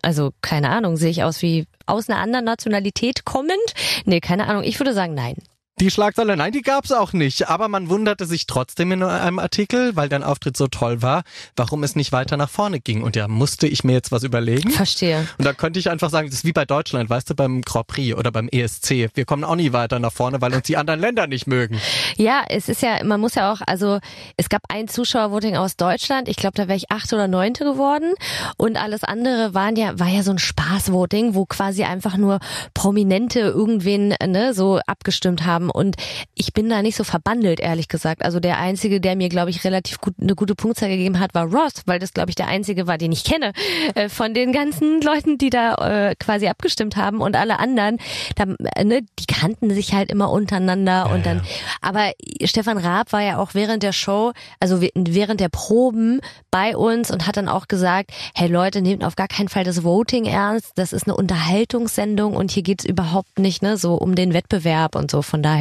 also 0.01 0.32
keine 0.41 0.69
Ahnung, 0.69 0.95
sehe 0.95 1.10
ich 1.10 1.23
aus 1.23 1.41
wie 1.41 1.67
aus 1.86 2.10
einer 2.10 2.19
anderen 2.19 2.45
Nationalität 2.45 3.25
kommend? 3.25 3.58
Nee, 4.06 4.21
keine 4.21 4.47
Ahnung. 4.47 4.63
Ich 4.63 4.80
würde 4.80 4.93
sagen, 4.93 5.13
nein. 5.13 5.36
Die 5.81 5.91
Schlagzeile, 5.91 6.38
nein, 6.38 6.53
die 6.53 6.61
gab's 6.61 6.93
auch 6.93 7.11
nicht. 7.11 7.49
Aber 7.49 7.67
man 7.67 7.89
wunderte 7.89 8.25
sich 8.25 8.47
trotzdem 8.47 8.93
in 8.93 9.03
einem 9.03 9.39
Artikel, 9.39 9.93
weil 9.97 10.07
dein 10.07 10.23
Auftritt 10.23 10.55
so 10.55 10.67
toll 10.67 11.01
war, 11.01 11.23
warum 11.57 11.83
es 11.83 11.97
nicht 11.97 12.13
weiter 12.13 12.38
nach 12.38 12.49
vorne 12.49 12.79
ging. 12.79 13.03
Und 13.03 13.17
ja, 13.17 13.27
musste 13.27 13.67
ich 13.67 13.83
mir 13.83 13.91
jetzt 13.91 14.13
was 14.13 14.23
überlegen. 14.23 14.71
Verstehe. 14.71 15.27
Und 15.38 15.43
da 15.43 15.51
könnte 15.51 15.77
ich 15.77 15.89
einfach 15.89 16.09
sagen, 16.09 16.29
das 16.29 16.35
ist 16.35 16.45
wie 16.45 16.53
bei 16.53 16.63
Deutschland, 16.63 17.09
weißt 17.09 17.29
du, 17.29 17.35
beim 17.35 17.61
Grand 17.61 17.88
Prix 17.88 18.15
oder 18.17 18.31
beim 18.31 18.47
ESC. 18.47 19.09
Wir 19.15 19.25
kommen 19.25 19.43
auch 19.43 19.57
nie 19.57 19.73
weiter 19.73 19.99
nach 19.99 20.13
vorne, 20.13 20.39
weil 20.39 20.53
uns 20.53 20.63
die 20.63 20.77
anderen 20.77 21.01
Länder 21.01 21.27
nicht 21.27 21.45
mögen. 21.45 21.81
Ja, 22.15 22.45
es 22.47 22.69
ist 22.69 22.81
ja, 22.81 23.03
man 23.03 23.19
muss 23.19 23.35
ja 23.35 23.51
auch, 23.51 23.59
also 23.67 23.99
es 24.38 24.47
gab 24.47 24.61
ein 24.69 24.88
Zuschauervoting 24.88 25.57
aus 25.57 25.75
Deutschland. 25.75 26.29
Ich 26.29 26.38
glaube, 26.38 26.55
da 26.55 26.69
wäre 26.69 26.77
ich 26.77 26.89
achte 26.89 27.15
oder 27.15 27.27
neunte 27.27 27.65
geworden. 27.65 28.13
Und 28.55 28.77
alles 28.77 29.03
andere 29.03 29.53
waren 29.53 29.75
ja, 29.75 29.99
war 29.99 30.07
ja 30.07 30.23
so 30.23 30.31
ein 30.31 30.39
Spaßvoting, 30.39 31.35
wo 31.35 31.45
quasi 31.45 31.83
einfach 31.83 32.15
nur 32.15 32.39
Prominente 32.73 33.41
irgendwen 33.41 34.15
ne, 34.25 34.53
so 34.53 34.79
abgestimmt 34.88 35.45
haben. 35.45 35.64
Und 35.69 35.95
ich 36.34 36.54
bin 36.54 36.69
da 36.69 36.82
nicht 36.82 36.95
so 36.95 37.04
verbandelt, 37.04 37.60
ehrlich 37.60 37.88
gesagt. 37.88 38.23
Also 38.23 38.39
der 38.39 38.60
Einzige, 38.60 39.01
der 39.01 39.15
mir, 39.15 39.30
glaube 39.30 39.49
ich, 39.49 39.63
relativ 39.63 39.99
gut 39.99 40.15
eine 40.21 40.36
gute 40.36 40.56
Punktzahl 40.56 40.89
gegeben 40.89 41.19
hat, 41.19 41.34
war 41.34 41.45
Ross, 41.45 41.84
weil 41.86 41.99
das, 41.99 42.13
glaube 42.13 42.30
ich, 42.30 42.36
der 42.36 42.47
Einzige 42.47 42.88
war, 42.88 42.97
den 42.97 43.12
ich 43.12 43.23
kenne 43.23 43.54
äh, 43.95 44.10
von 44.10 44.34
den 44.34 44.51
ganzen 44.51 45.01
Leuten, 45.06 45.38
die 45.38 45.49
da 45.49 45.75
äh, 46.10 46.15
quasi 46.15 46.47
abgestimmt 46.47 46.95
haben. 46.95 47.21
Und 47.21 47.36
alle 47.36 47.60
anderen, 47.60 47.97
da, 48.36 48.45
ne, 48.45 49.01
die 49.19 49.25
kannten 49.25 49.73
sich 49.73 49.93
halt 49.93 50.12
immer 50.12 50.32
untereinander. 50.32 51.10
und 51.12 51.25
dann, 51.25 51.41
aber 51.82 52.12
Stefan 52.43 52.78
Raab 52.78 53.12
war 53.13 53.21
ja 53.21 53.38
auch 53.38 53.54
während 53.54 53.84
der 53.84 53.93
Show, 53.93 54.34
also 54.60 54.82
während 54.82 55.39
der 55.39 55.49
Proben 55.49 56.21
bei 56.51 56.75
uns 56.78 57.12
und 57.12 57.28
hat 57.28 57.38
dann 57.38 57.49
auch 57.49 57.67
gesagt, 57.67 58.12
hey 58.34 58.47
Leute, 58.47 58.82
nehmt 58.82 59.04
auf 59.04 59.15
gar 59.15 59.28
keinen 59.28 59.49
Fall 59.49 59.63
das 59.63 59.84
Voting 59.84 60.25
ernst. 60.25 60.73
Das 60.75 60.93
ist 60.93 61.08
eine 61.08 61.15
Unterhaltungssendung 61.15 62.36
und 62.36 62.51
hier 62.51 62.63
geht's 62.63 62.86
überhaupt 62.86 63.39
nicht 63.39 63.62
ne, 63.62 63.78
so 63.78 63.95
um 63.95 64.15
den 64.15 64.34
Wettbewerb 64.34 64.95
und 64.95 65.12
so. 65.12 65.21
Von 65.21 65.41
daher, 65.41 65.55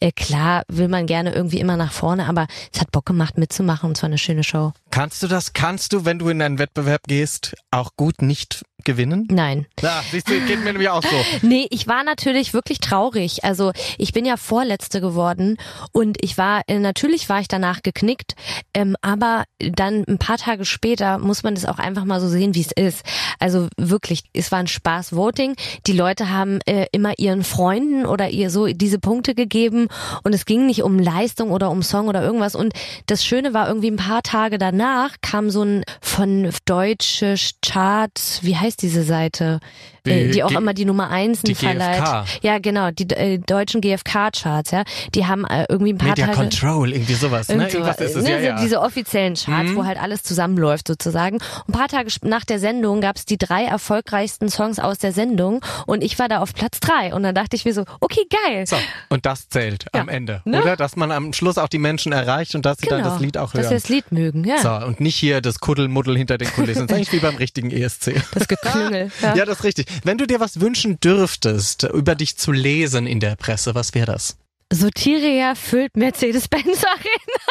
äh, 0.00 0.12
klar 0.12 0.62
will 0.68 0.88
man 0.88 1.06
gerne 1.06 1.32
irgendwie 1.32 1.60
immer 1.60 1.76
nach 1.76 1.92
vorne, 1.92 2.26
aber 2.26 2.46
es 2.72 2.80
hat 2.80 2.90
Bock 2.92 3.06
gemacht 3.06 3.38
mitzumachen 3.38 3.88
und 3.88 3.96
es 3.96 4.02
war 4.02 4.08
eine 4.08 4.18
schöne 4.18 4.44
Show. 4.44 4.72
Kannst 4.90 5.22
du 5.22 5.28
das? 5.28 5.52
Kannst 5.52 5.92
du, 5.92 6.04
wenn 6.04 6.18
du 6.18 6.28
in 6.28 6.42
einen 6.42 6.58
Wettbewerb 6.58 7.02
gehst, 7.06 7.54
auch 7.70 7.90
gut 7.96 8.22
nicht 8.22 8.62
gewinnen? 8.84 9.28
Nein. 9.30 9.66
Ja, 9.80 10.02
siehst 10.10 10.28
du, 10.28 10.40
geht 10.40 10.60
mir 10.60 10.72
nämlich 10.72 10.88
auch 10.88 11.02
so. 11.02 11.08
Nee, 11.42 11.66
ich 11.70 11.86
war 11.86 12.04
natürlich 12.04 12.54
wirklich 12.54 12.78
traurig. 12.78 13.44
Also 13.44 13.72
ich 13.98 14.12
bin 14.12 14.24
ja 14.24 14.36
Vorletzte 14.36 15.00
geworden 15.00 15.58
und 15.92 16.22
ich 16.22 16.38
war, 16.38 16.62
äh, 16.66 16.78
natürlich 16.78 17.28
war 17.28 17.40
ich 17.40 17.48
danach 17.48 17.82
geknickt, 17.82 18.34
ähm, 18.74 18.96
aber 19.02 19.44
dann 19.58 20.04
ein 20.08 20.18
paar 20.18 20.38
Tage 20.38 20.64
später 20.64 21.18
muss 21.18 21.42
man 21.42 21.54
das 21.54 21.64
auch 21.64 21.78
einfach 21.78 22.04
mal 22.04 22.20
so 22.20 22.28
sehen, 22.28 22.54
wie 22.54 22.60
es 22.62 22.72
ist. 22.72 23.04
Also 23.38 23.68
wirklich, 23.76 24.22
es 24.32 24.52
war 24.52 24.58
ein 24.58 24.66
Spaß-Voting. 24.66 25.56
Die 25.86 25.92
Leute 25.92 26.30
haben 26.30 26.60
äh, 26.66 26.86
immer 26.92 27.18
ihren 27.18 27.44
Freunden 27.44 28.06
oder 28.06 28.30
ihr 28.30 28.50
so 28.50 28.66
diese 28.66 28.98
Punkte 28.98 29.34
gegeben 29.34 29.88
und 30.22 30.32
es 30.32 30.44
ging 30.44 30.66
nicht 30.66 30.82
um 30.82 30.98
Leistung 30.98 31.50
oder 31.50 31.70
um 31.70 31.82
Song 31.82 32.08
oder 32.08 32.22
irgendwas. 32.22 32.54
Und 32.54 32.72
das 33.06 33.24
Schöne 33.24 33.54
war 33.54 33.68
irgendwie 33.68 33.90
ein 33.90 33.96
paar 33.96 34.22
Tage 34.22 34.58
danach 34.58 35.16
kam 35.22 35.50
so 35.50 35.64
ein 35.64 35.84
von 36.00 36.50
deutsche 36.64 37.34
Charts, 37.62 38.40
wie 38.42 38.56
heißt 38.56 38.71
diese 38.76 39.02
Seite? 39.02 39.60
Äh, 40.04 40.30
die 40.30 40.42
auch 40.42 40.48
G- 40.48 40.56
immer 40.56 40.74
die 40.74 40.84
Nummer 40.84 41.10
eins 41.10 41.42
die 41.42 41.54
verleiht. 41.54 42.02
GfK. 42.02 42.24
Ja, 42.42 42.58
genau, 42.58 42.90
die 42.90 43.08
äh, 43.10 43.38
deutschen 43.38 43.80
GfK-Charts, 43.80 44.70
ja. 44.72 44.82
Die 45.14 45.26
haben 45.26 45.44
äh, 45.44 45.64
irgendwie 45.68 45.92
ein 45.92 45.98
paar 45.98 46.08
Media 46.10 46.26
Tage. 46.26 46.38
Control, 46.38 46.92
irgendwie 46.92 47.14
sowas, 47.14 47.48
ne? 47.48 47.68
Irgendwas 47.68 47.98
ist 48.00 48.16
es, 48.16 48.24
ne, 48.24 48.30
ja, 48.32 48.38
ja. 48.40 48.60
Diese 48.60 48.80
offiziellen 48.80 49.34
Charts, 49.34 49.70
Mhm. 49.70 49.76
wo 49.76 49.84
halt 49.84 50.00
alles 50.02 50.22
zusammenläuft 50.22 50.88
sozusagen. 50.88 51.36
Und 51.36 51.68
ein 51.68 51.72
paar 51.72 51.88
Tage 51.88 52.10
nach 52.24 52.44
der 52.44 52.58
Sendung 52.58 53.00
gab 53.00 53.16
es 53.16 53.24
die 53.26 53.38
drei 53.38 53.64
erfolgreichsten 53.64 54.48
Songs 54.48 54.78
aus 54.78 54.98
der 54.98 55.12
Sendung 55.12 55.64
und 55.86 56.02
ich 56.02 56.18
war 56.18 56.28
da 56.28 56.38
auf 56.40 56.52
Platz 56.54 56.80
drei. 56.80 57.14
Und 57.14 57.22
dann 57.22 57.34
dachte 57.34 57.54
ich 57.56 57.64
mir 57.64 57.72
so, 57.74 57.84
okay, 58.00 58.22
geil. 58.48 58.66
So, 58.66 58.76
und 59.08 59.24
das 59.26 59.48
zählt 59.48 59.86
Ja. 59.94 60.00
am 60.00 60.08
Ende, 60.08 60.42
Ne? 60.44 60.62
oder? 60.62 60.76
Dass 60.76 60.96
man 60.96 61.12
am 61.12 61.32
Schluss 61.32 61.58
auch 61.58 61.68
die 61.68 61.78
Menschen 61.78 62.12
erreicht 62.12 62.54
und 62.54 62.66
dass 62.66 62.78
sie 62.78 62.86
dann 62.88 63.02
das 63.04 63.20
Lied 63.20 63.38
auch 63.38 63.52
Genau. 63.52 63.62
dass 63.62 63.70
hören. 63.70 63.70
wir 63.70 63.80
das 63.80 63.88
Lied 63.88 64.10
mögen, 64.12 64.44
ja. 64.44 64.58
So, 64.58 64.86
und 64.86 65.00
nicht 65.00 65.16
hier 65.16 65.40
das 65.40 65.60
Kuddelmuddel 65.60 66.16
hinter 66.16 66.38
den 66.38 66.48
Kulissen. 66.52 66.86
Das 66.86 66.90
ist 66.90 66.96
eigentlich 66.96 67.12
wie 67.12 67.18
beim 67.24 67.36
richtigen 67.36 67.70
ESC. 67.70 68.20
Das 68.34 68.48
Geklüngel. 68.48 69.10
Ja. 69.22 69.34
Ja. 69.36 69.44
das 69.44 69.58
ist 69.58 69.64
richtig. 69.64 69.86
Wenn 70.04 70.18
du 70.18 70.26
dir 70.26 70.40
was 70.40 70.60
wünschen 70.60 70.98
dürftest, 71.00 71.84
über 71.84 72.14
dich 72.14 72.36
zu 72.36 72.52
lesen 72.52 73.06
in 73.06 73.20
der 73.20 73.36
Presse, 73.36 73.74
was 73.74 73.94
wäre 73.94 74.06
das? 74.06 74.36
Soteria 74.72 75.54
füllt 75.54 75.96
Mercedes-Benz 75.96 76.84
Arena. 76.84 77.42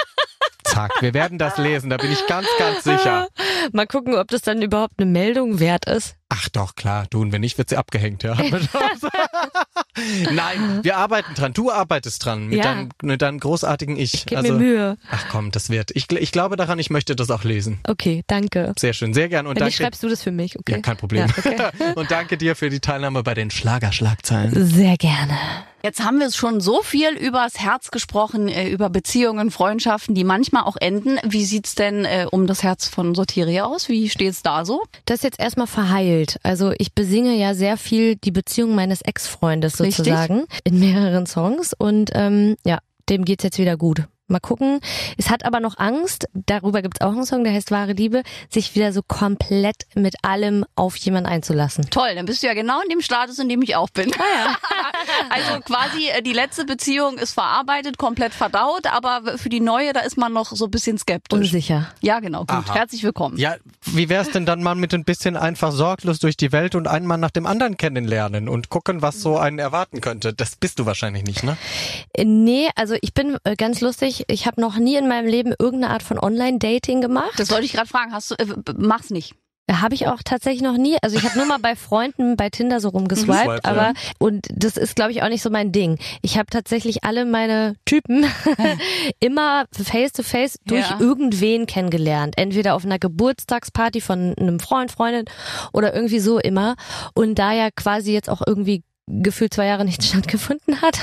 Zack, 0.63 1.01
wir 1.01 1.13
werden 1.13 1.37
das 1.37 1.57
lesen, 1.57 1.89
da 1.89 1.97
bin 1.97 2.11
ich 2.11 2.25
ganz, 2.27 2.47
ganz 2.57 2.83
sicher. 2.83 3.27
Mal 3.73 3.87
gucken, 3.87 4.15
ob 4.15 4.29
das 4.29 4.41
dann 4.41 4.61
überhaupt 4.61 4.93
eine 4.97 5.09
Meldung 5.09 5.59
wert 5.59 5.85
ist. 5.85 6.15
Ach 6.29 6.47
doch, 6.49 6.75
klar, 6.75 7.05
du 7.09 7.21
und 7.21 7.31
wenn 7.31 7.41
nicht, 7.41 7.57
wird 7.57 7.69
sie 7.69 7.77
abgehängt, 7.77 8.23
ja. 8.23 8.33
Nein, 10.31 10.79
wir 10.83 10.97
arbeiten 10.97 11.33
dran. 11.33 11.53
Du 11.53 11.71
arbeitest 11.71 12.25
dran 12.25 12.47
mit, 12.47 12.59
Ja. 12.59 12.63
deinem, 12.63 12.89
mit 13.01 13.21
deinem 13.21 13.39
großartigen 13.39 13.97
Ich. 13.97 14.25
Gib 14.25 14.41
mir 14.41 14.53
Mühe. 14.53 14.97
Ach 15.11 15.25
komm, 15.29 15.51
das 15.51 15.69
wird. 15.69 15.91
Ich, 15.95 16.11
ich 16.11 16.31
glaube 16.31 16.55
daran, 16.55 16.79
ich 16.79 16.89
möchte 16.89 17.15
das 17.15 17.29
auch 17.29 17.43
lesen. 17.43 17.79
Okay, 17.87 18.23
danke. 18.27 18.73
Sehr 18.77 18.93
schön, 18.93 19.13
sehr 19.13 19.29
gern. 19.29 19.47
Und 19.47 19.55
Wenn 19.55 19.61
danke. 19.61 19.75
schreibst 19.75 20.01
du 20.03 20.09
das 20.09 20.23
für 20.23 20.31
mich, 20.31 20.57
okay? 20.57 20.73
Ja, 20.73 20.79
kein 20.79 20.97
Problem. 20.97 21.27
Ja, 21.27 21.33
okay. 21.37 21.93
und 21.95 22.09
danke 22.11 22.37
dir 22.37 22.55
für 22.55 22.69
die 22.69 22.79
Teilnahme 22.79 23.23
bei 23.23 23.33
den 23.33 23.51
Schlagerschlagzeilen. 23.51 24.65
Sehr 24.67 24.97
gerne. 24.97 25.37
Jetzt 25.83 26.03
haben 26.03 26.19
wir 26.19 26.31
schon 26.31 26.61
so 26.61 26.81
viel 26.81 27.11
übers 27.17 27.59
Herz 27.59 27.91
gesprochen, 27.91 28.47
äh, 28.47 28.69
über 28.69 28.89
Beziehungen, 28.89 29.51
Freundschaften, 29.51 30.15
die 30.15 30.23
manchmal 30.23 30.63
auch 30.63 30.77
enden. 30.79 31.17
Wie 31.23 31.45
sieht's 31.45 31.75
denn 31.75 32.05
äh, 32.05 32.27
um 32.29 32.47
das 32.47 32.63
Herz 32.63 32.87
von 32.87 33.15
Soteria 33.15 33.65
aus? 33.65 33.89
Wie 33.89 34.09
steht's 34.09 34.43
da 34.43 34.65
so? 34.65 34.83
Das 35.05 35.17
ist 35.17 35.23
jetzt 35.23 35.39
erstmal 35.39 35.67
verheilt. 35.67 36.37
Also 36.43 36.73
ich 36.77 36.93
besinge 36.93 37.35
ja 37.35 37.53
sehr 37.53 37.77
viel 37.77 38.15
die 38.15 38.31
Beziehung 38.31 38.75
meines 38.75 39.01
Ex-Freundes 39.01 39.79
Richtig. 39.79 39.97
sozusagen 39.97 40.45
in 40.63 40.79
mehreren 40.79 41.25
Songs 41.25 41.73
und 41.77 42.11
ähm, 42.13 42.55
ja, 42.65 42.79
dem 43.09 43.25
geht's 43.25 43.43
jetzt 43.43 43.57
wieder 43.57 43.77
gut. 43.77 44.03
Mal 44.31 44.39
gucken. 44.39 44.79
Es 45.17 45.29
hat 45.29 45.45
aber 45.45 45.59
noch 45.59 45.77
Angst, 45.77 46.27
darüber 46.33 46.81
gibt's 46.81 47.01
auch 47.01 47.11
einen 47.11 47.25
Song, 47.25 47.43
der 47.43 47.53
heißt 47.53 47.71
Wahre 47.71 47.93
Liebe, 47.93 48.23
sich 48.49 48.75
wieder 48.75 48.93
so 48.93 49.01
komplett 49.01 49.83
mit 49.93 50.15
allem 50.23 50.65
auf 50.75 50.95
jemanden 50.97 51.29
einzulassen. 51.29 51.89
Toll, 51.89 52.15
dann 52.15 52.25
bist 52.25 52.41
du 52.41 52.47
ja 52.47 52.53
genau 52.53 52.81
in 52.81 52.89
dem 52.89 53.01
Status, 53.01 53.39
in 53.39 53.49
dem 53.49 53.61
ich 53.61 53.75
auch 53.75 53.89
bin. 53.89 54.11
Ah 54.17 54.55
also 55.29 55.59
quasi 55.61 56.07
äh, 56.09 56.21
die 56.21 56.33
letzte 56.33 56.65
Beziehung 56.65 57.17
ist 57.17 57.33
verarbeitet, 57.33 57.97
komplett 57.97 58.33
verdaut, 58.33 58.87
aber 58.87 59.37
für 59.37 59.49
die 59.49 59.59
neue, 59.59 59.93
da 59.93 60.01
ist 60.01 60.17
man 60.17 60.33
noch 60.33 60.51
so 60.51 60.65
ein 60.65 60.71
bisschen 60.71 60.97
skeptisch. 60.97 61.37
Unsicher. 61.37 61.91
Ja, 62.01 62.19
genau. 62.19 62.41
Gut. 62.41 62.51
Aha. 62.51 62.75
Herzlich 62.75 63.03
willkommen. 63.03 63.37
Ja, 63.37 63.55
wie 63.85 64.09
wär's 64.09 64.31
denn 64.31 64.45
dann 64.45 64.63
mal 64.63 64.75
mit 64.75 64.93
ein 64.93 65.03
bisschen 65.03 65.37
einfach 65.37 65.71
sorglos 65.71 66.19
durch 66.19 66.37
die 66.37 66.51
Welt 66.51 66.75
und 66.75 66.87
einen 66.87 67.05
Mann 67.05 67.19
nach 67.19 67.31
dem 67.31 67.45
anderen 67.45 67.77
kennenlernen 67.77 68.47
und 68.47 68.69
gucken, 68.69 69.01
was 69.01 69.21
so 69.21 69.37
einen 69.37 69.59
erwarten 69.59 70.01
könnte? 70.01 70.33
Das 70.33 70.55
bist 70.55 70.79
du 70.79 70.85
wahrscheinlich 70.85 71.23
nicht, 71.23 71.43
ne? 71.43 71.57
Äh, 72.13 72.25
Nee, 72.25 72.69
also 72.75 72.95
ich 73.01 73.13
bin 73.13 73.37
äh, 73.43 73.55
ganz 73.55 73.81
lustig. 73.81 74.20
Ich 74.27 74.45
habe 74.47 74.59
noch 74.61 74.77
nie 74.77 74.95
in 74.95 75.07
meinem 75.07 75.27
Leben 75.27 75.53
irgendeine 75.57 75.93
Art 75.93 76.03
von 76.03 76.19
Online-Dating 76.19 77.01
gemacht. 77.01 77.33
Das 77.37 77.51
wollte 77.51 77.65
ich 77.65 77.73
gerade 77.73 77.87
fragen. 77.87 78.13
Hast 78.13 78.31
du, 78.31 78.35
äh, 78.35 78.45
mach's 78.77 79.09
nicht. 79.09 79.35
Habe 79.71 79.93
ich 79.93 80.07
auch 80.07 80.19
tatsächlich 80.25 80.63
noch 80.63 80.75
nie. 80.75 80.97
Also 81.01 81.15
ich 81.15 81.23
habe 81.23 81.37
nur 81.37 81.47
mal 81.47 81.59
bei 81.59 81.77
Freunden 81.77 82.35
bei 82.35 82.49
Tinder 82.49 82.81
so 82.81 82.89
rumgeswiped, 82.89 83.43
Swipe, 83.43 83.63
aber 83.63 83.81
ja. 83.81 83.93
und 84.19 84.47
das 84.53 84.75
ist 84.75 84.97
glaube 84.97 85.11
ich 85.11 85.23
auch 85.23 85.29
nicht 85.29 85.41
so 85.43 85.49
mein 85.49 85.71
Ding. 85.71 85.97
Ich 86.21 86.37
habe 86.37 86.47
tatsächlich 86.47 87.05
alle 87.05 87.23
meine 87.23 87.75
Typen 87.85 88.25
immer 89.19 89.65
face 89.71 90.11
to 90.11 90.23
face 90.23 90.57
durch 90.65 90.89
Ja. 90.89 90.99
irgendwen 90.99 91.67
kennengelernt, 91.67 92.37
entweder 92.37 92.75
auf 92.75 92.83
einer 92.83 92.99
Geburtstagsparty 92.99 94.01
von 94.01 94.35
einem 94.37 94.59
Freund, 94.59 94.91
Freundin 94.91 95.25
oder 95.71 95.93
irgendwie 95.93 96.19
so 96.19 96.37
immer 96.39 96.75
und 97.13 97.35
da 97.35 97.53
ja 97.53 97.69
quasi 97.73 98.11
jetzt 98.11 98.29
auch 98.29 98.41
irgendwie 98.45 98.83
gefühlt 99.21 99.53
zwei 99.53 99.65
Jahre 99.65 99.85
nichts 99.85 100.07
stattgefunden 100.09 100.81
hat. 100.81 100.99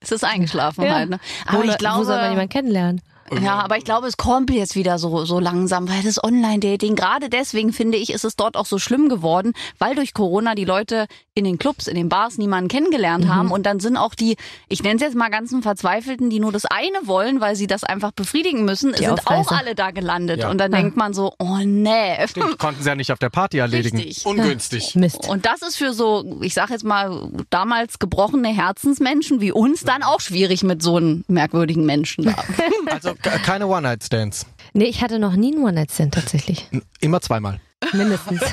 Es 0.00 0.12
ist 0.12 0.24
eingeschlafen 0.24 0.84
Ja. 0.84 0.94
halt. 0.94 1.10
Ne? 1.10 1.20
Aber 1.46 1.58
wo, 1.58 1.62
ich 1.62 1.72
wo 1.72 1.76
glaube, 1.76 2.04
soll 2.04 2.16
man 2.16 2.30
jemanden 2.30 2.48
kennenlernen? 2.50 3.00
Ja, 3.40 3.60
aber 3.60 3.78
ich 3.78 3.84
glaube, 3.84 4.06
es 4.06 4.16
kommt 4.16 4.50
jetzt 4.50 4.74
wieder 4.76 4.98
so, 4.98 5.24
so 5.24 5.38
langsam, 5.38 5.88
weil 5.88 6.02
das 6.02 6.22
Online-Dating, 6.22 6.96
gerade 6.96 7.28
deswegen 7.30 7.72
finde 7.72 7.96
ich, 7.98 8.12
ist 8.12 8.24
es 8.24 8.36
dort 8.36 8.56
auch 8.56 8.66
so 8.66 8.78
schlimm 8.78 9.08
geworden, 9.08 9.52
weil 9.78 9.94
durch 9.94 10.12
Corona 10.12 10.54
die 10.54 10.64
Leute 10.66 11.06
in 11.34 11.44
den 11.44 11.58
Clubs, 11.58 11.86
in 11.86 11.94
den 11.94 12.08
Bars 12.10 12.36
niemanden 12.36 12.68
kennengelernt 12.68 13.28
haben 13.28 13.50
und 13.50 13.64
dann 13.64 13.80
sind 13.80 13.96
auch 13.96 14.14
die, 14.14 14.36
ich 14.68 14.82
nenne 14.82 14.96
es 14.96 15.00
jetzt 15.02 15.14
mal 15.16 15.30
ganzen 15.30 15.62
Verzweifelten, 15.62 16.28
die 16.28 16.40
nur 16.40 16.52
das 16.52 16.66
eine 16.66 16.98
wollen, 17.06 17.40
weil 17.40 17.56
sie 17.56 17.66
das 17.66 17.84
einfach 17.84 18.12
befriedigen 18.12 18.64
müssen, 18.66 18.92
sind 18.92 19.08
auch 19.08 19.18
Aufreißer. 19.26 19.56
alle 19.58 19.74
da 19.74 19.92
gelandet. 19.92 20.40
Ja. 20.40 20.50
Und 20.50 20.58
dann 20.58 20.72
Ja. 20.72 20.78
denkt 20.80 20.96
man 20.98 21.14
so, 21.14 21.32
oh 21.38 21.58
nee. 21.64 22.26
Stimmt, 22.28 22.58
konnten 22.58 22.82
sie 22.82 22.88
ja 22.88 22.94
nicht 22.94 23.12
auf 23.12 23.18
der 23.18 23.30
Party 23.30 23.58
erledigen. 23.58 23.96
Richtig. 23.96 24.26
Ungünstig. 24.26 24.94
Mist. 24.94 25.26
Und 25.28 25.46
das 25.46 25.62
ist 25.62 25.76
für 25.76 25.94
so, 25.94 26.38
ich 26.42 26.52
sag 26.54 26.68
jetzt 26.70 26.84
mal, 26.84 27.30
damals 27.48 27.98
gebrochene 27.98 28.48
Herzensmenschen 28.48 29.40
wie 29.40 29.52
uns 29.52 29.84
dann 29.84 30.02
auch 30.02 30.20
schwierig 30.20 30.62
mit 30.64 30.82
so 30.82 30.96
einem 30.96 31.24
merkwürdigen 31.28 31.86
Menschen 31.86 32.24
da. 32.24 32.34
Also 32.90 33.11
keine 33.14 33.66
One-Night-Stands. 33.66 34.46
Nee, 34.72 34.84
ich 34.84 35.02
hatte 35.02 35.18
noch 35.18 35.34
nie 35.34 35.54
einen 35.54 35.64
One-Night-Stand 35.64 36.14
tatsächlich. 36.14 36.68
Immer 37.00 37.20
zweimal. 37.20 37.60
Mindestens. 37.92 38.40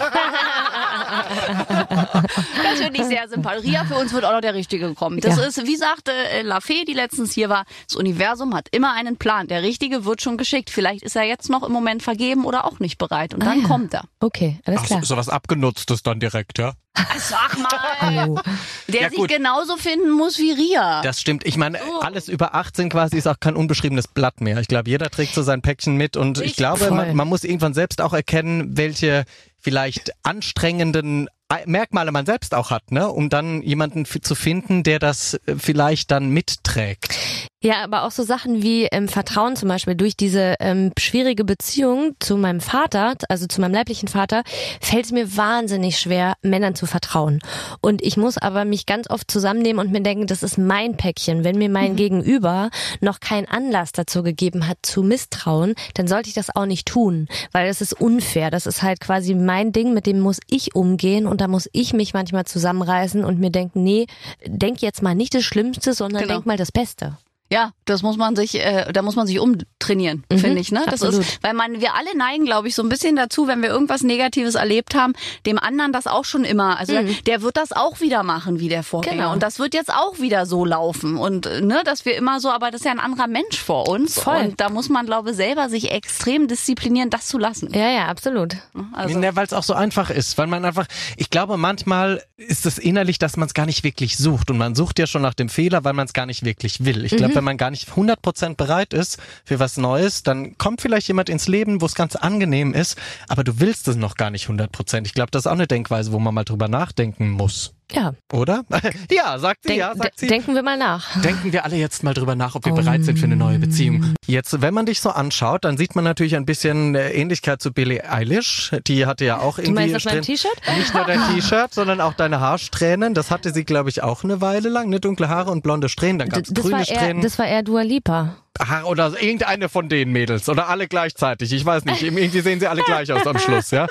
Das 2.64 2.80
finde 2.80 3.02
ich 3.02 3.06
sehr 3.08 3.28
sympathisch. 3.30 3.64
Ria, 3.66 3.84
für 3.86 3.96
uns 3.96 4.14
wird 4.14 4.26
auch 4.26 4.32
noch 4.32 4.42
der 4.42 4.54
Richtige 4.54 4.94
kommen. 4.94 5.20
Das 5.20 5.38
Ja. 5.38 5.44
ist, 5.46 5.66
wie 5.66 5.76
sagte 5.76 6.12
äh, 6.12 6.42
Lafay, 6.44 6.86
die 6.86 6.94
letztens 6.94 7.34
hier 7.34 7.50
war, 7.50 7.66
das 7.88 7.96
Universum 7.96 8.54
hat 8.56 8.68
immer 8.72 8.94
einen 8.94 9.18
Plan. 9.18 9.48
Der 9.48 9.64
Richtige 9.64 10.06
wird 10.06 10.22
schon 10.22 10.38
geschickt. 10.38 10.70
Vielleicht 10.70 11.04
ist 11.04 11.16
er 11.16 11.24
jetzt 11.24 11.50
noch 11.50 11.64
im 11.64 11.72
Moment 11.72 12.04
vergeben 12.04 12.46
oder 12.46 12.66
auch 12.66 12.80
nicht 12.80 12.98
bereit. 12.98 13.34
Und 13.34 13.42
Ah, 13.44 13.46
dann 13.46 13.62
ja. 13.62 13.68
kommt 13.68 13.94
er. 13.94 14.04
Okay, 14.20 14.60
alles 14.66 14.82
Ach, 14.84 14.86
klar. 14.88 15.00
so, 15.02 15.06
sowas 15.16 15.30
abgenutztes 15.30 16.04
dann 16.04 16.20
direkt, 16.20 16.58
ja? 16.60 16.74
Sag 17.18 17.58
mal, 17.58 18.36
der 18.88 19.04
Ja, 19.04 19.10
sich 19.10 19.28
genauso 19.28 19.78
finden 19.78 20.12
muss 20.12 20.38
wie 20.38 20.52
Ria. 20.52 21.02
Das 21.02 21.22
stimmt. 21.22 21.46
Ich 21.46 21.56
meine, 21.56 21.80
alles 22.02 22.28
über 22.28 22.56
18 22.56 22.90
quasi 22.90 23.18
ist 23.18 23.28
auch 23.28 23.40
kein 23.40 23.56
unbeschriebenes 23.56 24.08
Blatt 24.10 24.42
mehr. 24.42 24.58
Ich 24.60 24.68
glaube, 24.68 24.90
jeder 24.90 25.10
trägt 25.10 25.34
so 25.34 25.42
sein 25.42 25.62
Päckchen 25.62 25.96
mit 25.96 26.18
und 26.18 26.38
ich 26.40 26.44
Richtig. 26.44 26.58
glaube, 26.58 26.92
man, 26.92 27.16
man 27.16 27.28
muss 27.28 27.44
irgendwann 27.44 27.74
selbst 27.74 28.02
auch 28.02 28.14
erkennen, 28.14 28.76
welche 28.78 29.24
vielleicht 29.62 30.12
anstrengenden 30.24 31.30
Merkmale 31.66 32.12
man 32.12 32.26
selbst 32.26 32.54
auch 32.54 32.70
hat, 32.70 32.92
ne, 32.92 33.10
um 33.10 33.30
dann 33.30 33.62
jemanden 33.62 34.06
zu 34.06 34.36
finden, 34.36 34.84
der 34.84 35.00
das 35.00 35.34
äh, 35.46 35.56
vielleicht 35.58 36.12
dann 36.12 36.30
mitträgt. 36.30 37.49
Ja, 37.62 37.84
aber 37.84 38.04
auch 38.04 38.12
so 38.12 38.24
Sachen 38.24 38.64
wie 38.64 38.86
ähm, 38.86 39.10
Vertrauen 39.10 39.58
zum 39.58 39.68
Beispiel. 39.68 39.94
Durch 39.96 40.16
diese 40.16 40.56
ähm, 40.62 40.94
schwierige 40.98 41.44
Beziehung 41.44 42.16
zu 42.20 42.38
meinem 42.38 42.62
Vater, 42.62 43.16
also 43.28 43.48
zu 43.48 43.60
meinem 43.60 43.74
leiblichen 43.74 44.08
Vater, 44.08 44.44
fällt 44.80 45.04
es 45.04 45.12
mir 45.12 45.36
wahnsinnig 45.36 46.00
schwer, 46.00 46.36
Männern 46.42 46.76
zu 46.76 46.86
vertrauen. 46.86 47.42
Und 47.82 48.02
ich 48.02 48.16
muss 48.16 48.38
aber 48.38 48.64
mich 48.64 48.86
ganz 48.86 49.10
oft 49.10 49.30
zusammennehmen 49.30 49.86
und 49.86 49.92
mir 49.92 50.00
denken, 50.02 50.26
das 50.26 50.42
ist 50.42 50.58
mein 50.58 50.96
Päckchen. 50.96 51.44
Wenn 51.44 51.58
mir 51.58 51.70
mein 51.70 51.98
Gegenüber 51.98 52.70
noch 53.02 53.20
keinen 53.20 53.48
Anlass 53.48 53.92
dazu 53.92 54.24
gegeben 54.24 54.66
hat, 54.66 54.78
zu 54.82 55.04
misstrauen, 55.04 55.76
dann 55.96 56.08
sollte 56.08 56.30
ich 56.30 56.36
das 56.36 56.56
auch 56.56 56.66
nicht 56.66 56.88
tun, 56.88 57.28
weil 57.52 57.68
das 57.68 57.82
ist 57.82 57.92
unfair. 58.00 58.52
Das 58.52 58.68
ist 58.68 58.84
halt 58.84 59.02
quasi 59.02 59.36
mein 59.36 59.74
Ding, 59.74 59.94
mit 59.94 60.06
dem 60.06 60.22
muss 60.22 60.40
ich 60.50 60.76
umgehen 60.76 61.28
und 61.28 61.42
da 61.42 61.50
muss 61.50 61.68
ich 61.74 61.92
mich 61.92 62.14
manchmal 62.14 62.46
zusammenreißen 62.46 63.26
und 63.26 63.38
mir 63.38 63.50
denken, 63.52 63.84
nee, 63.84 64.06
denk 64.46 64.82
jetzt 64.82 65.02
mal 65.02 65.14
nicht 65.14 65.34
das 65.36 65.44
Schlimmste, 65.44 65.94
sondern 65.94 66.22
Genau. 66.22 66.36
denk 66.36 66.46
mal 66.46 66.56
das 66.56 66.72
Beste. 66.72 67.18
Ja, 67.52 67.72
das 67.86 68.04
muss 68.04 68.18
man 68.18 68.36
sich, 68.36 68.56
äh, 68.64 68.92
da 68.94 69.02
muss 69.02 69.16
man 69.16 69.26
sich 69.26 69.40
umtrainieren, 69.40 70.24
Mhm, 70.32 70.38
finde 70.38 70.62
ich. 70.62 70.72
Ne, 70.72 70.82
das 70.86 71.02
absolut. 71.02 71.22
ist, 71.28 71.42
weil 71.44 71.54
man, 71.54 71.82
wir 71.82 71.96
alle 71.96 72.16
neigen, 72.16 72.46
glaube 72.46 72.68
ich, 72.68 72.76
so 72.76 72.84
ein 72.84 72.90
bisschen 72.90 73.16
dazu, 73.16 73.48
wenn 73.48 73.62
wir 73.64 73.70
irgendwas 73.70 74.04
Negatives 74.04 74.56
erlebt 74.56 74.94
haben, 74.96 75.14
dem 75.46 75.58
anderen 75.58 75.92
das 75.92 76.06
auch 76.08 76.26
schon 76.26 76.44
immer. 76.44 76.78
Also 76.78 76.94
der 77.26 77.42
wird 77.42 77.58
das 77.58 77.72
auch 77.72 78.02
wieder 78.02 78.22
machen 78.24 78.60
wie 78.60 78.70
der 78.70 78.84
Vorgänger 78.84 79.16
Mhm. 79.16 79.20
Genau. 79.20 79.34
und 79.34 79.42
das 79.44 79.58
wird 79.60 79.74
jetzt 79.74 79.92
auch 79.92 80.20
wieder 80.20 80.46
so 80.46 80.64
laufen 80.66 81.18
und 81.18 81.46
äh, 81.48 81.62
ne, 81.62 81.82
dass 81.84 82.06
wir 82.06 82.16
immer 82.16 82.40
so, 82.40 82.50
aber 82.52 82.70
das 82.72 82.82
ist 82.82 82.86
ja 82.86 82.92
ein 82.92 83.00
anderer 83.00 83.28
Mensch 83.28 83.58
vor 83.60 83.88
uns 83.90 84.20
Voll. 84.20 84.38
und 84.38 84.62
da 84.62 84.70
muss 84.70 84.90
man, 84.90 85.06
glaube 85.08 85.32
ich, 85.32 85.36
selber 85.36 85.70
sich 85.70 85.92
extrem 85.92 86.48
disziplinieren, 86.48 87.10
das 87.10 87.28
zu 87.28 87.38
lassen. 87.40 87.74
Ja, 87.74 87.90
ja, 87.90 88.06
absolut. 88.08 88.56
Also, 88.94 89.20
Ja, 89.20 89.36
weil 89.36 89.46
es 89.46 89.54
auch 89.54 89.64
so 89.64 89.74
einfach 89.74 90.10
ist, 90.12 90.38
weil 90.38 90.48
man 90.48 90.64
einfach, 90.66 90.86
ich 91.18 91.30
glaube, 91.32 91.58
manchmal 91.58 92.24
ist 92.38 92.66
es 92.66 92.78
innerlich, 92.78 93.18
dass 93.18 93.36
man 93.38 93.48
es 93.48 93.54
gar 93.56 93.66
nicht 93.66 93.84
wirklich 93.84 94.18
sucht 94.18 94.52
und 94.52 94.58
man 94.58 94.76
sucht 94.76 95.00
ja 95.00 95.08
schon 95.08 95.22
nach 95.24 95.34
dem 95.34 95.50
Fehler, 95.50 95.84
weil 95.84 95.94
man 95.94 96.06
es 96.06 96.14
gar 96.14 96.26
nicht 96.28 96.46
wirklich 96.46 96.86
will. 96.86 97.04
Ich 97.06 97.16
glaube, 97.18 97.39
wenn 97.40 97.46
man 97.46 97.56
gar 97.56 97.72
nicht 97.72 97.88
100% 97.90 98.56
bereit 98.56 98.94
ist 98.94 99.18
für 99.46 99.60
was 99.60 99.78
Neues, 99.78 100.24
dann 100.24 100.58
kommt 100.58 100.82
vielleicht 100.82 101.08
jemand 101.08 101.30
ins 101.30 101.48
Leben, 101.48 101.80
wo 101.80 101.86
es 101.86 101.96
ganz 101.96 102.18
angenehm 102.18 102.74
ist, 102.74 102.98
aber 103.30 103.46
du 103.46 103.62
willst 103.62 103.88
es 103.88 103.96
noch 103.96 104.16
gar 104.16 104.30
nicht 104.30 104.50
100%. 104.50 105.06
Ich 105.06 105.14
glaube, 105.14 105.32
das 105.32 105.44
ist 105.44 105.48
auch 105.48 105.54
eine 105.54 105.66
Denkweise, 105.66 106.12
wo 106.12 106.20
man 106.20 106.34
mal 106.34 106.44
drüber 106.44 106.68
nachdenken 106.68 107.30
muss. 107.30 107.74
Ja, 107.92 108.14
Oder? 108.32 108.64
ja, 109.12 109.40
sagt 109.40 109.64
sie, 109.64 109.70
denk, 109.70 109.80
ja, 109.80 109.96
sagt 109.96 110.20
sie. 110.20 110.28
denken 110.28 110.54
wir 110.56 110.64
mal 110.64 110.78
nach. 110.78 111.20
Denken 111.22 111.52
wir 111.52 111.66
alle 111.66 111.76
jetzt 111.76 112.04
mal 112.04 112.14
drüber 112.14 112.36
nach, 112.36 112.56
ob 112.56 112.66
wir 112.66 112.74
bereit 112.74 113.04
sind 113.04 113.18
für 113.18 113.26
eine 113.26 113.36
neue 113.36 113.60
Beziehung. 113.60 114.14
Jetzt, 114.28 114.62
wenn 114.62 114.74
man 114.74 114.86
dich 114.86 115.02
so 115.02 115.10
anschaut, 115.10 115.66
dann 115.66 115.78
sieht 115.78 115.96
man 115.96 116.04
natürlich 116.04 116.36
ein 116.36 116.46
bisschen 116.46 116.96
äh, 116.96 117.12
Ähnlichkeit 117.12 117.62
zu 117.62 117.72
Billie 117.72 118.08
Eilish. 118.10 118.76
Die 118.88 119.06
hatte 119.06 119.26
ja 119.26 119.40
auch 119.40 119.56
Du 119.56 119.64
irgendwie 119.64 119.90
meinst 119.92 120.08
auf 120.08 120.22
T-Shirt? 120.22 120.52
nicht 120.78 120.94
nur 120.94 121.06
dein 121.06 121.20
T-Shirt, 121.36 121.74
sondern 121.74 122.00
auch 122.02 122.14
deine 122.14 122.40
Haarsträhnen. 122.40 123.14
Das 123.14 123.32
hatte 123.32 123.52
sie, 123.54 123.66
glaube 123.66 123.90
ich, 123.90 124.04
auch 124.04 124.24
eine 124.24 124.42
Weile 124.42 124.70
lang. 124.70 124.90
Ne? 124.90 125.00
Dunkle 125.00 125.30
Haare 125.30 125.52
und 125.52 125.64
blonde 125.64 125.90
Strähnen. 125.90 126.20
Dann 126.20 126.30
gab 126.30 126.44
es 126.44 126.54
grüne 126.54 126.80
eher, 126.80 126.86
Strähnen. 126.86 127.22
das 127.22 127.40
war 127.40 127.48
eher 127.48 127.64
Dua 127.64 127.82
Lipa. 127.82 128.36
Haare 128.60 128.86
oder 128.86 129.14
irgendeine 129.22 129.70
von 129.70 129.90
den 129.90 130.12
Mädels 130.12 130.50
oder 130.50 130.68
alle 130.68 130.88
gleichzeitig. 130.88 131.52
Ich 131.54 131.66
weiß 131.66 131.86
nicht. 131.86 132.04
Irgendwie 132.04 132.42
sehen 132.42 132.60
sie 132.60 132.68
alle 132.68 132.84
gleich 132.84 133.12
aus 133.12 133.26
am 133.26 133.38
Schluss, 133.40 133.72
ja. 133.72 133.88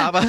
Aber 0.00 0.24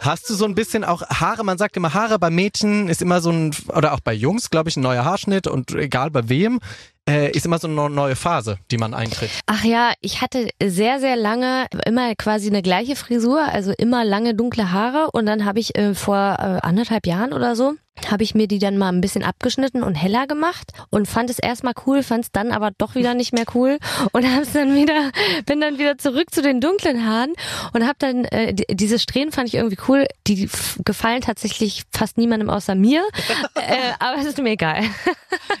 hast 0.00 0.28
du 0.28 0.34
so 0.34 0.44
ein 0.44 0.54
bisschen 0.54 0.84
auch 0.84 1.02
Haare? 1.08 1.44
Man 1.44 1.58
sagt 1.58 1.76
immer 1.76 1.94
Haare 1.94 2.18
bei 2.18 2.30
Mädchen 2.30 2.88
ist 2.88 3.02
immer 3.02 3.20
so 3.20 3.30
ein 3.30 3.54
oder 3.68 3.92
auch 3.92 4.00
bei 4.00 4.12
Jungs, 4.12 4.50
glaube 4.50 4.68
ich, 4.68 4.76
ein 4.76 4.82
neuer 4.82 5.04
Haarschnitt 5.04 5.46
und 5.46 5.74
egal 5.74 6.10
bei 6.10 6.28
wem. 6.28 6.60
Äh, 7.08 7.32
ist 7.32 7.46
immer 7.46 7.58
so 7.58 7.66
eine 7.66 7.90
neue 7.90 8.14
Phase, 8.14 8.58
die 8.70 8.78
man 8.78 8.94
eintritt. 8.94 9.30
Ach 9.46 9.64
ja, 9.64 9.92
ich 10.00 10.20
hatte 10.20 10.48
sehr, 10.62 11.00
sehr 11.00 11.16
lange 11.16 11.66
immer 11.84 12.14
quasi 12.14 12.48
eine 12.48 12.62
gleiche 12.62 12.94
Frisur, 12.94 13.42
also 13.42 13.72
immer 13.76 14.04
lange 14.04 14.34
dunkle 14.34 14.70
Haare 14.70 15.10
und 15.12 15.26
dann 15.26 15.44
habe 15.44 15.58
ich 15.58 15.76
äh, 15.76 15.94
vor 15.94 16.16
äh, 16.38 16.64
anderthalb 16.64 17.06
Jahren 17.06 17.32
oder 17.32 17.56
so, 17.56 17.74
habe 18.10 18.22
ich 18.22 18.34
mir 18.34 18.48
die 18.48 18.58
dann 18.58 18.78
mal 18.78 18.88
ein 18.88 19.00
bisschen 19.00 19.22
abgeschnitten 19.22 19.82
und 19.82 19.94
heller 19.94 20.26
gemacht 20.26 20.72
und 20.90 21.06
fand 21.06 21.30
es 21.30 21.38
erstmal 21.38 21.74
cool, 21.86 22.02
fand 22.02 22.24
es 22.24 22.32
dann 22.32 22.50
aber 22.50 22.70
doch 22.76 22.94
wieder 22.94 23.14
nicht 23.14 23.32
mehr 23.32 23.44
cool 23.54 23.78
und 24.12 24.26
hab's 24.26 24.52
dann 24.52 24.74
wieder, 24.74 25.10
bin 25.46 25.60
dann 25.60 25.78
wieder 25.78 25.98
zurück 25.98 26.32
zu 26.32 26.42
den 26.42 26.60
dunklen 26.60 27.06
Haaren 27.06 27.32
und 27.72 27.84
habe 27.84 27.96
dann 27.98 28.24
äh, 28.26 28.54
die, 28.54 28.64
diese 28.70 28.98
Strähnen 28.98 29.30
fand 29.30 29.48
ich 29.48 29.54
irgendwie 29.54 29.78
cool, 29.88 30.06
die 30.26 30.48
gefallen 30.84 31.20
tatsächlich 31.20 31.84
fast 31.90 32.16
niemandem 32.18 32.50
außer 32.50 32.74
mir, 32.74 33.02
äh, 33.54 33.92
aber 33.98 34.18
es 34.18 34.26
ist 34.26 34.38
mir 34.38 34.50
egal. 34.50 34.84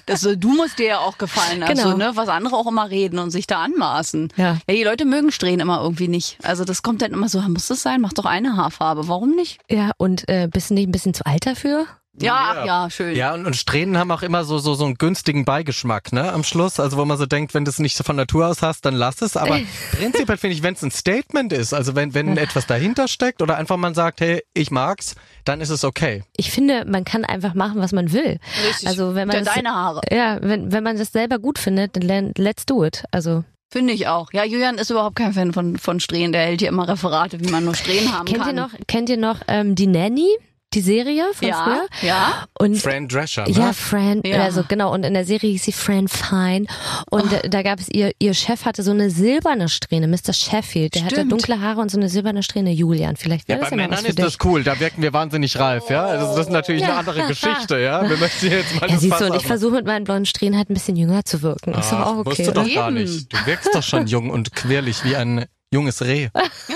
das, 0.06 0.22
du 0.22 0.48
musst 0.54 0.78
dir 0.78 0.86
ja 0.86 0.98
auch 0.98 1.18
gefallen, 1.18 1.31
also 1.62 1.82
Genau. 1.92 1.96
ne, 1.96 2.12
was 2.14 2.28
andere 2.28 2.56
auch 2.56 2.66
immer 2.66 2.90
reden 2.90 3.18
und 3.18 3.30
sich 3.30 3.46
da 3.46 3.62
anmaßen. 3.62 4.32
Ja. 4.36 4.58
ja, 4.68 4.74
die 4.74 4.84
Leute 4.84 5.04
mögen 5.04 5.32
Strähnen 5.32 5.60
immer 5.60 5.80
irgendwie 5.82 6.08
nicht. 6.08 6.38
Also 6.42 6.64
das 6.64 6.82
kommt 6.82 7.02
dann 7.02 7.12
immer 7.12 7.28
so, 7.28 7.40
muss 7.42 7.66
das 7.66 7.82
sein? 7.82 8.00
Mach 8.00 8.12
doch 8.12 8.24
eine 8.26 8.56
Haarfarbe. 8.56 9.08
Warum 9.08 9.34
nicht? 9.34 9.58
Ja, 9.70 9.90
und 9.98 10.28
äh, 10.28 10.48
bist 10.52 10.70
du 10.70 10.74
nicht 10.74 10.88
ein 10.88 10.92
bisschen 10.92 11.14
zu 11.14 11.24
alt 11.26 11.46
dafür? 11.46 11.86
Ja, 12.20 12.54
Ja. 12.54 12.64
ja, 12.66 12.90
schön. 12.90 13.16
Ja, 13.16 13.32
und, 13.32 13.46
und 13.46 13.56
Strähnen 13.56 13.96
haben 13.96 14.10
auch 14.10 14.22
immer 14.22 14.44
so, 14.44 14.58
so, 14.58 14.74
so 14.74 14.84
einen 14.84 14.96
günstigen 14.96 15.44
Beigeschmack, 15.46 16.12
ne, 16.12 16.30
am 16.32 16.44
Schluss. 16.44 16.78
Also, 16.78 16.98
wo 16.98 17.04
man 17.06 17.16
so 17.16 17.24
denkt, 17.26 17.54
wenn 17.54 17.64
du 17.64 17.70
es 17.70 17.78
nicht 17.78 17.96
so 17.96 18.04
von 18.04 18.16
Natur 18.16 18.48
aus 18.48 18.60
hast, 18.60 18.84
dann 18.84 18.94
lass 18.94 19.22
es. 19.22 19.36
Aber 19.36 19.58
prinzipiell 19.98 20.36
finde 20.36 20.54
ich, 20.56 20.62
wenn 20.62 20.74
es 20.74 20.82
ein 20.82 20.90
Statement 20.90 21.52
ist, 21.54 21.72
also 21.72 21.94
wenn, 21.94 22.12
wenn 22.12 22.36
etwas 22.36 22.66
dahinter 22.66 23.08
steckt 23.08 23.40
oder 23.40 23.56
einfach 23.56 23.78
man 23.78 23.94
sagt, 23.94 24.20
hey, 24.20 24.42
ich 24.52 24.70
mag's, 24.70 25.14
dann 25.44 25.60
ist 25.62 25.70
es 25.70 25.84
okay. 25.84 26.22
Ich 26.36 26.50
finde, 26.50 26.84
man 26.86 27.04
kann 27.04 27.24
einfach 27.24 27.54
machen, 27.54 27.80
was 27.80 27.92
man 27.92 28.12
will. 28.12 28.38
Richtig. 28.68 28.88
Also 28.88 29.14
wenn 29.14 29.26
man 29.28 29.36
Der 29.36 29.44
das, 29.44 29.54
deine 29.54 29.70
Haare. 29.74 30.02
ja, 30.10 30.38
wenn 30.42 30.70
wenn 30.70 30.84
man 30.84 30.98
das 30.98 31.12
selber 31.12 31.38
gut 31.38 31.58
findet, 31.58 31.96
dann 31.96 32.02
le- 32.02 32.32
let's 32.36 32.66
do 32.66 32.84
it. 32.84 33.04
Also 33.10 33.44
Finde 33.72 33.94
ich 33.94 34.06
auch. 34.06 34.30
Ja, 34.34 34.44
Julian 34.44 34.76
ist 34.76 34.90
überhaupt 34.90 35.16
kein 35.16 35.32
Fan 35.32 35.54
von, 35.54 35.78
von 35.78 35.98
Strähnen. 35.98 36.32
Der 36.32 36.42
hält 36.42 36.60
hier 36.60 36.68
immer 36.68 36.86
Referate, 36.86 37.40
wie 37.40 37.48
man 37.50 37.64
nur 37.64 37.74
Strähnen 37.74 38.12
haben 38.12 38.26
kennt 38.26 38.40
kann. 38.42 38.54
ihr 38.54 38.62
noch 38.62 38.70
kennt 38.86 39.08
ihr 39.08 39.16
noch 39.16 39.40
ähm, 39.48 39.74
die 39.74 39.86
Nanny, 39.86 40.28
die 40.74 40.80
Serie 40.80 41.24
von 41.34 41.48
Ja, 41.48 41.64
früher? 41.64 41.86
ja. 42.08 42.44
Und 42.58 42.76
Fran 42.78 43.08
Drescher, 43.08 43.44
ne? 43.48 43.50
ja, 43.54 43.72
Fran, 43.72 44.20
Ja. 44.24 44.42
also 44.42 44.62
genau, 44.66 44.92
und 44.92 45.04
in 45.04 45.14
der 45.14 45.24
Serie 45.24 45.50
hieß 45.50 45.64
sie 45.64 45.72
Fran 45.72 46.08
Fine. 46.08 46.66
Und 47.10 47.32
Oh. 47.32 47.48
da 47.48 47.62
gab 47.62 47.78
es 47.80 47.88
ihr, 47.88 48.12
ihr 48.18 48.34
Chef 48.34 48.64
hatte 48.64 48.82
so 48.82 48.90
eine 48.90 49.10
silberne 49.10 49.68
Strähne, 49.68 50.08
Mr. 50.08 50.32
Sheffield. 50.32 50.94
Der 50.94 51.04
hatte 51.04 51.14
Stimmt. 51.16 51.32
dunkle 51.32 51.60
Haare 51.60 51.80
und 51.80 51.90
so 51.90 51.98
eine 51.98 52.08
silberne 52.08 52.42
Strähne. 52.42 52.72
Julian, 52.72 53.16
vielleicht 53.16 53.48
Ja, 53.48 53.54
wäre 53.56 53.60
das 53.60 53.70
bei 53.70 53.76
ja 53.76 53.82
Männern 53.82 53.92
was 53.92 54.00
für 54.02 54.08
ist 54.08 54.18
dich. 54.18 54.24
das 54.24 54.36
cool, 54.44 54.62
da 54.64 54.78
wirken 54.80 55.02
wir 55.02 55.12
wahnsinnig 55.12 55.58
reif, 55.58 55.90
ja. 55.90 56.04
Also 56.06 56.26
das 56.36 56.46
ist 56.46 56.50
natürlich 56.52 56.82
eine 56.84 56.92
Ja. 56.92 56.98
andere 56.98 57.26
Geschichte, 57.26 57.78
ja. 57.78 58.08
Wir 58.08 58.16
möchten 58.16 58.46
jetzt 58.50 58.80
mal 58.80 58.90
Ja, 58.90 58.98
siehst 58.98 59.20
du, 59.20 59.26
und 59.26 59.36
ich 59.36 59.46
versuche 59.46 59.72
mit 59.74 59.86
meinen 59.86 60.04
blonden 60.04 60.26
Strähnen 60.26 60.56
halt 60.58 60.70
ein 60.70 60.74
bisschen 60.74 60.96
jünger 60.96 61.24
zu 61.24 61.42
wirken. 61.42 61.72
Ist 61.74 61.92
doch 61.92 61.98
Ach, 62.00 62.06
auch 62.06 62.14
musst 62.24 62.26
okay. 62.40 62.44
du 62.44 62.52
doch 62.52 62.74
gar 62.74 62.90
nicht. 62.90 63.32
Du 63.32 63.36
wirkst 63.46 63.70
doch 63.74 63.82
schon 63.82 64.06
jung 64.06 64.30
und 64.30 64.54
quirlig 64.54 65.04
wie 65.04 65.16
ein 65.16 65.44
junges 65.72 66.02
Reh. 66.02 66.28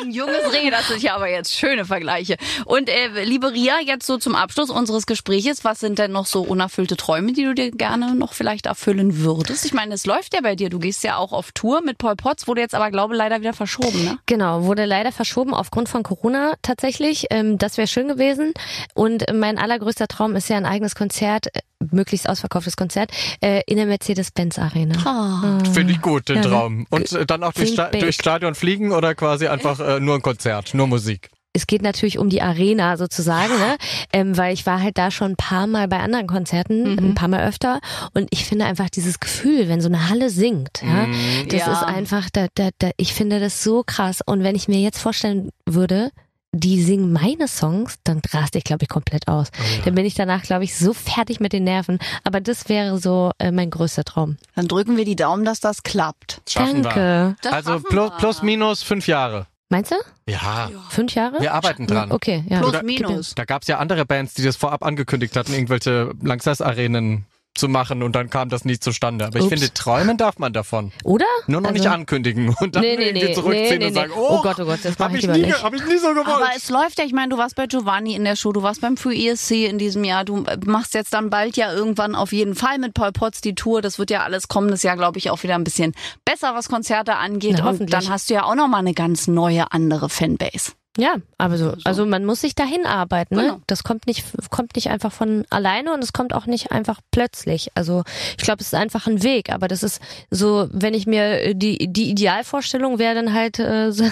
Ein 0.00 0.10
junges 0.10 0.52
Reh, 0.52 0.70
das 0.70 0.88
sind 0.88 1.02
ja 1.02 1.14
aber 1.14 1.28
jetzt 1.28 1.52
schöne 1.52 1.84
Vergleiche. 1.84 2.36
Und 2.64 2.88
äh, 2.88 3.24
liebe 3.24 3.52
Ria, 3.52 3.74
jetzt 3.84 4.06
so 4.06 4.18
zum 4.18 4.34
Abschluss 4.34 4.70
unseres 4.70 5.06
Gespräches, 5.06 5.64
was 5.64 5.80
sind 5.80 5.98
denn 5.98 6.12
noch 6.12 6.26
so 6.26 6.42
unerfüllte 6.42 6.96
Träume, 6.96 7.32
die 7.32 7.44
du 7.44 7.54
dir 7.54 7.70
gerne 7.70 8.14
noch 8.14 8.32
vielleicht 8.32 8.66
erfüllen 8.66 9.18
würdest? 9.18 9.64
Ich 9.64 9.72
meine, 9.72 9.94
es 9.94 10.06
läuft 10.06 10.34
ja 10.34 10.40
bei 10.40 10.54
dir. 10.56 10.70
Du 10.70 10.78
gehst 10.78 11.02
ja 11.04 11.16
auch 11.16 11.32
auf 11.32 11.52
Tour 11.52 11.80
mit 11.82 11.98
Paul 11.98 12.16
Potts, 12.16 12.46
wurde 12.46 12.60
jetzt 12.60 12.74
aber, 12.74 12.90
glaube 12.90 13.14
ich, 13.14 13.18
leider 13.18 13.40
wieder 13.40 13.52
verschoben, 13.52 14.04
ne? 14.04 14.18
Genau, 14.26 14.64
wurde 14.64 14.84
leider 14.84 15.12
verschoben 15.12 15.54
aufgrund 15.54 15.88
von 15.88 16.02
Corona 16.02 16.54
tatsächlich. 16.62 17.26
Ähm, 17.30 17.58
das 17.58 17.76
wäre 17.78 17.88
schön 17.88 18.08
gewesen. 18.08 18.52
Und 18.94 19.24
mein 19.32 19.58
allergrößter 19.58 20.08
Traum 20.08 20.36
ist 20.36 20.48
ja 20.48 20.56
ein 20.56 20.66
eigenes 20.66 20.94
Konzert, 20.94 21.48
äh, 21.54 21.60
möglichst 21.92 22.28
ausverkauftes 22.28 22.76
Konzert, 22.76 23.10
äh, 23.40 23.62
in 23.66 23.76
der 23.76 23.86
Mercedes-Benz 23.86 24.58
Arena. 24.58 24.96
Ah. 25.04 25.58
Finde 25.72 25.92
ich 25.92 26.00
gut, 26.00 26.28
den 26.28 26.36
Ja? 26.36 26.42
Traum. 26.42 26.86
Und 26.90 27.12
äh, 27.12 27.26
dann 27.26 27.42
auch 27.42 27.52
durch, 27.52 27.70
Sta 27.70 27.86
big. 27.86 28.00
durchs 28.00 28.16
Stadion 28.16 28.54
fliegen 28.54 28.92
oder 28.92 29.14
quasi 29.14 29.46
einfach 29.48 29.80
äh, 29.80 30.00
nur 30.00 30.14
ein 30.14 30.22
Konzert, 30.22 30.74
nur 30.74 30.86
Musik. 30.86 31.28
Es 31.52 31.66
geht 31.66 31.80
natürlich 31.80 32.18
um 32.18 32.28
die 32.28 32.42
Arena 32.42 32.98
sozusagen, 32.98 33.54
ne? 33.58 33.78
ähm, 34.12 34.36
weil 34.36 34.52
ich 34.52 34.66
war 34.66 34.82
halt 34.82 34.98
da 34.98 35.10
schon 35.10 35.32
ein 35.32 35.36
paar 35.36 35.66
Mal 35.66 35.88
bei 35.88 36.00
anderen 36.00 36.26
Konzerten, 36.26 36.98
ein 36.98 37.14
paar 37.14 37.28
Mal 37.28 37.48
öfter. 37.48 37.80
Und 38.12 38.28
ich 38.30 38.44
finde 38.44 38.66
einfach 38.66 38.90
dieses 38.90 39.20
Gefühl, 39.20 39.66
wenn 39.70 39.80
so 39.80 39.88
eine 39.88 40.10
Halle 40.10 40.28
singt, 40.28 40.82
ja, 40.82 41.06
das 41.48 41.60
Ja. 41.66 41.72
ist 41.72 41.82
einfach, 41.82 42.28
da, 42.30 42.48
da, 42.56 42.68
da, 42.78 42.90
ich 42.98 43.14
finde 43.14 43.40
das 43.40 43.62
so 43.64 43.82
krass. 43.86 44.20
Und 44.26 44.42
wenn 44.42 44.54
ich 44.54 44.68
mir 44.68 44.80
jetzt 44.80 44.98
vorstellen 44.98 45.48
würde, 45.64 46.10
die 46.58 46.82
singen 46.82 47.12
meine 47.12 47.48
Songs, 47.48 47.96
dann 48.04 48.20
raste 48.32 48.58
ich, 48.58 48.64
glaube 48.64 48.82
ich, 48.84 48.88
komplett 48.88 49.28
aus. 49.28 49.48
Dann 49.84 49.94
bin 49.94 50.04
ich 50.04 50.14
danach, 50.14 50.42
glaube 50.42 50.64
ich, 50.64 50.76
so 50.76 50.92
fertig 50.92 51.40
mit 51.40 51.52
den 51.52 51.64
Nerven. 51.64 51.98
Aber 52.24 52.40
das 52.40 52.68
wäre 52.68 52.98
so 52.98 53.30
äh, 53.38 53.50
mein 53.50 53.70
größter 53.70 54.04
Traum. 54.04 54.36
Dann 54.54 54.68
drücken 54.68 54.96
wir 54.96 55.04
die 55.04 55.16
Daumen, 55.16 55.44
dass 55.44 55.60
das 55.60 55.82
klappt. 55.82 56.40
Schaffen 56.48 56.76
wir. 56.76 56.82
Danke. 56.82 57.36
Das 57.42 57.52
Also 57.52 57.80
plus, 57.80 58.10
wir. 58.10 58.16
plus 58.18 58.42
minus 58.42 58.82
fünf 58.82 59.06
Jahre. 59.06 59.46
Meinst 59.68 59.90
du? 59.90 59.96
Ja. 60.28 60.70
Fünf 60.90 61.14
Jahre? 61.14 61.40
Wir 61.40 61.52
arbeiten 61.52 61.86
dran. 61.88 62.12
Okay, 62.12 62.44
ja. 62.48 62.60
Plus 62.60 62.82
minus. 62.82 63.34
Da 63.34 63.44
gab's 63.44 63.66
ja 63.66 63.78
andere 63.78 64.06
Bands, 64.06 64.34
die 64.34 64.42
das 64.42 64.56
vorab 64.56 64.84
angekündigt 64.84 65.36
hatten, 65.36 65.52
irgendwelche 65.52 66.12
Langsess-Arenen 66.22 67.24
zu 67.56 67.68
machen 67.68 68.02
und 68.02 68.14
dann 68.14 68.30
kam 68.30 68.48
das 68.48 68.64
nie 68.64 68.78
zustande. 68.78 69.26
Aber 69.26 69.38
ich 69.38 69.44
Ups. 69.44 69.52
finde, 69.52 69.72
träumen 69.74 70.16
darf 70.16 70.38
man 70.38 70.52
davon. 70.52 70.92
Oder? 71.04 71.24
Nur 71.46 71.60
noch 71.60 71.70
Also- 71.70 71.82
nicht 71.82 71.90
ankündigen 71.92 72.54
und 72.60 72.76
dann 72.76 72.82
Nee, 72.82 72.96
nee, 73.12 73.32
zurückziehen 73.34 73.68
nee, 73.70 73.78
nee, 73.78 73.86
und 73.86 73.94
sagen, 73.94 74.12
nee. 74.14 74.20
oh, 74.20 74.36
Oh 74.38 74.42
Gott, 74.42 74.60
oh 74.60 74.64
Gott, 74.64 74.80
das 74.82 74.98
mach 74.98 75.06
hab 75.08 75.14
ich 75.16 75.24
ich, 75.24 75.30
nie, 75.30 75.42
nicht. 75.42 75.62
hab 75.62 75.72
ich 75.74 75.84
nie 75.86 75.96
so 75.98 76.08
gewollt. 76.10 76.26
Aber 76.28 76.48
es 76.56 76.68
läuft 76.70 76.98
ja, 76.98 77.04
ich 77.04 77.12
meine, 77.12 77.30
du 77.30 77.38
warst 77.38 77.56
bei 77.56 77.66
Giovanni 77.66 78.14
in 78.14 78.24
der 78.24 78.36
Show, 78.36 78.52
du 78.52 78.62
warst 78.62 78.80
beim 78.80 78.96
Free 78.96 79.28
ESC 79.28 79.66
in 79.66 79.78
diesem 79.78 80.04
Jahr, 80.04 80.24
du 80.24 80.44
machst 80.66 80.94
jetzt 80.94 81.12
dann 81.14 81.30
bald 81.30 81.56
ja 81.56 81.72
irgendwann 81.72 82.14
auf 82.14 82.32
jeden 82.32 82.54
Fall 82.54 82.78
mit 82.78 82.94
Paul 82.94 83.12
Potts 83.12 83.40
die 83.40 83.54
Tour. 83.54 83.82
Das 83.82 83.98
wird 83.98 84.10
ja 84.10 84.22
alles 84.24 84.48
kommendes 84.48 84.82
Jahr, 84.82 84.96
glaube 84.96 85.18
ich, 85.18 85.30
auch 85.30 85.42
wieder 85.42 85.54
ein 85.54 85.64
bisschen 85.64 85.94
besser, 86.24 86.54
was 86.54 86.68
Konzerte 86.68 87.16
angeht. 87.16 87.54
Na, 87.58 87.64
Und 87.64 87.68
hoffentlich. 87.70 87.90
dann 87.90 88.08
hast 88.12 88.30
du 88.30 88.34
ja 88.34 88.44
auch 88.44 88.54
nochmal 88.54 88.80
eine 88.80 88.94
ganz 88.94 89.26
neue, 89.26 89.72
andere 89.72 90.08
Fanbase. 90.08 90.72
Ja, 90.98 91.16
aber 91.38 91.58
so, 91.58 91.74
also 91.84 92.06
man 92.06 92.24
muss 92.24 92.40
sich 92.40 92.54
dahin 92.54 92.86
arbeiten. 92.86 93.34
Ne? 93.36 93.42
Genau. 93.42 93.60
Das 93.66 93.84
kommt 93.84 94.06
nicht, 94.06 94.24
kommt 94.50 94.74
nicht 94.76 94.88
einfach 94.88 95.12
von 95.12 95.44
alleine 95.50 95.92
und 95.92 96.02
es 96.02 96.12
kommt 96.12 96.32
auch 96.32 96.46
nicht 96.46 96.72
einfach 96.72 97.00
plötzlich. 97.10 97.70
Also 97.74 98.02
ich 98.38 98.44
glaube, 98.44 98.60
es 98.62 98.68
ist 98.68 98.74
einfach 98.74 99.06
ein 99.06 99.22
Weg. 99.22 99.52
Aber 99.52 99.68
das 99.68 99.82
ist 99.82 100.00
so, 100.30 100.68
wenn 100.72 100.94
ich 100.94 101.06
mir 101.06 101.42
äh, 101.42 101.54
die 101.54 101.92
die 101.92 102.10
Idealvorstellung 102.10 102.98
wäre, 102.98 103.14
dann 103.14 103.32
halt 103.34 103.58
äh, 103.58 103.90
so, 103.92 104.04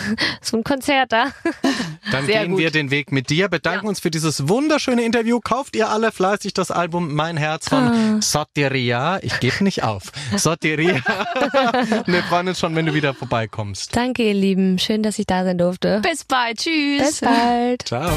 so 0.42 0.56
ein 0.58 0.64
Konzert 0.64 1.12
da. 1.12 1.28
Dann 2.12 2.26
Sehr 2.26 2.42
gehen 2.42 2.50
gut. 2.52 2.60
wir 2.60 2.70
den 2.70 2.90
Weg 2.90 3.10
mit 3.12 3.30
dir, 3.30 3.48
bedanken 3.48 3.86
uns 3.88 3.98
für 3.98 4.10
dieses 4.10 4.46
wunderschöne 4.48 5.02
Interview. 5.02 5.40
Kauft 5.42 5.74
ihr 5.74 5.88
alle 5.88 6.12
fleißig 6.12 6.52
das 6.52 6.70
Album 6.70 7.14
Mein 7.14 7.36
Herz 7.38 7.66
Ah. 7.72 7.92
von 7.92 8.22
Soteria. 8.22 9.18
Ich 9.22 9.40
gebe 9.40 9.64
nicht 9.64 9.82
auf. 9.84 10.12
Soteria. 10.36 10.96
Wir 12.06 12.22
freuen 12.24 12.48
uns 12.48 12.58
schon, 12.60 12.76
wenn 12.76 12.84
du 12.86 12.92
wieder 12.94 13.14
vorbeikommst. 13.14 13.96
Danke, 13.96 14.22
ihr 14.24 14.34
Lieben. 14.34 14.78
Schön, 14.78 15.02
dass 15.02 15.18
ich 15.18 15.26
da 15.26 15.44
sein 15.44 15.56
durfte. 15.58 16.00
Bis 16.02 16.24
bald, 16.24 16.58
tschüss. 16.58 16.73
Bis 16.98 17.20
bald. 17.20 17.86
Ciao. 17.86 18.16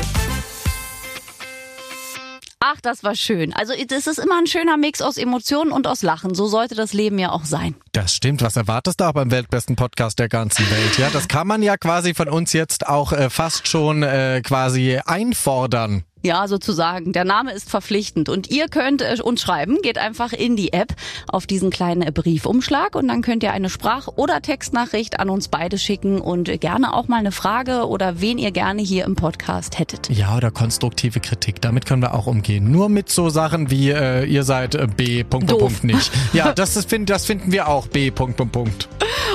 Ach, 2.59 2.81
das 2.81 3.03
war 3.03 3.15
schön. 3.15 3.53
Also 3.53 3.73
es 3.73 4.07
ist 4.07 4.17
immer 4.17 4.39
ein 4.39 4.47
schöner 4.47 4.77
Mix 4.77 5.01
aus 5.01 5.17
Emotionen 5.17 5.71
und 5.71 5.85
aus 5.85 6.01
Lachen. 6.01 6.33
So 6.33 6.47
sollte 6.47 6.73
das 6.73 6.91
Leben 6.91 7.19
ja 7.19 7.31
auch 7.31 7.45
sein. 7.45 7.75
Das 7.91 8.13
stimmt. 8.13 8.41
Was 8.41 8.55
erwartest 8.55 8.99
du 8.99 9.05
auch 9.05 9.13
beim 9.13 9.29
weltbesten 9.29 9.75
Podcast 9.75 10.17
der 10.17 10.27
ganzen 10.27 10.69
Welt? 10.71 10.97
Ja, 10.97 11.09
das 11.11 11.27
kann 11.27 11.47
man 11.47 11.61
ja 11.61 11.77
quasi 11.77 12.15
von 12.15 12.27
uns 12.27 12.53
jetzt 12.53 12.87
auch 12.87 13.13
äh, 13.13 13.29
fast 13.29 13.67
schon 13.67 14.01
äh, 14.01 14.41
quasi 14.43 14.99
einfordern. 15.05 16.03
Ja, 16.27 16.49
sozusagen. 16.49 17.13
Der 17.13 17.23
Name 17.23 17.53
ist 17.53 17.69
verpflichtend. 17.69 18.27
Und 18.27 18.49
ihr 18.49 18.67
könnt 18.67 19.01
äh, 19.01 19.15
uns 19.23 19.41
schreiben. 19.41 19.77
Geht 19.81 19.97
einfach 19.97 20.33
in 20.33 20.57
die 20.57 20.73
App 20.73 20.93
auf 21.29 21.47
diesen 21.47 21.69
kleinen 21.69 22.01
äh, 22.01 22.11
Briefumschlag 22.11 22.95
und 22.97 23.07
dann 23.07 23.21
könnt 23.21 23.43
ihr 23.43 23.53
eine 23.53 23.69
Sprach- 23.69 24.09
oder 24.17 24.41
Textnachricht 24.41 25.21
an 25.21 25.29
uns 25.29 25.47
beide 25.47 25.77
schicken 25.77 26.19
und 26.19 26.59
gerne 26.59 26.93
auch 26.93 27.07
mal 27.07 27.19
eine 27.19 27.31
Frage 27.31 27.87
oder 27.87 28.19
wen 28.19 28.37
ihr 28.39 28.51
gerne 28.51 28.81
hier 28.81 29.05
im 29.05 29.15
Podcast 29.15 29.79
hättet. 29.79 30.09
Ja, 30.09 30.35
oder 30.35 30.51
konstruktive 30.51 31.21
Kritik. 31.21 31.61
Damit 31.61 31.85
können 31.85 32.01
wir 32.01 32.13
auch 32.13 32.27
umgehen. 32.27 32.71
Nur 32.71 32.89
mit 32.89 33.07
so 33.07 33.29
Sachen 33.29 33.71
wie 33.71 33.91
äh, 33.91 34.25
ihr 34.25 34.43
seid 34.43 34.75
äh, 34.75 34.85
B. 34.85 35.23
Punkt, 35.23 35.49
Doof. 35.49 35.59
Punkt 35.59 35.83
nicht. 35.85 36.11
Ja, 36.33 36.51
das, 36.51 36.75
ist, 36.75 36.89
find, 36.89 37.09
das 37.09 37.25
finden 37.25 37.53
wir 37.53 37.69
auch 37.69 37.87
B. 37.87 38.11
Punkt, 38.11 38.35
Punkt, 38.35 38.51
Punkt. 38.51 38.89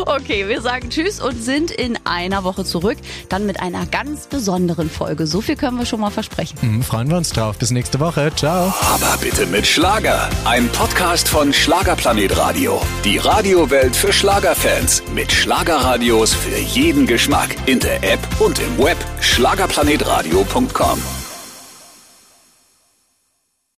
Okay, 0.07 0.49
wir 0.49 0.61
sagen 0.61 0.91
Tschüss 0.91 1.21
und 1.21 1.43
sind 1.43 1.71
in 1.71 1.99
einer 2.05 2.45
Woche 2.45 2.65
zurück. 2.65 2.99
Dann 3.29 3.47
mit 3.47 3.61
einer 3.61 3.87
ganz 3.87 4.27
besonderen 4.27 4.91
Folge. 4.91 5.27
So 5.27 5.41
viel 5.41 5.57
können 5.57 5.79
wir 5.79 5.87
schon 5.87 6.01
mal 6.01 6.11
versprechen. 6.11 6.59
Mhm, 6.61 6.82
freuen 6.83 7.09
wir 7.09 7.17
uns 7.17 7.31
drauf. 7.31 7.59
Bis 7.59 7.71
nächste 7.71 8.01
Woche. 8.01 8.31
Ciao. 8.35 8.73
Aber 8.81 9.17
bitte 9.21 9.47
mit 9.47 9.67
Schlager. 9.67 10.29
Ein 10.45 10.69
Podcast 10.69 11.29
von 11.29 11.53
Schlagerplanet 11.53 12.37
Radio. 12.37 12.81
Die 13.05 13.19
Radiowelt 13.19 13.95
für 13.95 14.13
Schlagerfans. 14.13 15.03
Mit 15.15 15.33
Schlagerradios 15.33 16.35
für 16.35 16.59
jeden 16.59 17.07
Geschmack. 17.07 17.57
In 17.67 17.81
der 17.81 18.03
App 18.03 18.21
und 18.41 18.59
im 18.59 18.79
Web. 18.79 18.99
Schlagerplanetradio.com. 19.21 21.22